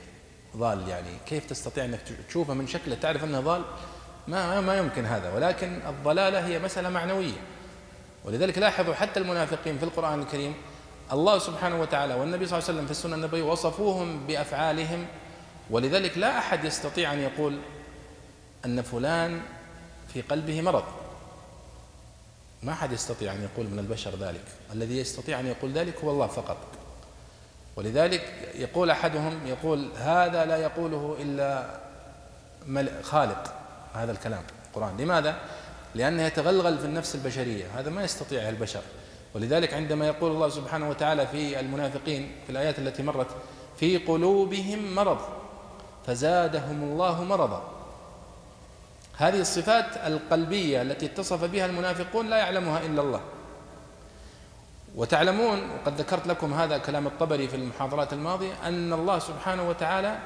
ضال 0.57 0.89
يعني؟ 0.89 1.11
كيف 1.27 1.47
تستطيع 1.47 1.85
أنك 1.85 2.01
تشوفه 2.29 2.55
من 2.55 2.67
شكله؟ 2.67 2.95
تعرف 2.95 3.25
أنه 3.25 3.41
ضال؟ 3.41 3.63
ما 4.29 4.61
ما 4.61 4.79
يمكن 4.79 5.05
هذا 5.05 5.35
ولكن 5.35 5.81
الضلالة 5.89 6.47
هي 6.47 6.59
مسألة 6.59 6.89
معنوية. 6.89 7.54
ولذلك 8.25 8.59
لاحظوا 8.59 8.95
حتى 8.95 9.21
المنافقين 9.21 9.79
في 9.79 9.85
القرآن 9.85 10.21
الكريم 10.21 10.55
الله 11.13 11.39
سبحانه 11.39 11.81
وتعالى 11.81 12.15
والنبي 12.15 12.47
صلى 12.47 12.59
الله 12.59 12.69
عليه 12.69 12.79
وسلم 12.79 12.87
في 12.87 12.91
السنة 12.91 13.15
النبوية 13.15 13.43
وصفوهم 13.43 14.27
بأفعالهم 14.27 15.07
ولذلك 15.71 16.19
لا 16.19 16.39
أحد 16.39 16.65
يستطيع 16.65 17.13
أن 17.13 17.21
يقول 17.21 17.59
أن 18.65 18.83
فلان 18.83 19.41
في 20.13 20.23
قلبه 20.23 20.63
مرض. 20.63 20.85
ما 22.63 22.73
أحد 22.73 22.93
يستطيع 22.93 23.33
أن 23.33 23.43
يقول 23.43 23.67
من 23.67 23.79
البشر 23.79 24.11
ذلك. 24.11 24.45
الذي 24.73 24.99
يستطيع 24.99 25.41
أن 25.41 25.47
يقول 25.47 25.73
ذلك 25.73 26.05
هو 26.05 26.11
الله 26.11 26.27
فقط. 26.27 26.57
ولذلك 27.77 28.51
يقول 28.55 28.91
أحدهم 28.91 29.47
يقول 29.47 29.89
هذا 29.97 30.45
لا 30.45 30.57
يقوله 30.57 31.17
إلا 31.21 31.81
خالق. 33.03 33.55
هذا 33.95 34.13
الكلام 34.13 34.43
القرآن 34.71 34.97
لماذا؟ 34.97 35.37
لأنه 35.95 36.23
يتغلغل 36.23 36.79
في 36.79 36.85
النفس 36.85 37.15
البشرية. 37.15 37.65
هذا 37.79 37.91
ما 37.91 38.05
يستطيعه 38.05 38.49
البشر. 38.49 38.83
ولذلك 39.35 39.75
عندما 39.75 40.07
يقول 40.07 40.31
الله 40.31 40.49
سبحانه 40.49 40.91
وتعالى 40.91 41.27
في 41.27 41.61
المنافقين 41.61 42.33
في 42.47 42.53
الآيات 42.53 42.79
التي 42.79 43.03
مرت 43.03 43.27
في 43.77 43.97
قلوبهم 43.99 44.95
مرض 44.95 45.19
فزادهم 46.07 46.83
الله 46.83 47.25
مرضا. 47.25 47.71
هذه 49.17 49.41
الصفات 49.41 49.97
القلبية 49.97 50.83
التي 50.83 51.07
اتصف 51.07 51.45
بها 51.45 51.67
المنافقون 51.67 52.31
لا 52.31 52.37
يعلمها 52.37 52.87
إلا 52.87 53.03
الله. 53.03 53.21
وتعلمون 54.97 55.71
وقد 55.71 56.01
ذكرت 56.01 56.27
لكم 56.27 56.55
هذا 56.55 56.79
كلام 56.79 57.07
الطبري 57.07 57.49
في 57.49 57.57
المحاضرات 57.57 58.13
الماضية 58.13 58.53
أن 58.65 58.93
الله 58.93 59.19
سبحانه 59.19 59.69
وتعالى 59.69 60.19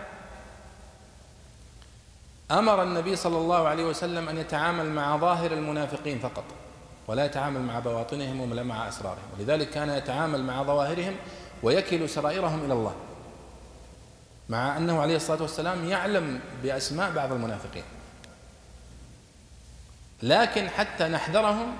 أمر 2.50 2.82
النبي 2.82 3.16
صلى 3.16 3.38
الله 3.38 3.68
عليه 3.68 3.84
وسلم 3.84 4.28
أن 4.28 4.38
يتعامل 4.38 4.90
مع 4.90 5.16
ظاهر 5.16 5.52
المنافقين 5.52 6.18
فقط 6.18 6.44
ولا 7.08 7.24
يتعامل 7.24 7.60
مع 7.60 7.78
بواطنهم 7.78 8.40
ولا 8.40 8.62
مع 8.62 8.88
أسرارهم 8.88 9.22
ولذلك 9.38 9.70
كان 9.70 9.88
يتعامل 9.88 10.44
مع 10.44 10.62
ظواهرهم 10.62 11.16
ويكل 11.62 12.08
سرائرهم 12.08 12.64
إلى 12.64 12.72
الله 12.72 12.94
مع 14.48 14.76
أنه 14.76 15.00
عليه 15.00 15.16
الصلاة 15.16 15.42
والسلام 15.42 15.88
يعلم 15.88 16.40
بأسماء 16.62 17.12
بعض 17.12 17.32
المنافقين. 17.32 17.82
لكن 20.22 20.68
حتى 20.68 21.08
نحذرهم 21.08 21.76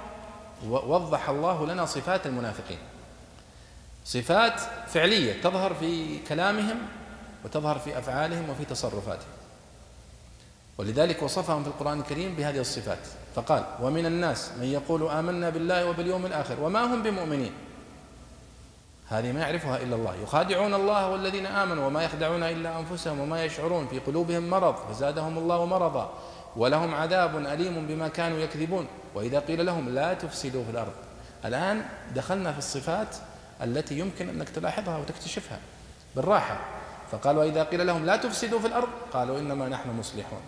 وضح 0.66 1.28
الله 1.28 1.66
لنا 1.66 1.86
صفات 1.86 2.26
المنافقين. 2.26 2.78
صفات 4.04 4.60
فعلية 4.88 5.42
تظهر 5.42 5.74
في 5.74 6.18
كلامهم 6.18 6.76
وتظهر 7.44 7.78
في 7.78 7.98
أفعالهم 7.98 8.50
وفي 8.50 8.64
تصرفاتهم. 8.64 9.38
ولذلك 10.78 11.22
وصفهم 11.22 11.62
في 11.62 11.68
القرآن 11.68 12.00
الكريم 12.00 12.34
بهذه 12.34 12.60
الصفات. 12.60 12.98
فقال 13.34 13.64
ومن 13.82 14.06
الناس 14.06 14.50
من 14.60 14.66
يقول 14.66 15.09
آمنا 15.09 15.50
بالله 15.50 15.86
وباليوم 15.86 16.26
الآخر 16.26 16.60
وما 16.60 16.94
هم 16.94 17.02
بمؤمنين. 17.02 17.52
هذه 19.09 19.32
ما 19.32 19.40
يعرفها 19.40 19.76
إلا 19.82 19.96
الله. 19.96 20.14
يخادعون 20.22 20.74
الله 20.74 21.10
والذين 21.10 21.46
آمنوا 21.46 21.86
وما 21.86 22.02
يخدعون 22.02 22.42
إلا 22.42 22.78
أنفسهم 22.78 23.20
وما 23.20 23.44
يشعرون 23.44 23.86
في 23.86 23.98
قلوبهم 23.98 24.50
مرض 24.50 24.74
فزادهم 24.74 25.38
الله 25.38 25.64
مرضا 25.64 26.12
ولهم 26.56 26.94
عذاب 26.94 27.36
أليم 27.36 27.86
بما 27.86 28.09
كانوا 28.09 28.38
يكذبون. 28.38 28.86
وإذا 29.14 29.38
قيل 29.38 29.66
لهم 29.66 29.88
لا 29.88 30.14
تفسدوا 30.14 30.64
في 30.64 30.70
الأرض. 30.70 30.92
الآن 31.44 31.84
دخلنا 32.14 32.52
في 32.52 32.59
الصفات 32.59 33.16
التي 33.62 33.98
يمكن 33.98 34.28
أنك 34.28 34.48
تلاحظها 34.48 34.98
وتكتشفها 34.98 35.59
بالراحة. 36.16 36.60
فقال 37.12 37.38
وإذا 37.38 37.62
قيل 37.62 37.86
لهم 37.86 38.06
لا 38.06 38.16
تفسدوا 38.16 38.60
في 38.60 38.66
الأرض 38.66 38.88
قالوا 39.12 39.38
إنما 39.38 39.68
نحن 39.68 39.90
مصلحون. 39.98 40.40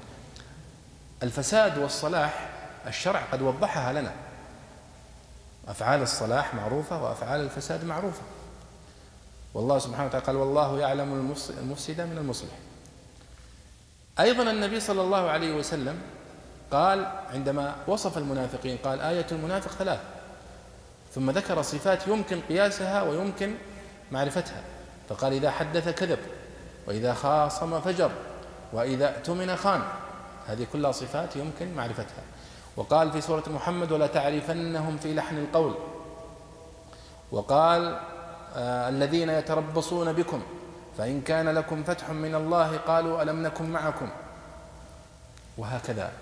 الفساد 1.23 1.79
والصلاح 1.79 2.49
الشرع 2.87 3.23
قد 3.33 3.43
وضحها 3.43 3.93
لنا. 3.93 4.13
أفعال 5.69 6.03
الصلاح 6.03 6.55
معروفة 6.55 7.03
وأفعال 7.03 7.41
الفساد 7.41 7.85
معروفة. 7.85 8.23
والله 9.55 9.79
سبحانه 9.79 10.07
وتعالى 10.07 10.27
قال 10.27 10.37
والله 10.37 10.79
يعلم 10.79 11.35
المفسد 11.61 12.01
من 12.01 12.19
المصلح. 12.19 12.51
أيضا 14.21 14.51
النبي 14.51 14.81
صلى 14.81 15.03
الله 15.03 15.31
عليه 15.31 15.55
وسلم 15.55 15.99
قال 16.71 17.07
عندما 17.31 17.77
وصف 17.87 18.19
المنافقين 18.19 18.77
قال 18.77 19.01
آية 19.01 19.27
المنافق 19.33 19.71
ثلاث. 19.71 20.01
ثم 21.15 21.31
ذكر 21.31 21.63
صفات 21.63 22.09
يمكن 22.09 22.41
قياسها 22.49 23.03
ويمكن 23.03 23.55
معرفتها. 24.13 24.63
فقال 25.09 25.33
إذا 25.33 25.51
حدث 25.51 25.89
كذب 25.89 26.19
وإذا 26.87 27.15
خاصم 27.15 27.81
فجر 27.81 28.11
وإذا 28.73 29.17
اؤتمن 29.17 29.57
خان. 29.57 29.83
هذه 30.53 30.67
كلها 30.73 30.93
صفات 30.93 31.37
يمكن 31.37 31.75
معرفتها. 31.75 32.23
وقال 32.77 33.13
في 33.13 33.21
سورة 33.21 33.45
محمد 33.49 33.93
ولا 33.93 34.07
تعرفنهم 34.07 34.97
في 34.97 35.15
لحن 35.15 35.39
القول. 35.39 35.75
وقال 37.33 38.01
آه 38.57 38.89
الذين 38.89 39.29
يتربصون 39.29 40.13
بكم 40.13 40.43
فإن 40.99 41.21
كان 41.21 41.49
لكم 41.49 41.83
فتح 41.83 42.11
من 42.11 42.35
الله 42.35 42.77
قالوا 42.77 43.23
ألم 43.23 43.43
نكن 43.43 43.71
معكم. 43.71 44.09
وهكذا. 45.59 46.13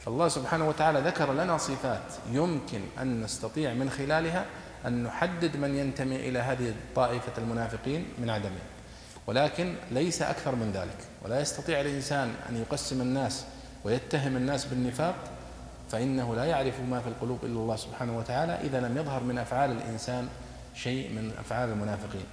فالله 0.00 0.28
سبحانه 0.28 0.68
وتعالى 0.68 1.00
ذكر 1.00 1.32
لنا 1.32 1.58
صفات 1.58 2.12
يمكن 2.32 2.80
أن 3.00 3.22
نستطيع 3.22 3.74
من 3.74 3.90
خلالها 3.90 4.44
أن 4.86 5.02
نحدد 5.02 5.56
من 5.56 5.76
ينتمي 5.76 6.16
إلى 6.16 6.38
هذه 6.38 6.68
الطائفة 6.68 7.32
المنافقين 7.38 8.08
من 8.18 8.30
عدمه. 8.30 8.60
ولكن 9.26 9.74
ليس 9.90 10.22
أكثر 10.22 10.54
من 10.54 10.72
ذلك. 10.72 10.98
ولا 11.24 11.40
يستطيع 11.40 11.80
الإنسان 11.80 12.34
أن 12.48 12.56
يقسم 12.56 13.00
الناس 13.00 13.44
ويتهم 13.84 14.36
الناس 14.36 14.64
بالنفاق 14.64 15.14
فإنه 15.90 16.34
لا 16.34 16.44
يعرف 16.44 16.80
ما 16.80 17.00
في 17.00 17.08
القلوب 17.08 17.38
إلا 17.44 17.60
الله 17.60 17.76
سبحانه 17.76 18.18
وتعالى 18.18 18.52
إذا 18.52 18.80
لم 18.80 18.96
يظهر 18.96 19.22
من 19.22 19.38
أفعال 19.38 19.70
الإنسان 19.70 20.28
شيء 20.74 21.10
من 21.10 21.32
أفعال 21.38 21.68
المنافقين. 21.68 22.24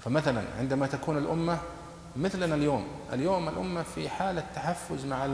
فمثلا 0.00 0.42
عندما 0.58 0.86
تكون 0.86 1.18
الأمة 1.18 1.58
مثلنا 2.16 2.54
اليوم 2.54 2.86
اليوم 3.12 3.48
الأمة 3.48 3.82
في 3.82 4.08
حالة 4.08 4.44
تحفز 4.54 5.04
مع 5.04 5.28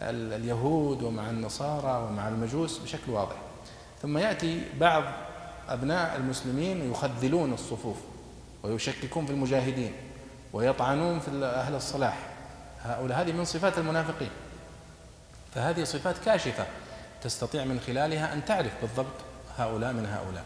اليهود 0.00 1.02
ومع 1.02 1.30
النصارى 1.30 2.06
ومع 2.06 2.28
المجوس 2.28 2.78
بشكل 2.78 3.12
واضح. 3.12 3.36
ثم 4.02 4.18
يأتي 4.18 4.62
بعض 4.80 5.02
أبناء 5.68 6.16
المسلمين 6.16 6.90
يخذلون 6.90 7.52
الصفوف 7.52 7.96
ويشككون 8.62 9.26
في 9.26 9.32
المجاهدين 9.32 9.92
ويطعنون 10.52 11.20
في 11.20 11.44
أهل 11.44 11.74
الصلاح. 11.74 12.31
هؤلاء 12.82 13.20
هذه 13.20 13.32
من 13.32 13.44
صفات 13.44 13.78
المنافقين. 13.78 14.30
فهذه 15.54 15.84
صفات 15.84 16.18
كاشفة 16.18 16.66
تستطيع 17.22 17.64
من 17.64 17.80
خلالها 17.80 18.32
أن 18.32 18.44
تعرف 18.44 18.80
بالضبط 18.80 19.16
هؤلاء 19.58 19.92
من 19.92 20.06
هؤلاء. 20.06 20.44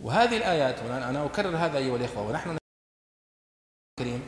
وهذه 0.00 0.36
الآيات 0.36 0.82
وأنا 0.82 1.24
أكرر 1.24 1.56
هذا 1.56 1.78
أيها 1.78 1.96
الإخوة 1.96 2.22
ونحن 2.22 2.58
الكريم 4.00 4.22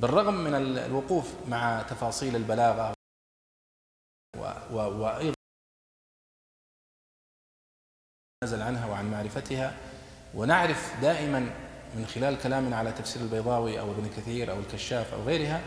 بالرغم 0.00 0.34
من 0.34 0.54
الوقوف 0.54 1.34
مع 1.48 1.82
تفاصيل 1.82 2.36
البلاغة 2.36 2.94
وأيضا 4.70 5.34
نزل 8.44 8.62
عنها 8.62 8.86
وعن 8.86 9.10
معرفتها 9.10 9.76
ونعرف 10.34 11.00
دائما 11.02 11.40
من 11.94 12.06
خلال 12.06 12.38
كلامنا 12.38 12.76
على 12.76 12.92
تفسير 12.92 13.22
البيضاوي 13.22 13.80
أو 13.80 13.90
ابن 13.90 14.08
كثير 14.08 14.50
أو 14.50 14.58
الكشاف 14.58 15.14
أو 15.14 15.22
غيرها 15.22 15.60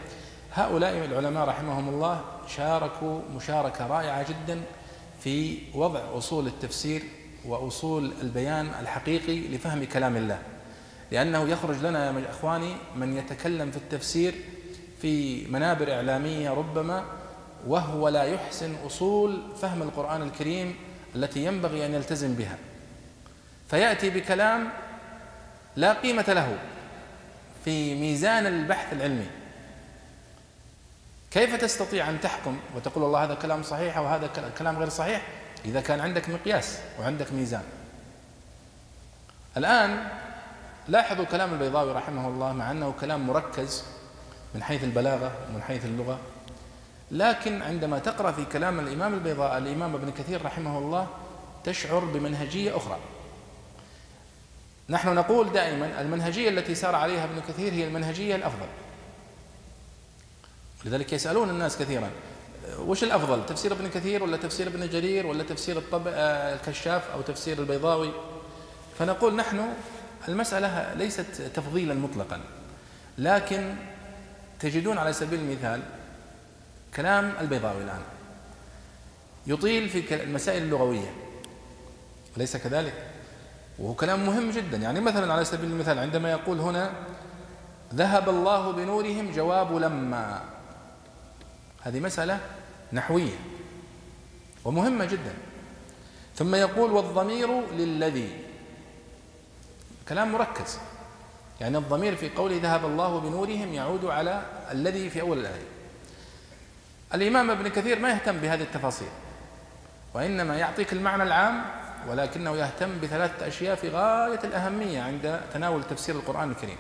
هؤلاء 0.58 1.06
العلماء 1.06 1.48
رحمهم 1.48 1.90
الله 1.90 2.22
شاركوا 2.48 3.22
مشاركة 3.36 3.88
رائعة 3.88 4.26
جدا 4.30 4.62
في 5.24 5.58
وضع 5.74 6.00
أصول 6.18 6.48
التفسير 6.48 7.04
وأصول 7.46 8.12
البيان 8.22 8.72
الحقيقي 8.80 9.40
لفهم 9.40 9.84
كلام 9.84 10.18
الله. 10.18 10.40
لأنه 11.12 11.50
يخرج 11.50 11.78
لنا 11.78 12.06
يا 12.06 12.30
إخواني 12.30 12.76
من 12.96 13.18
يتكلم 13.18 13.72
في 13.72 13.78
التفسير 13.78 14.36
في 15.02 15.46
منابر 15.46 15.94
إعلامية 15.94 16.50
ربما 16.50 17.06
وهو 17.68 18.10
لا 18.10 18.24
يحسن 18.24 18.76
أصول 18.86 19.42
فهم 19.62 19.82
القرآن 19.82 20.22
الكريم 20.22 20.76
التي 21.16 21.46
ينبغي 21.46 21.86
أن 21.86 21.94
يلتزم 21.94 22.34
بها. 22.34 22.58
فيأتي 23.70 24.10
بكلام 24.10 24.70
لا 25.76 25.94
قيمة 25.94 26.26
له 26.28 26.58
في 27.66 27.96
ميزان 27.96 28.46
البحث 28.46 28.94
العلمي. 28.94 29.28
كيف 31.32 31.56
تستطيع 31.56 32.10
أن 32.10 32.22
تحكم 32.22 32.60
وتقول 32.76 33.04
والله 33.04 33.24
هذا 33.24 33.34
كلام 33.34 33.64
صحيح 33.64 33.98
أو 33.98 34.06
هذا 34.06 34.30
كلام 34.58 34.78
غير 34.78 34.90
صحيح؟ 34.90 35.22
إذا 35.66 35.82
كان 35.82 36.00
عندك 36.00 36.30
مقياس 36.30 36.80
وعندك 37.00 37.34
ميزان. 37.34 37.64
الآن 39.58 40.08
لاحظوا 40.88 41.26
كلام 41.26 41.54
البيضاوي 41.54 41.92
رحمه 41.92 42.28
الله 42.28 42.54
مع 42.54 42.72
أنه 42.72 42.94
كلام 43.02 43.28
مركز 43.28 43.84
من 44.56 44.64
حيث 44.64 44.84
البلاغة 44.84 45.32
ومن 45.50 45.62
حيث 45.62 45.86
اللغة. 45.86 46.20
لكن 47.12 47.62
عندما 47.62 48.00
تقرأ 48.00 48.32
في 48.32 48.46
كلام 48.46 48.80
الإمام 48.80 49.14
البيضاء 49.14 49.58
الإمام 49.58 49.96
ابن 49.96 50.12
كثير 50.12 50.46
رحمه 50.46 50.78
الله 50.78 51.08
تشعر 51.64 52.00
بمنهجية 52.00 52.78
أخرى. 52.78 52.98
نحن 54.90 55.16
نقول 55.16 55.52
دائما 55.52 56.02
المنهجية 56.02 56.50
التي 56.50 56.76
سار 56.76 56.96
عليها 56.96 57.24
ابن 57.24 57.42
كثير 57.48 57.74
هي 57.74 57.88
المنهجية 57.88 58.36
الأفضل. 58.36 58.68
لذلك 60.88 61.14
يسألون 61.14 61.50
الناس 61.50 61.78
كثيرا 61.78 62.10
وش 62.80 63.04
الأفضل 63.04 63.46
تفسير 63.46 63.72
ابن 63.72 63.88
كثير 63.88 64.24
ولا 64.24 64.38
تفسير 64.38 64.68
ابن 64.68 64.90
جرير 64.90 65.28
ولا 65.28 65.44
تفسير 65.44 65.78
الطب... 65.78 66.08
الكشاف 66.08 67.12
أو 67.14 67.22
تفسير 67.22 67.60
البيضاوي 67.60 68.12
فنقول 69.00 69.36
نحن 69.36 69.74
المسألة 70.28 70.94
ليست 70.94 71.42
تفضيلا 71.54 71.94
مطلقا 71.94 72.42
لكن 73.18 73.76
تجدون 74.60 74.98
على 74.98 75.14
سبيل 75.14 75.40
المثال 75.40 75.82
كلام 76.96 77.34
البيضاوي 77.42 77.84
الآن 77.84 78.02
يطيل 79.48 79.90
في 79.90 80.24
المسائل 80.24 80.64
اللغوية 80.64 81.14
أليس 82.38 82.58
كذلك؟ 82.58 82.94
وهو 83.80 83.94
كلام 83.94 84.26
مهم 84.26 84.52
جدا 84.52 84.78
يعني 84.78 85.00
مثلا 85.00 85.34
على 85.34 85.46
سبيل 85.46 85.70
المثال 85.70 86.00
عندما 86.00 86.32
يقول 86.32 86.60
هنا 86.60 86.92
ذهب 87.96 88.30
الله 88.30 88.72
بنورهم 88.72 89.32
جواب 89.32 89.76
لما 89.76 90.57
هذه 91.88 92.00
مسألة 92.00 92.40
نحوية 92.94 93.36
ومهمة 94.66 95.06
جدا. 95.06 95.34
ثم 96.36 96.56
يقول 96.56 96.92
والضمير 96.92 97.72
للذي 97.72 98.30
كلام 100.10 100.32
مركز. 100.32 100.80
يعني 101.62 101.78
الضمير 101.78 102.16
في 102.16 102.30
قوله 102.30 102.60
ذهب 102.64 102.86
الله 102.86 103.20
بنورهم 103.20 103.74
يعود 103.74 104.06
على 104.06 104.42
الذي 104.72 105.10
في 105.10 105.22
أول 105.22 105.38
الآية. 105.38 105.66
الإمام 107.14 107.52
ابن 107.52 107.68
كثير 107.68 108.00
ما 108.00 108.10
يهتم 108.10 108.38
بهذه 108.38 108.62
التفاصيل 108.62 109.08
وإنما 110.14 110.58
يعطيك 110.58 110.94
المعنى 110.94 111.24
العام 111.24 111.62
ولكنه 112.08 112.56
يهتم 112.56 113.00
بثلاثة 113.00 113.48
أشياء 113.48 113.76
في 113.76 113.90
غاية 113.90 114.40
الأهمية 114.44 115.02
عند 115.02 115.42
تناول 115.54 115.84
تفسير 115.84 116.16
القرآن 116.16 116.52
الكريم. 116.52 116.78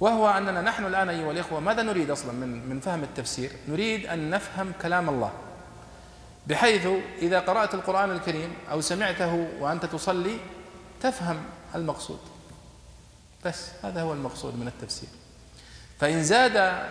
وهو 0.00 0.28
أننا 0.30 0.60
نحن 0.60 0.84
الآن 0.84 1.08
أيها 1.08 1.30
الإخوة 1.30 1.60
ماذا 1.60 1.82
نريد 1.82 2.10
أصلا 2.10 2.32
من 2.32 2.68
من 2.68 2.80
فهم 2.80 3.02
التفسير؟ 3.02 3.50
نريد 3.68 4.06
أن 4.06 4.30
نفهم 4.30 4.72
كلام 4.82 5.08
الله. 5.08 5.32
بحيث 6.46 6.88
إذا 7.22 7.40
قرأت 7.40 7.74
القرآن 7.74 8.10
الكريم 8.10 8.54
أو 8.70 8.80
سمعته 8.80 9.48
وأنت 9.60 9.86
تصلي 9.86 10.38
تفهم 11.00 11.36
المقصود. 11.74 12.18
بس 13.44 13.68
هذا 13.82 14.02
هو 14.02 14.12
المقصود 14.12 14.58
من 14.58 14.68
التفسير. 14.68 15.08
فإن 16.00 16.22
زاد 16.22 16.82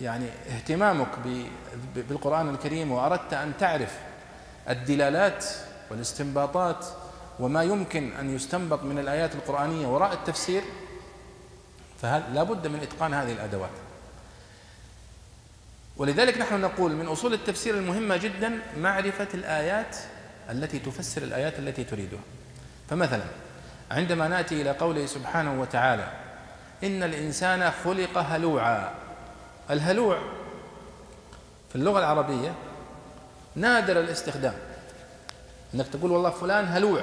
يعني 0.00 0.26
اهتمامك 0.48 1.08
بالقرآن 1.96 2.48
الكريم 2.48 2.92
وأردت 2.92 3.32
أن 3.32 3.52
تعرف 3.58 3.98
الدلالات 4.68 5.44
والاستنباطات 5.90 6.86
وما 7.40 7.62
يمكن 7.62 8.12
أن 8.12 8.34
يستنبط 8.34 8.82
من 8.82 8.98
الآيات 8.98 9.34
القرآنية 9.34 9.86
وراء 9.86 10.12
التفسير 10.12 10.62
فلا 12.02 12.42
بد 12.42 12.66
من 12.66 12.80
إتقان 12.80 13.14
هذه 13.14 13.32
الأدوات؟ 13.32 13.70
ولذلك 15.96 16.38
نحن 16.38 16.60
نقول 16.60 16.92
من 16.92 17.06
أصول 17.06 17.34
التفسير 17.34 17.74
المهمة 17.74 18.16
جدا 18.16 18.58
معرفة 18.78 19.28
الآيات 19.34 19.96
التي 20.50 20.78
تفسر 20.78 21.22
الآيات 21.22 21.58
التي 21.58 21.84
تريدها. 21.84 22.20
فمثلا 22.90 23.24
عندما 23.90 24.28
نأتي 24.28 24.62
إلى 24.62 24.70
قوله 24.70 25.06
سبحانه 25.06 25.60
وتعالى 25.60 26.12
إن 26.84 27.02
الإنسان 27.02 27.70
خلق 27.70 28.18
هلوعا. 28.18 28.90
الهلوع 29.70 30.18
في 31.68 31.76
اللغة 31.76 31.98
العربية 31.98 32.54
نادر 33.56 34.00
الاستخدام. 34.00 34.54
إنك 35.74 35.88
تقول 35.88 36.10
والله 36.10 36.30
فلان 36.30 36.64
هلوع. 36.64 37.02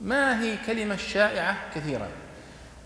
ما 0.00 0.42
هي 0.42 0.56
كلمة 0.66 0.96
شائعة 0.96 1.56
كثيرا؟ 1.74 2.08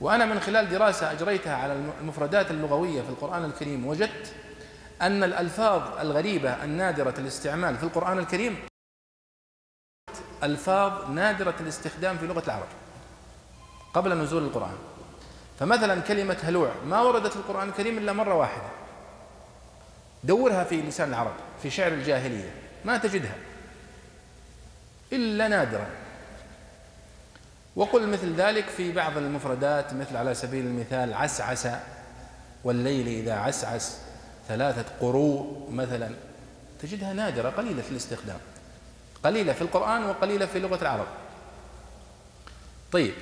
وأنا 0.05 0.27
من 0.27 0.41
خلال 0.41 0.71
دراسة 0.71 1.13
أجريتها 1.13 1.57
على 1.57 1.73
المفردات 2.01 2.51
اللغوية 2.51 3.03
في 3.03 3.09
القرآن 3.09 3.45
الكريم 3.45 3.87
وجدت 3.87 4.35
أن 5.03 5.25
الألفاظ 5.25 5.99
الغريبة 5.99 6.65
النادرة 6.65 7.15
الاستعمال 7.19 7.77
في 7.77 7.83
القرآن 7.83 8.19
الكريم 8.19 8.57
ألفاظ 10.43 11.11
نادرة 11.11 11.55
الاستخدام 11.61 12.19
في 12.19 12.27
لغة 12.27 12.43
العرب 12.47 12.67
قبل 13.95 14.19
نزول 14.19 14.43
القرآن. 14.43 14.77
فمثلا 15.61 16.01
كلمة 16.01 16.37
هلوع 16.43 16.71
ما 16.87 17.01
وردت 17.01 17.33
في 17.33 17.37
القرآن 17.37 17.69
الكريم 17.69 17.99
إلا 17.99 18.13
مرة 18.13 18.35
واحدة. 18.35 18.69
دورها 20.25 20.65
في 20.65 20.83
لسان 20.83 21.09
العرب 21.09 21.35
في 21.63 21.71
شعر 21.71 21.93
الجاهلية 21.93 22.51
ما 22.85 22.97
تجدها 22.97 23.37
إلا 25.13 25.49
نادرا. 25.49 26.04
وقل 27.77 28.09
مثل 28.09 28.35
ذلك 28.35 28.65
في 28.69 28.93
بعض 28.93 29.17
المفردات 29.17 29.95
مثل 29.95 30.17
على 30.17 30.35
سبيل 30.35 30.67
المثال 30.67 31.15
عسعس 31.15 31.69
والليل 32.65 33.09
إذا 33.09 33.35
عسعس 33.35 33.99
ثلاثة 34.49 34.85
قروء 35.01 35.71
مثلا. 35.71 36.11
تجدها 36.83 37.13
نادرة 37.13 37.51
قليلة 37.51 37.83
في 37.83 37.91
الاستخدام. 37.91 38.39
قليلة 39.25 39.53
في 39.53 39.63
القرآن 39.63 40.05
وقليلة 40.05 40.47
في 40.47 40.59
لغة 40.59 40.83
العرب. 40.83 41.07
طيب 42.93 43.15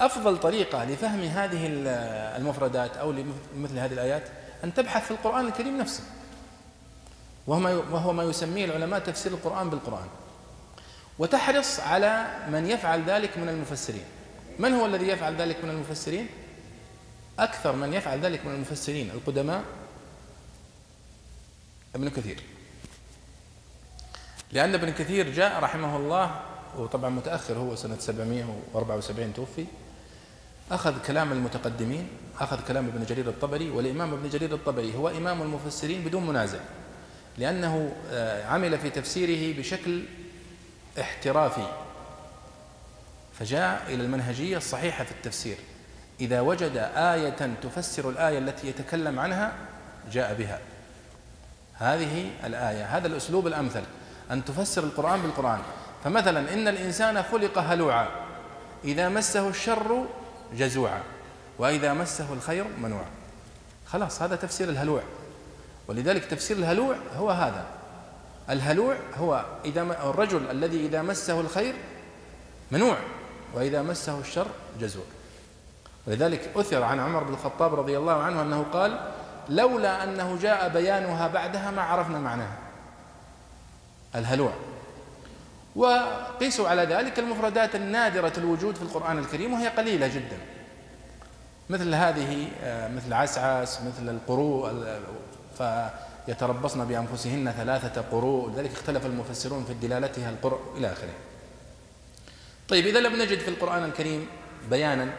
أفضل 0.00 0.40
طريقة 0.40 0.84
لفهم 0.84 1.20
هذه 1.20 1.66
المفردات 2.36 2.96
أو 2.96 3.12
لمثل 3.12 3.78
هذه 3.78 3.92
الآيات 3.92 4.22
أن 4.64 4.74
تبحث 4.74 5.04
في 5.04 5.10
القرآن 5.10 5.46
الكريم 5.46 5.78
نفسه. 5.78 6.02
وهو 7.46 8.12
ما 8.12 8.22
يسميه 8.22 8.64
العلماء 8.64 9.00
تفسير 9.00 9.32
القرآن 9.32 9.70
بالقرآن. 9.70 10.06
وتحرص 11.18 11.80
على 11.80 12.26
من 12.52 12.66
يفعل 12.66 13.02
ذلك 13.04 13.38
من 13.38 13.48
المفسرين. 13.48 14.04
من 14.58 14.72
هو 14.72 14.86
الذي 14.86 15.08
يفعل 15.08 15.36
ذلك 15.36 15.64
من 15.64 15.70
المفسرين؟ 15.70 16.26
أكثر 17.38 17.76
من 17.76 17.92
يفعل 17.92 18.20
ذلك 18.20 18.46
من 18.46 18.54
المفسرين 18.54 19.10
القدماء 19.10 19.64
ابن 21.94 22.08
كثير. 22.08 22.42
لأن 24.52 24.74
ابن 24.74 24.90
كثير 24.90 25.30
جاء 25.30 25.60
رحمه 25.60 25.96
الله 25.96 26.40
وطبعا 26.76 27.10
متأخر 27.10 27.54
هو 27.54 27.76
سنة 27.76 27.98
774 27.98 29.34
توفي. 29.34 29.66
أخذ 30.70 31.02
كلام 31.06 31.32
المتقدمين 31.32 32.08
أخذ 32.40 32.66
كلام 32.68 32.86
ابن 32.86 33.04
جرير 33.04 33.28
الطبري 33.28 33.70
والإمام 33.70 34.12
ابن 34.14 34.28
جرير 34.28 34.54
الطبري 34.54 34.96
هو 34.96 35.08
إمام 35.08 35.42
المفسرين 35.42 36.04
بدون 36.04 36.26
منازع 36.26 36.58
لأنه 37.38 37.92
آه، 38.10 38.46
عمل 38.46 38.78
في 38.78 38.90
تفسيره 38.90 39.58
بشكل 39.58 40.02
احترافي. 41.00 41.66
فجاء 43.38 43.82
إلى 43.88 44.04
المنهجية 44.04 44.56
الصحيحة 44.56 45.04
في 45.04 45.10
التفسير. 45.10 45.56
إذا 46.20 46.40
وجد 46.40 46.76
آية 46.96 47.54
تفسر 47.62 48.10
الآية 48.10 48.38
التي 48.38 48.68
يتكلم 48.68 49.20
عنها 49.20 49.52
جاء 50.12 50.34
بها. 50.34 50.58
هذه 51.74 52.30
الآية 52.44 52.96
هذا 52.96 53.06
الأسلوب 53.06 53.46
الأمثل 53.46 53.82
أن 54.30 54.44
تفسر 54.44 54.84
القرآن 54.84 55.22
بالقرآن. 55.22 55.58
فمثلا 56.04 56.54
إن 56.54 56.68
الإنسان 56.68 57.22
خلق 57.22 57.58
هلوعا. 57.58 58.08
إذا 58.84 59.08
مسه 59.08 59.48
الشر 59.48 60.06
جزوعا. 60.54 61.02
وإذا 61.58 61.94
مسه 61.94 62.32
الخير 62.32 62.64
منوعا. 62.82 63.10
خلاص 63.86 64.22
هذا 64.22 64.36
تفسير 64.36 64.68
الهلوع. 64.68 65.02
ولذلك 65.88 66.24
تفسير 66.24 66.56
الهلوع 66.56 66.96
هو 67.16 67.30
هذا. 67.30 67.66
الهلوع 68.50 68.96
هو 69.18 69.44
إذا 69.64 69.82
الرجل 69.82 70.50
الذي 70.50 70.86
إذا 70.86 71.02
مسه 71.02 71.40
الخير 71.40 71.74
منوع 72.70 72.96
وإذا 73.54 73.82
مسه 73.82 74.20
الشر 74.20 74.46
جزوع. 74.80 75.04
ولذلك 76.06 76.50
أثر 76.56 76.82
عن 76.82 77.00
عمر 77.00 77.22
بن 77.22 77.34
الخطاب 77.34 77.74
رضي 77.74 77.98
الله 77.98 78.22
عنه 78.22 78.42
أنه 78.42 78.66
قال 78.72 79.00
لولا 79.48 80.04
أنه 80.04 80.38
جاء 80.42 80.68
بيانها 80.68 81.28
بعدها 81.28 81.70
ما 81.70 81.82
عرفنا 81.82 82.18
معناها. 82.18 82.56
الهلوع. 84.14 84.52
وقيسوا 85.76 86.68
على 86.68 86.82
ذلك 86.82 87.18
المفردات 87.18 87.74
النادرة 87.74 88.32
الوجود 88.38 88.74
في 88.74 88.82
القرآن 88.82 89.18
الكريم 89.18 89.52
وهي 89.52 89.68
قليلة 89.68 90.06
جدا. 90.08 90.38
مثل 91.70 91.94
هذه 91.94 92.48
آه، 92.62 92.88
مثل 92.88 93.12
عسعس 93.12 93.80
مثل 93.80 94.08
القروء 94.08 94.70
فيتربصن 96.28 96.84
بأنفسهن 96.84 97.52
ثلاثة 97.56 98.00
قروء 98.00 98.50
لذلك 98.50 98.72
اختلف 98.72 99.06
المفسرون 99.06 99.64
في 99.64 99.74
دلالتها 99.74 100.30
القرء 100.30 100.60
إلى 100.76 100.92
آخره. 100.92 101.12
طيب 102.68 102.86
إذا 102.86 103.00
لم 103.00 103.22
نجد 103.22 103.38
في 103.38 103.48
القرآن 103.48 103.84
الكريم 103.84 104.26
بيانا 104.70 105.12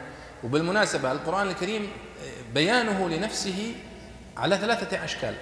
وبالمناسبة 0.43 1.11
القرآن 1.11 1.47
الكريم 1.47 1.83
آه، 1.83 2.53
بيانه 2.53 3.09
لنفسه 3.09 3.75
على 4.37 4.57
ثلاثة 4.57 5.03
أشكال. 5.03 5.35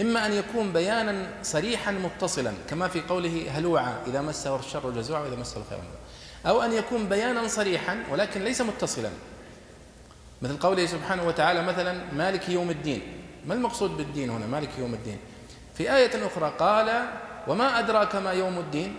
إما 0.00 0.26
أن 0.26 0.32
يكون 0.32 0.72
بيانا 0.72 1.26
صريحا 1.42 1.92
متصلا 1.92 2.52
كما 2.70 2.88
في 2.88 3.00
قوله 3.00 3.46
هلوعا 3.50 3.98
إذا 4.06 4.20
مسه 4.20 4.56
الشر 4.56 4.90
جزوعا 4.90 5.20
وإذا 5.20 5.36
مسه 5.36 5.56
الخير. 5.56 5.78
أو 6.46 6.62
أن 6.62 6.72
يكون 6.72 7.08
بيانا 7.08 7.48
صريحا 7.48 8.04
ولكن 8.10 8.44
ليس 8.44 8.60
متصلا. 8.60 9.10
مثل 10.42 10.58
قوله 10.58 10.86
سبحانه 10.86 11.26
وتعالى 11.26 11.62
مثلا 11.62 12.12
مالك 12.12 12.48
يوم 12.48 12.70
الدين. 12.70 13.17
ما 13.46 13.54
المقصود 13.54 13.96
بالدين 13.96 14.30
هنا؟ 14.30 14.46
مالك 14.46 14.70
يوم 14.78 14.94
الدين؟ 14.94 15.18
في 15.74 15.94
آية 15.96 16.26
أخرى 16.26 16.52
قال 16.58 17.08
وما 17.46 17.78
أدراك 17.78 18.16
ما 18.16 18.32
يوم 18.32 18.58
الدين؟ 18.58 18.96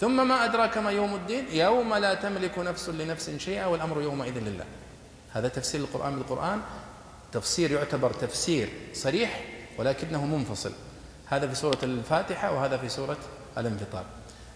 ثم 0.00 0.28
ما 0.28 0.44
أدراك 0.44 0.78
ما 0.78 0.90
يوم 0.90 1.14
الدين؟ 1.14 1.46
يوم 1.52 1.94
لا 1.94 2.14
تملك 2.14 2.58
نفس 2.58 2.88
لنفس 2.88 3.30
شيئا 3.30 3.66
والأمر 3.66 4.02
يومئذ 4.02 4.38
لله. 4.38 4.64
هذا 5.32 5.48
تفسير 5.48 5.80
القرآن 5.80 6.16
بالقرآن. 6.16 6.60
تفسير 7.32 7.70
يعتبر 7.70 8.12
تفسير 8.12 8.68
صريح 8.94 9.44
ولكنه 9.78 10.26
منفصل. 10.26 10.72
هذا 11.26 11.48
في 11.48 11.54
سورة 11.54 11.78
الفاتحة 11.82 12.52
وهذا 12.52 12.76
في 12.76 12.88
سورة 12.88 13.16
الانفطار. 13.58 14.04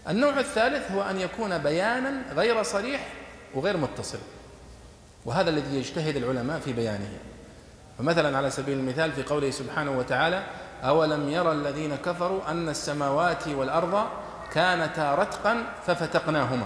النوع 0.09 0.39
الثالث 0.39 0.91
هو 0.91 1.01
أن 1.01 1.19
يكون 1.19 1.57
بيانا 1.57 2.33
غير 2.33 2.63
صريح 2.63 3.07
وغير 3.53 3.77
متصل. 3.77 4.19
وهذا 5.25 5.49
الذي 5.49 5.77
يجتهد 5.77 6.15
العلماء 6.15 6.59
في 6.59 6.73
بيانه. 6.73 7.19
فمثلا 7.97 8.37
على 8.37 8.49
سبيل 8.49 8.79
المثال 8.79 9.11
في 9.11 9.23
قوله 9.23 9.51
سبحانه 9.51 9.91
وتعالى 9.91 10.43
أولم 10.83 11.29
يرى 11.29 11.51
الذين 11.51 11.95
كفروا 11.95 12.51
أن 12.51 12.69
السماوات 12.69 13.47
والأرض 13.47 14.05
كانتا 14.53 15.15
رتقا 15.15 15.63
ففتقناهما. 15.87 16.65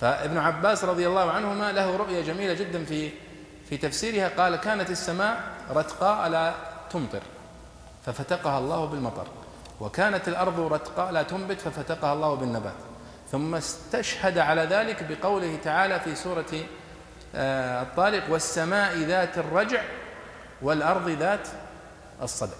فابن 0.00 0.38
عباس 0.38 0.84
رضي 0.84 1.08
الله 1.08 1.30
عنهما 1.30 1.72
له 1.72 1.96
رؤية 1.96 2.22
جميلة 2.22 2.54
جدا 2.54 2.84
في 2.84 3.10
في 3.68 3.76
تفسيرها 3.76 4.28
قال 4.28 4.56
كانت 4.56 4.90
السماء 4.90 5.40
رتقاء 5.70 6.28
لا 6.28 6.54
تمطر 6.90 7.22
ففتقها 8.06 8.58
الله 8.58 8.86
بالمطر 8.86 9.26
وكانت 9.80 10.28
الأرض 10.28 10.72
رتقاء 10.72 11.12
لا 11.12 11.22
تنبت 11.22 11.60
ففتقها 11.60 12.12
الله 12.12 12.34
بالنبات. 12.34 12.72
ثم 13.32 13.54
استشهد 13.54 14.38
على 14.38 14.62
ذلك 14.62 15.06
بقوله 15.08 15.58
تعالى 15.64 16.00
في 16.00 16.14
سورة 16.14 16.52
آه، 17.34 17.82
الطارق 17.82 18.30
والسماء 18.30 18.98
ذات 18.98 19.38
الرجع 19.38 19.82
والأرض 20.62 21.08
ذات 21.08 21.48
الصدع. 22.22 22.56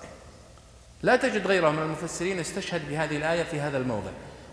لا 1.03 1.17
تجد 1.17 1.47
غيره 1.47 1.71
من 1.71 1.83
المفسرين 1.83 2.39
استشهد 2.39 2.89
بهذه 2.89 3.17
الآية 3.17 3.43
في 3.43 3.61
هذا 3.61 3.79
الموضع. 3.79 4.11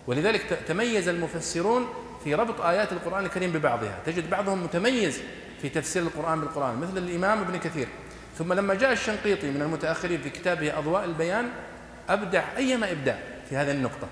ولذلك 0.07 0.59
تميز 0.67 1.07
المفسرون 1.07 1.87
في 2.23 2.35
ربط 2.35 2.61
آيات 2.61 2.91
القرآن 2.91 3.25
الكريم 3.25 3.51
ببعضها. 3.51 3.99
تجد 4.05 4.29
بعضهم 4.29 4.63
متميز 4.63 5.19
في 5.61 5.69
تفسير 5.69 6.03
القرآن 6.03 6.39
بالقرآن 6.39 6.75
مثل 6.75 6.97
الإمام 6.97 7.41
ابن 7.41 7.59
كثير. 7.59 7.87
ثم 8.37 8.53
لما 8.53 8.73
جاء 8.75 8.91
الشنقيطي 8.91 9.51
من 9.51 9.61
المتأخرين 9.61 10.21
في 10.21 10.29
كتابه 10.29 10.79
أضواء 10.79 11.05
البيان 11.05 11.49
أبدع 12.09 12.43
أيما 12.57 12.91
إبداع 12.91 13.19
في 13.49 13.57
هذه 13.57 13.71
النقطة. 13.71 14.07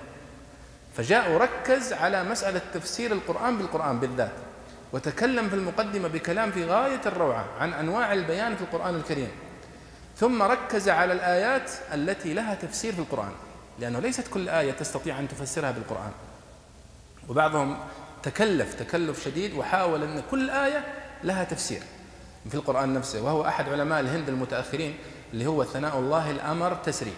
فجاء 0.96 1.32
وركز 1.32 1.92
على 1.92 2.24
مسألة 2.24 2.60
تفسير 2.74 3.12
القرآن 3.12 3.58
بالقرآن 3.58 4.00
بالذات. 4.00 4.47
وتكلم 4.92 5.48
في 5.48 5.54
المقدمة 5.54 6.08
بكلام 6.08 6.50
في 6.50 6.64
غاية 6.64 7.00
الروعة 7.06 7.44
عن 7.60 7.72
أنواع 7.72 8.12
البيان 8.12 8.56
في 8.56 8.62
القرآن 8.62 8.94
الكريم. 8.94 9.28
ثم 10.16 10.42
ركز 10.42 10.88
على 10.88 11.12
الآيات 11.12 11.70
التي 11.94 12.34
لها 12.34 12.54
تفسير 12.54 12.92
في 12.92 12.98
القرآن 12.98 13.32
لأنه 13.78 13.98
ليست 13.98 14.28
كل 14.28 14.48
آية 14.48 14.72
تستطيع 14.72 15.18
أن 15.18 15.28
تفسرها 15.28 15.70
بالقرآن. 15.70 16.12
وبعضهم 17.28 17.78
تكلف 18.22 18.74
تكلف 18.74 19.24
شديد 19.24 19.54
وحاول 19.54 20.02
أن 20.02 20.22
كل 20.30 20.50
آية 20.50 20.84
لها 21.24 21.44
تفسير 21.44 21.82
في 22.48 22.54
القرآن 22.54 22.94
نفسه. 22.94 23.22
وهو 23.22 23.44
أحد 23.46 23.68
علماء 23.68 24.00
الهند 24.00 24.28
المتأخرين 24.28 24.96
اللي 25.32 25.46
هو 25.46 25.64
ثناء 25.64 25.98
الله 25.98 26.30
الأمر 26.30 26.74
تسري 26.74 27.12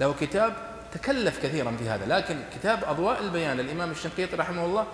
له 0.00 0.14
كتاب 0.20 0.56
تكلف 0.92 1.42
كثيرا 1.42 1.76
في 1.78 1.88
هذا 1.88 2.06
لكن 2.06 2.38
كتاب 2.54 2.84
أضواء 2.84 3.20
البيان 3.20 3.56
للإمام 3.56 3.90
الشنقيطي 3.90 4.36
رحمه 4.36 4.64
الله 4.64 4.86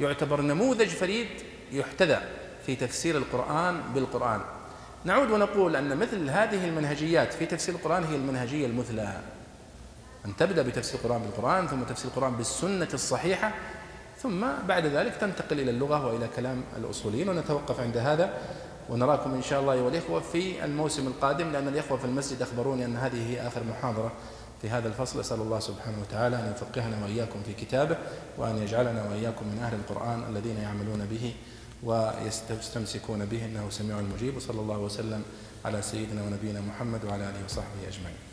يعتبر 0.00 0.40
نموذج 0.40 0.88
فريد 0.88 1.28
يحتذى 1.72 2.18
في 2.66 2.76
تفسير 2.76 3.16
القرآن 3.16 3.80
بالقرآن. 3.94 4.40
نعود 5.04 5.30
ونقول 5.30 5.76
أن 5.76 5.96
مثل 5.96 6.30
هذه 6.30 6.68
المنهجيات 6.68 7.32
في 7.32 7.46
تفسير 7.46 7.74
القرآن 7.74 8.04
هي 8.04 8.16
المنهجية 8.16 8.66
المثلى. 8.66 9.20
أن 10.26 10.36
تبدأ 10.36 10.62
بتفسير 10.62 11.00
القرآن 11.00 11.22
بالقرآن 11.22 11.66
ثم 11.66 11.82
تفسير 11.82 12.10
القرآن 12.10 12.36
بالسنة 12.36 12.88
الصحيحة 12.94 13.52
ثم 14.22 14.46
بعد 14.68 14.86
ذلك 14.86 15.14
تنتقل 15.14 15.60
إلى 15.60 15.70
اللغة 15.70 16.06
وإلى 16.06 16.28
كلام 16.36 16.62
الأصوليين 16.76 17.28
ونتوقف 17.28 17.80
عند 17.80 17.96
هذا 17.96 18.38
ونراكم 18.88 19.34
إن 19.34 19.42
شاء 19.42 19.60
الله 19.60 19.72
أيها 19.72 19.88
الإخوة 19.88 20.20
في 20.20 20.64
الموسم 20.64 21.06
القادم 21.06 21.52
لأن 21.52 21.68
الإخوة 21.68 21.98
في 21.98 22.04
المسجد 22.04 22.42
أخبروني 22.42 22.84
أن 22.84 22.96
هذه 22.96 23.30
هي 23.30 23.46
آخر 23.46 23.64
محاضرة 23.64 24.12
في 24.62 24.70
هذا 24.70 24.88
الفصل. 24.88 25.20
أسأل 25.20 25.40
الله 25.40 25.60
سبحانه 25.60 26.00
وتعالى 26.00 26.36
أن 26.36 26.52
يفقهنا 26.56 27.04
وإياكم 27.04 27.42
في 27.42 27.52
كتابه 27.64 27.96
وأن 28.38 28.58
يجعلنا 28.58 29.04
وإياكم 29.10 29.46
من 29.46 29.58
أهل 29.62 29.74
القرآن 29.74 30.24
الذين 30.28 30.56
يعملون 30.56 31.06
به 31.10 31.34
ويستمسكون 31.82 33.24
به 33.24 33.44
إنه 33.44 33.70
سميع 33.70 34.00
مجيب 34.00 34.36
وصلى 34.36 34.60
الله 34.60 34.78
وسلم 34.78 35.22
على 35.64 35.82
سيدنا 35.82 36.22
ونبينا 36.22 36.60
محمد 36.60 37.04
وعلى 37.04 37.24
آله 37.30 37.44
وصحبه 37.44 37.88
أجمعين. 37.88 38.29